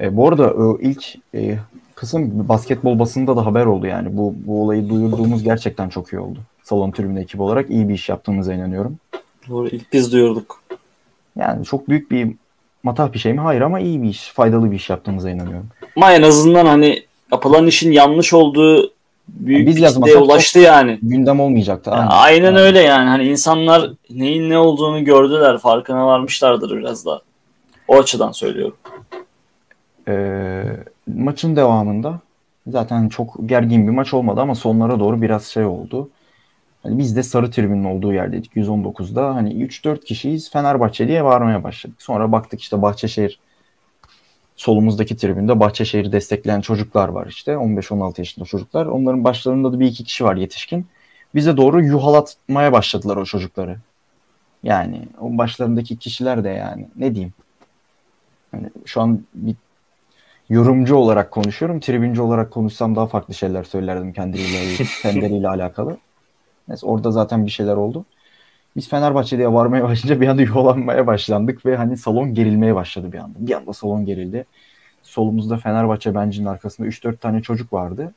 E, 0.00 0.16
bu 0.16 0.28
arada 0.28 0.54
o 0.54 0.78
ilk 0.80 1.16
e, 1.34 1.58
kısım 2.00 2.48
basketbol 2.48 2.98
basında 2.98 3.36
da 3.36 3.46
haber 3.46 3.66
oldu 3.66 3.86
yani. 3.86 4.16
Bu, 4.16 4.34
bu 4.46 4.62
olayı 4.62 4.88
duyurduğumuz 4.88 5.42
gerçekten 5.42 5.88
çok 5.88 6.12
iyi 6.12 6.20
oldu. 6.20 6.38
Salon 6.62 6.90
tribünü 6.90 7.20
ekibi 7.20 7.42
olarak 7.42 7.70
iyi 7.70 7.88
bir 7.88 7.94
iş 7.94 8.08
yaptığımıza 8.08 8.54
inanıyorum. 8.54 8.98
doğru 9.48 9.68
ilk 9.68 9.92
biz 9.92 10.12
duyurduk. 10.12 10.62
Yani 11.38 11.64
çok 11.64 11.88
büyük 11.88 12.10
bir 12.10 12.32
matah 12.82 13.12
bir 13.12 13.18
şey 13.18 13.32
mi? 13.32 13.40
Hayır 13.40 13.60
ama 13.60 13.80
iyi 13.80 14.02
bir 14.02 14.08
iş, 14.08 14.32
faydalı 14.32 14.70
bir 14.70 14.76
iş 14.76 14.90
yaptığımıza 14.90 15.30
inanıyorum. 15.30 15.68
Ama 15.96 16.12
en 16.12 16.22
azından 16.22 16.66
hani 16.66 17.02
yapılan 17.32 17.66
işin 17.66 17.92
yanlış 17.92 18.34
olduğu 18.34 18.92
büyük 19.28 19.68
Biz 19.68 19.76
bir 19.76 19.82
yazmasak 19.82 20.06
kitleye 20.06 20.24
ulaştı 20.24 20.58
yani. 20.58 20.98
Gündem 21.02 21.40
olmayacaktı. 21.40 21.90
Ya 21.90 22.08
Aynen 22.10 22.56
öyle 22.56 22.80
yani. 22.80 23.08
Hani 23.08 23.24
insanlar 23.24 23.90
neyin 24.10 24.50
ne 24.50 24.58
olduğunu 24.58 25.04
gördüler, 25.04 25.58
farkına 25.58 26.06
varmışlardır 26.06 26.76
biraz 26.76 27.06
da. 27.06 27.22
O 27.88 27.98
açıdan 27.98 28.32
söylüyorum. 28.32 28.76
Ee, 30.08 30.64
maçın 31.16 31.56
devamında 31.56 32.20
zaten 32.66 33.08
çok 33.08 33.36
gergin 33.46 33.86
bir 33.86 33.92
maç 33.92 34.14
olmadı 34.14 34.40
ama 34.40 34.54
sonlara 34.54 35.00
doğru 35.00 35.22
biraz 35.22 35.44
şey 35.46 35.64
oldu. 35.64 36.10
Hani 36.82 36.98
biz 36.98 37.16
de 37.16 37.22
sarı 37.22 37.50
tribünün 37.50 37.84
olduğu 37.84 38.12
yerdeydik 38.12 38.56
119'da. 38.56 39.34
Hani 39.34 39.52
3-4 39.54 40.04
kişiyiz 40.04 40.50
Fenerbahçe 40.50 41.08
diye 41.08 41.24
bağırmaya 41.24 41.64
başladık. 41.64 42.02
Sonra 42.02 42.32
baktık 42.32 42.60
işte 42.60 42.82
Bahçeşehir 42.82 43.40
solumuzdaki 44.56 45.16
tribünde 45.16 45.60
Bahçeşehir'i 45.60 46.12
destekleyen 46.12 46.60
çocuklar 46.60 47.08
var 47.08 47.26
işte. 47.26 47.52
15-16 47.52 48.20
yaşında 48.20 48.44
çocuklar. 48.44 48.86
Onların 48.86 49.24
başlarında 49.24 49.72
da 49.72 49.80
bir 49.80 49.86
iki 49.86 50.04
kişi 50.04 50.24
var 50.24 50.36
yetişkin. 50.36 50.86
Bize 51.34 51.56
doğru 51.56 51.84
yuhalatmaya 51.84 52.72
başladılar 52.72 53.16
o 53.16 53.24
çocukları. 53.24 53.76
Yani 54.62 55.02
o 55.20 55.38
başlarındaki 55.38 55.96
kişiler 55.96 56.44
de 56.44 56.48
yani 56.48 56.88
ne 56.96 57.14
diyeyim. 57.14 57.32
Yani 58.52 58.70
şu 58.84 59.00
an 59.00 59.24
bir 59.34 59.54
yorumcu 60.50 60.96
olarak 60.96 61.30
konuşuyorum. 61.30 61.80
Tribüncü 61.80 62.20
olarak 62.20 62.50
konuşsam 62.50 62.96
daha 62.96 63.06
farklı 63.06 63.34
şeyler 63.34 63.64
söylerdim 63.64 64.12
kendileriyle, 64.12 64.84
kendileriyle 65.02 65.48
alakalı. 65.48 65.96
Neyse 66.68 66.86
orada 66.86 67.10
zaten 67.10 67.46
bir 67.46 67.50
şeyler 67.50 67.76
oldu. 67.76 68.04
Biz 68.76 68.88
Fenerbahçe 68.88 69.38
diye 69.38 69.52
varmaya 69.52 69.84
başlayınca 69.84 70.20
bir 70.20 70.28
anda 70.28 70.42
yuvalanmaya 70.42 71.06
başlandık 71.06 71.66
ve 71.66 71.76
hani 71.76 71.96
salon 71.96 72.34
gerilmeye 72.34 72.74
başladı 72.74 73.12
bir 73.12 73.18
anda. 73.18 73.38
Bir 73.38 73.54
anda 73.54 73.72
salon 73.72 74.04
gerildi. 74.06 74.44
Solumuzda 75.02 75.56
Fenerbahçe 75.56 76.14
bencinin 76.14 76.46
arkasında 76.46 76.88
3-4 76.88 77.16
tane 77.16 77.42
çocuk 77.42 77.72
vardı. 77.72 78.14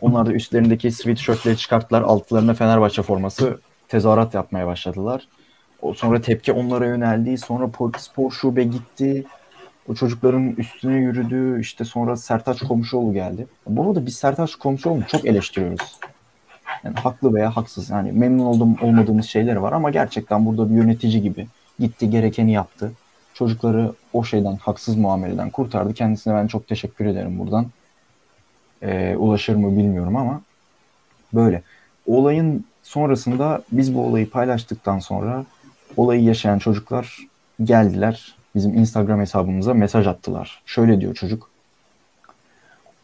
Onlar 0.00 0.26
da 0.26 0.32
üstlerindeki 0.32 0.90
sweatshirtleri 0.90 1.56
çıkarttılar. 1.56 2.02
Altlarına 2.02 2.54
Fenerbahçe 2.54 3.02
forması 3.02 3.60
tezahürat 3.88 4.34
yapmaya 4.34 4.66
başladılar. 4.66 5.28
O 5.82 5.94
sonra 5.94 6.20
tepki 6.20 6.52
onlara 6.52 6.86
yöneldi. 6.86 7.38
Sonra 7.38 7.70
spor 7.98 8.30
şube 8.30 8.64
gitti. 8.64 9.24
O 9.88 9.94
çocukların 9.94 10.52
üstüne 10.52 10.96
yürüdü. 10.96 11.60
İşte 11.60 11.84
sonra 11.84 12.16
Sertaç 12.16 12.58
Komşuoğlu 12.58 13.12
geldi. 13.12 13.46
Bu 13.66 13.86
arada 13.86 14.06
biz 14.06 14.16
Sertaç 14.16 14.54
Komşuoğlu'nu 14.56 15.06
çok 15.06 15.24
eleştiriyoruz. 15.24 16.00
Yani 16.84 16.96
haklı 16.96 17.34
veya 17.34 17.56
haksız. 17.56 17.90
Yani 17.90 18.12
memnun 18.12 18.44
oldum 18.44 18.76
olmadığımız 18.82 19.26
şeyler 19.26 19.56
var 19.56 19.72
ama 19.72 19.90
gerçekten 19.90 20.46
burada 20.46 20.70
bir 20.70 20.74
yönetici 20.74 21.22
gibi 21.22 21.46
gitti 21.78 22.10
gerekeni 22.10 22.52
yaptı. 22.52 22.92
Çocukları 23.34 23.92
o 24.12 24.24
şeyden 24.24 24.56
haksız 24.56 24.96
muameleden 24.96 25.50
kurtardı. 25.50 25.94
Kendisine 25.94 26.34
ben 26.34 26.46
çok 26.46 26.68
teşekkür 26.68 27.06
ederim 27.06 27.38
buradan. 27.38 27.66
Ee, 28.82 29.16
ulaşır 29.16 29.54
mı 29.54 29.76
bilmiyorum 29.76 30.16
ama 30.16 30.42
böyle. 31.34 31.62
Olayın 32.06 32.64
sonrasında 32.82 33.62
biz 33.72 33.94
bu 33.94 34.06
olayı 34.06 34.30
paylaştıktan 34.30 34.98
sonra 34.98 35.44
olayı 35.96 36.22
yaşayan 36.22 36.58
çocuklar 36.58 37.18
geldiler. 37.64 38.34
Bizim 38.54 38.78
Instagram 38.78 39.20
hesabımıza 39.20 39.74
mesaj 39.74 40.06
attılar. 40.06 40.62
Şöyle 40.66 41.00
diyor 41.00 41.14
çocuk. 41.14 41.50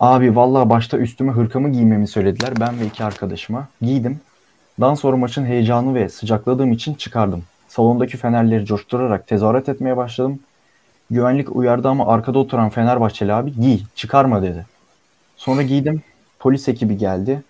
Abi 0.00 0.36
vallahi 0.36 0.70
başta 0.70 0.98
üstüme 0.98 1.32
hırkamı 1.32 1.72
giymemi 1.72 2.08
söylediler 2.08 2.52
ben 2.60 2.80
ve 2.80 2.86
iki 2.86 3.04
arkadaşıma. 3.04 3.68
Giydim. 3.82 4.20
Daha 4.80 4.96
sonra 4.96 5.16
maçın 5.16 5.44
heyecanı 5.44 5.94
ve 5.94 6.08
sıcakladığım 6.08 6.72
için 6.72 6.94
çıkardım. 6.94 7.44
Salondaki 7.68 8.16
fenerleri 8.16 8.66
coşturarak 8.66 9.26
tezahürat 9.26 9.68
etmeye 9.68 9.96
başladım. 9.96 10.40
Güvenlik 11.10 11.56
uyardı 11.56 11.88
ama 11.88 12.06
arkada 12.06 12.38
oturan 12.38 12.68
Fenerbahçeli 12.68 13.32
abi 13.32 13.54
giy 13.60 13.80
çıkarma 13.94 14.42
dedi. 14.42 14.66
Sonra 15.36 15.62
giydim. 15.62 16.02
Polis 16.38 16.68
ekibi 16.68 16.96
geldi. 16.98 17.42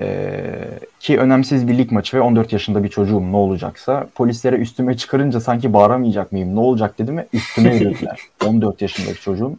Ee, 0.00 0.68
ki 1.00 1.18
önemsiz 1.18 1.68
bir 1.68 1.78
lig 1.78 1.92
maçı 1.92 2.16
ve 2.16 2.20
14 2.20 2.52
yaşında 2.52 2.84
bir 2.84 2.88
çocuğum 2.88 3.32
ne 3.32 3.36
olacaksa 3.36 4.06
polislere 4.14 4.56
üstüme 4.56 4.96
çıkarınca 4.96 5.40
sanki 5.40 5.72
bağıramayacak 5.72 6.32
mıyım 6.32 6.54
ne 6.54 6.60
olacak 6.60 6.98
dedim 6.98 7.16
ve 7.16 7.26
üstüme 7.32 7.74
yürüdüler. 7.74 8.20
14 8.46 8.82
yaşındaki 8.82 9.20
çocuğum 9.20 9.56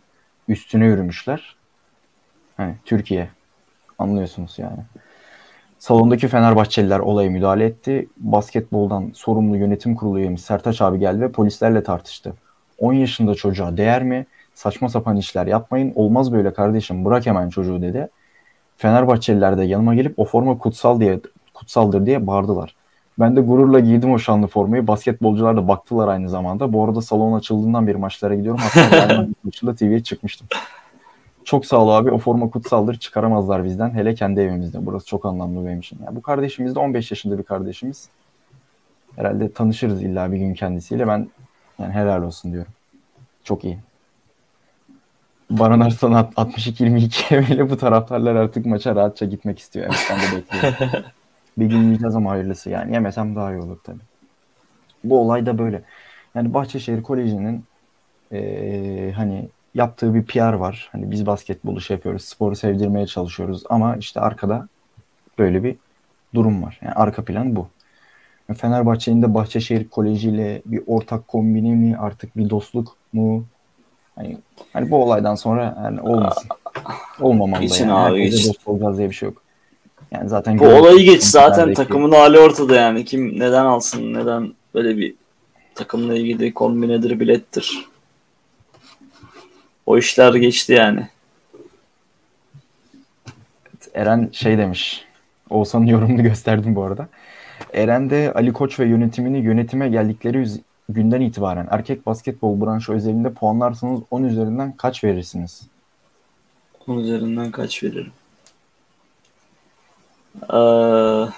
üstüne 0.47 0.85
yürümüşler. 0.85 1.55
Hani 2.57 2.75
Türkiye 2.85 3.29
anlıyorsunuz 3.99 4.59
yani. 4.59 4.79
Salondaki 5.79 6.27
Fenerbahçeliler 6.27 6.99
olaya 6.99 7.29
müdahale 7.29 7.65
etti. 7.65 8.07
Basketboldan 8.17 9.11
sorumlu 9.13 9.57
yönetim 9.57 9.95
kurulu 9.95 10.19
üyemiz 10.19 10.41
Sertaç 10.41 10.81
abi 10.81 10.99
geldi 10.99 11.21
ve 11.21 11.31
polislerle 11.31 11.83
tartıştı. 11.83 12.33
10 12.77 12.93
yaşında 12.93 13.35
çocuğa 13.35 13.77
değer 13.77 14.03
mi? 14.03 14.25
Saçma 14.53 14.89
sapan 14.89 15.17
işler 15.17 15.47
yapmayın. 15.47 15.91
Olmaz 15.95 16.33
böyle 16.33 16.53
kardeşim 16.53 17.05
bırak 17.05 17.25
hemen 17.25 17.49
çocuğu 17.49 17.81
dedi. 17.81 18.09
Fenerbahçeliler 18.79 19.57
de 19.57 19.63
yanıma 19.63 19.95
gelip 19.95 20.19
o 20.19 20.25
forma 20.25 20.57
kutsal 20.57 20.99
diye 20.99 21.19
kutsaldır 21.53 22.05
diye 22.05 22.27
bağırdılar. 22.27 22.75
Ben 23.19 23.35
de 23.35 23.41
gururla 23.41 23.79
giydim 23.79 24.11
o 24.11 24.19
şanlı 24.19 24.47
formayı. 24.47 24.87
Basketbolcular 24.87 25.57
da 25.57 25.67
baktılar 25.67 26.07
aynı 26.07 26.29
zamanda. 26.29 26.73
Bu 26.73 26.83
arada 26.83 27.01
salon 27.01 27.33
açıldığından 27.33 27.87
beri 27.87 27.97
maçlara 27.97 28.35
gidiyorum. 28.35 28.61
Hatta 28.63 29.27
maçında 29.43 29.75
TV'ye 29.75 30.03
çıkmıştım. 30.03 30.47
Çok 31.43 31.65
sağ 31.65 31.77
ol 31.77 31.89
abi. 31.89 32.11
O 32.11 32.17
forma 32.17 32.49
kutsaldır. 32.49 32.95
Çıkaramazlar 32.95 33.63
bizden. 33.63 33.89
Hele 33.89 34.15
kendi 34.15 34.39
evimizde. 34.39 34.85
Burası 34.85 35.05
çok 35.05 35.25
anlamlı 35.25 35.65
benim 35.65 35.79
için. 35.79 35.99
Yani 36.05 36.15
bu 36.15 36.21
kardeşimiz 36.21 36.75
de 36.75 36.79
15 36.79 37.11
yaşında 37.11 37.37
bir 37.37 37.43
kardeşimiz. 37.43 38.09
Herhalde 39.15 39.51
tanışırız 39.51 40.03
illa 40.03 40.31
bir 40.31 40.37
gün 40.37 40.53
kendisiyle. 40.53 41.07
Ben 41.07 41.27
yani 41.79 41.93
helal 41.93 42.23
olsun 42.23 42.51
diyorum. 42.51 42.71
Çok 43.43 43.63
iyi. 43.63 43.79
Baran 45.49 45.79
Arslan 45.79 46.11
62-22 46.11 47.53
ile 47.53 47.69
bu 47.69 47.77
taraftarlar 47.77 48.35
artık 48.35 48.65
maça 48.65 48.95
rahatça 48.95 49.25
gitmek 49.25 49.59
istiyor. 49.59 49.85
Evet 49.85 50.07
ben 50.09 50.19
de 50.19 50.37
bekliyorum. 50.37 51.05
bir 51.57 51.65
gün 51.65 51.83
yiyeceğiz 51.83 52.15
ama 52.15 52.31
hayırlısı 52.31 52.69
yani. 52.69 52.93
Yemesem 52.93 53.35
daha 53.35 53.53
iyi 53.53 53.61
olur 53.61 53.77
tabii. 53.83 53.99
Bu 55.03 55.19
olay 55.21 55.45
da 55.45 55.57
böyle. 55.57 55.81
Yani 56.35 56.53
Bahçeşehir 56.53 57.03
Koleji'nin 57.03 57.63
ee, 58.31 59.13
hani 59.15 59.49
yaptığı 59.75 60.13
bir 60.13 60.25
PR 60.25 60.53
var. 60.53 60.89
Hani 60.91 61.11
biz 61.11 61.25
basketbolu 61.25 61.81
şey 61.81 61.97
yapıyoruz, 61.97 62.25
sporu 62.25 62.55
sevdirmeye 62.55 63.07
çalışıyoruz 63.07 63.63
ama 63.69 63.95
işte 63.95 64.19
arkada 64.19 64.67
böyle 65.37 65.63
bir 65.63 65.75
durum 66.33 66.63
var. 66.63 66.79
Yani 66.81 66.93
arka 66.93 67.23
plan 67.23 67.55
bu. 67.55 67.67
Fenerbahçe'nin 68.57 69.21
de 69.21 69.33
Bahçeşehir 69.33 69.89
Koleji 69.89 70.29
ile 70.29 70.61
bir 70.65 70.81
ortak 70.87 71.27
kombini 71.27 71.75
mi 71.75 71.97
artık 71.97 72.37
bir 72.37 72.49
dostluk 72.49 72.95
mu? 73.13 73.45
Hani, 74.19 74.37
hani 74.73 74.91
bu 74.91 75.03
olaydan 75.03 75.35
sonra 75.35 75.77
yani 75.83 76.01
olmasın. 76.01 76.49
Olmamalı 77.19 77.61
Geçin 77.61 77.87
yani. 77.87 78.13
abi, 78.13 78.23
Herkese 78.23 78.51
olacağız 78.65 78.97
diye 78.97 79.09
bir 79.09 79.15
şey 79.15 79.29
yok. 79.29 79.41
Yani 80.11 80.29
zaten 80.29 80.59
Bu 80.59 80.65
olayı 80.65 80.99
geç 80.99 81.23
zaten 81.23 81.73
takımın 81.73 82.11
hali 82.11 82.39
ortada 82.39 82.75
yani. 82.75 83.05
Kim 83.05 83.39
neden 83.39 83.65
alsın, 83.65 84.13
neden 84.13 84.53
böyle 84.75 84.97
bir 84.97 85.13
takımla 85.75 86.15
ilgili 86.15 86.53
kombinedir, 86.53 87.19
bilettir. 87.19 87.85
O 89.85 89.97
işler 89.97 90.33
geçti 90.33 90.73
yani. 90.73 91.07
Eren 93.93 94.29
şey 94.31 94.57
demiş. 94.57 95.05
Oğuzhan'ın 95.49 95.85
yorumunu 95.85 96.23
gösterdim 96.23 96.75
bu 96.75 96.83
arada. 96.83 97.07
Eren 97.73 98.09
de 98.09 98.33
Ali 98.35 98.53
Koç 98.53 98.79
ve 98.79 98.85
yönetimini 98.85 99.37
yönetime 99.37 99.89
geldikleri 99.89 100.37
günden 100.89 101.21
itibaren 101.21 101.67
erkek 101.71 102.05
basketbol 102.05 102.61
branşı 102.61 102.93
özelinde 102.93 103.33
puanlarsanız 103.33 104.01
10 104.11 104.23
üzerinden 104.23 104.71
kaç 104.77 105.03
verirsiniz? 105.03 105.61
Onun 106.87 107.03
üzerinden 107.03 107.51
kaç 107.51 107.83
veririm? 107.83 108.11
Ee, 110.53 111.31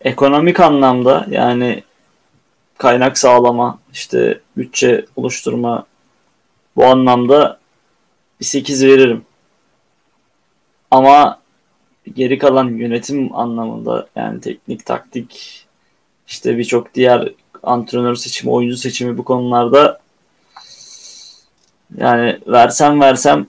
ekonomik 0.00 0.60
anlamda 0.60 1.26
yani 1.30 1.82
kaynak 2.78 3.18
sağlama, 3.18 3.78
işte 3.92 4.40
bütçe 4.56 5.06
oluşturma 5.16 5.86
bu 6.76 6.86
anlamda 6.86 7.58
bir 8.40 8.44
8 8.44 8.84
veririm. 8.84 9.24
Ama 10.90 11.40
geri 12.14 12.38
kalan 12.38 12.68
yönetim 12.68 13.34
anlamında 13.34 14.08
yani 14.16 14.40
teknik, 14.40 14.86
taktik, 14.86 15.64
işte 16.28 16.58
birçok 16.58 16.94
diğer 16.94 17.32
antrenör 17.62 18.14
seçimi, 18.14 18.52
oyuncu 18.52 18.76
seçimi 18.76 19.18
bu 19.18 19.24
konularda 19.24 20.00
yani 21.96 22.38
versem 22.46 23.00
versem 23.00 23.46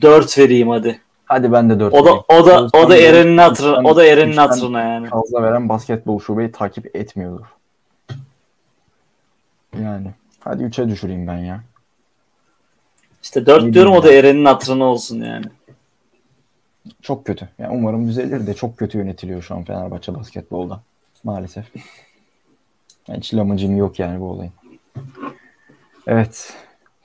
4 0.00 0.38
vereyim 0.38 0.68
hadi. 0.68 1.00
Hadi 1.24 1.52
ben 1.52 1.70
de 1.70 1.80
4 1.80 1.94
O 1.94 2.04
da 2.04 2.14
o 2.14 2.46
da 2.46 2.68
o 2.72 2.90
da 2.90 2.96
Eren'in 2.96 3.38
hatırına 3.38 3.88
o 3.88 3.96
da 3.96 4.04
Eren'in 4.06 4.36
hatırına 4.36 4.80
yani. 4.80 5.08
Fazla 5.08 5.42
veren 5.42 5.68
basketbol 5.68 6.20
şubeyi 6.20 6.52
takip 6.52 6.96
etmiyordur. 6.96 7.46
Yani. 9.80 10.08
Hadi 10.40 10.62
3'e 10.62 10.88
düşüreyim 10.88 11.26
ben 11.26 11.38
ya. 11.38 11.60
İşte 13.22 13.46
4 13.46 13.62
İyi 13.62 13.74
diyorum 13.74 13.92
o 13.92 14.02
da 14.02 14.12
Eren'in 14.12 14.44
hatırına 14.44 14.84
olsun 14.84 15.20
yani. 15.20 15.46
Çok 17.02 17.24
kötü. 17.24 17.48
Yani 17.58 17.76
umarım 17.76 18.08
düzelir 18.08 18.46
de 18.46 18.54
çok 18.54 18.76
kötü 18.76 18.98
yönetiliyor 18.98 19.42
şu 19.42 19.54
an 19.54 19.64
Fenerbahçe 19.64 20.14
basketbolda. 20.14 20.80
Maalesef. 21.24 21.66
Hiç 23.12 23.34
lamıcım 23.34 23.76
yok 23.76 23.98
yani 23.98 24.20
bu 24.20 24.24
olayın. 24.24 24.52
Evet. 26.06 26.54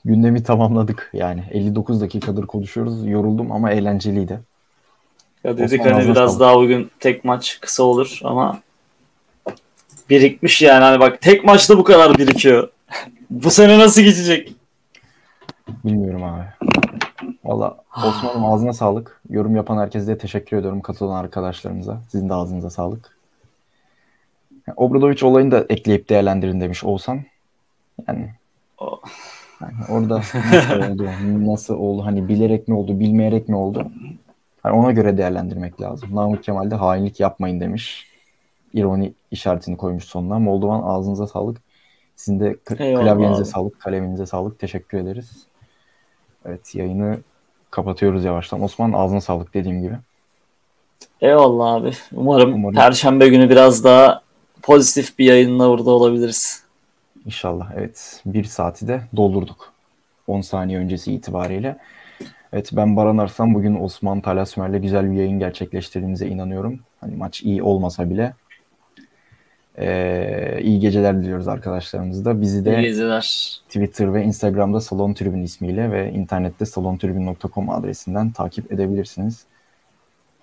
Gündemi 0.04 0.42
tamamladık 0.42 1.10
yani. 1.12 1.44
59 1.50 2.00
dakikadır 2.00 2.46
konuşuyoruz. 2.46 3.06
Yoruldum 3.06 3.52
ama 3.52 3.70
eğlenceliydi. 3.70 4.40
Ya 5.44 5.58
dedik 5.58 5.84
hani 5.84 6.04
biraz 6.04 6.30
sağlık. 6.30 6.40
daha 6.40 6.56
bugün 6.56 6.90
tek 7.00 7.24
maç 7.24 7.58
kısa 7.60 7.82
olur 7.82 8.20
ama 8.24 8.60
birikmiş 10.10 10.62
yani 10.62 10.84
hani 10.84 11.00
bak 11.00 11.20
tek 11.20 11.44
maçta 11.44 11.78
bu 11.78 11.84
kadar 11.84 12.18
birikiyor. 12.18 12.68
bu 13.30 13.50
sene 13.50 13.78
nasıl 13.78 14.02
geçecek? 14.02 14.54
Bilmiyorum 15.84 16.22
abi. 16.24 16.44
Valla 17.44 17.76
Osman'ım 17.96 18.44
ağzına 18.44 18.72
sağlık. 18.72 19.20
Yorum 19.30 19.56
yapan 19.56 19.78
herkese 19.78 20.06
de 20.06 20.18
teşekkür 20.18 20.56
ediyorum. 20.56 20.80
Katılan 20.80 21.16
arkadaşlarımıza. 21.16 22.00
Sizin 22.08 22.28
de 22.28 22.34
ağzınıza 22.34 22.70
sağlık. 22.70 23.13
Obradoviç 24.76 25.22
olayını 25.22 25.50
da 25.50 25.66
ekleyip 25.68 26.08
değerlendirin 26.08 26.60
demiş 26.60 26.84
Oğuzhan. 26.84 27.20
Yani, 28.08 28.30
yani 29.60 29.74
orada 29.88 30.16
nasıl 30.16 30.92
oldu, 30.92 31.10
nasıl 31.50 31.74
oldu, 31.74 32.06
hani 32.06 32.28
bilerek 32.28 32.68
mi 32.68 32.74
oldu, 32.74 33.00
bilmeyerek 33.00 33.48
mi 33.48 33.56
oldu? 33.56 33.90
Yani 34.64 34.76
ona 34.76 34.92
göre 34.92 35.18
değerlendirmek 35.18 35.80
lazım. 35.80 36.16
Namık 36.16 36.44
Kemal 36.44 36.70
de 36.70 36.74
hainlik 36.74 37.20
yapmayın 37.20 37.60
demiş. 37.60 38.06
İroni 38.74 39.12
işaretini 39.30 39.76
koymuş 39.76 40.04
sonuna. 40.04 40.38
Moldovan 40.38 40.82
ağzınıza 40.82 41.26
sağlık. 41.26 41.60
Sizin 42.16 42.40
de 42.40 42.56
klavyenize 42.64 43.40
abi. 43.40 43.44
sağlık, 43.44 43.80
kaleminize 43.80 44.26
sağlık. 44.26 44.58
Teşekkür 44.58 44.98
ederiz. 44.98 45.46
Evet 46.44 46.74
yayını 46.74 47.18
kapatıyoruz 47.70 48.24
yavaştan. 48.24 48.62
Osman 48.62 48.92
ağzına 48.92 49.20
sağlık 49.20 49.54
dediğim 49.54 49.82
gibi. 49.82 49.94
Eyvallah 51.20 51.74
abi. 51.74 51.90
Umarım, 52.12 52.54
Umarım 52.54 52.74
Perşembe 52.74 53.28
günü 53.28 53.50
biraz 53.50 53.84
daha 53.84 54.23
pozitif 54.64 55.18
bir 55.18 55.24
yayınla 55.24 55.68
burada 55.68 55.90
olabiliriz. 55.90 56.62
İnşallah 57.26 57.72
evet. 57.76 58.22
Bir 58.26 58.44
saati 58.44 58.88
de 58.88 59.02
doldurduk. 59.16 59.72
10 60.26 60.40
saniye 60.40 60.78
öncesi 60.78 61.12
itibariyle. 61.12 61.76
Evet 62.52 62.70
ben 62.72 62.96
Baran 62.96 63.18
Arslan 63.18 63.54
bugün 63.54 63.80
Osman 63.80 64.20
Talasümer'le 64.20 64.82
güzel 64.82 65.12
bir 65.12 65.16
yayın 65.16 65.38
gerçekleştirdiğimize 65.38 66.26
inanıyorum. 66.26 66.80
Hani 67.00 67.16
maç 67.16 67.42
iyi 67.42 67.62
olmasa 67.62 68.10
bile 68.10 68.34
ee, 69.78 70.60
iyi 70.62 70.80
geceler 70.80 71.22
diliyoruz 71.22 71.48
arkadaşlarımız 71.48 72.24
da. 72.24 72.40
Bizi 72.40 72.64
de 72.64 72.70
Twitter 73.68 74.14
ve 74.14 74.24
Instagram'da 74.24 74.80
Salon 74.80 75.14
Tribün 75.14 75.42
ismiyle 75.42 75.92
ve 75.92 76.12
internette 76.12 76.66
salontribün.com 76.66 77.70
adresinden 77.70 78.30
takip 78.30 78.72
edebilirsiniz. 78.72 79.44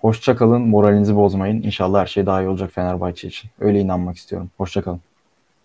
Hoşçakalın, 0.01 0.61
moralinizi 0.61 1.15
bozmayın. 1.15 1.63
İnşallah 1.63 2.01
her 2.01 2.05
şey 2.05 2.25
daha 2.25 2.41
iyi 2.41 2.47
olacak 2.47 2.71
Fenerbahçe 2.71 3.27
için. 3.27 3.49
Öyle 3.59 3.79
inanmak 3.79 4.17
istiyorum. 4.17 4.49
Hoşçakalın. 4.57 5.01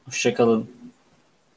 Hoşçakalın. 0.06 0.68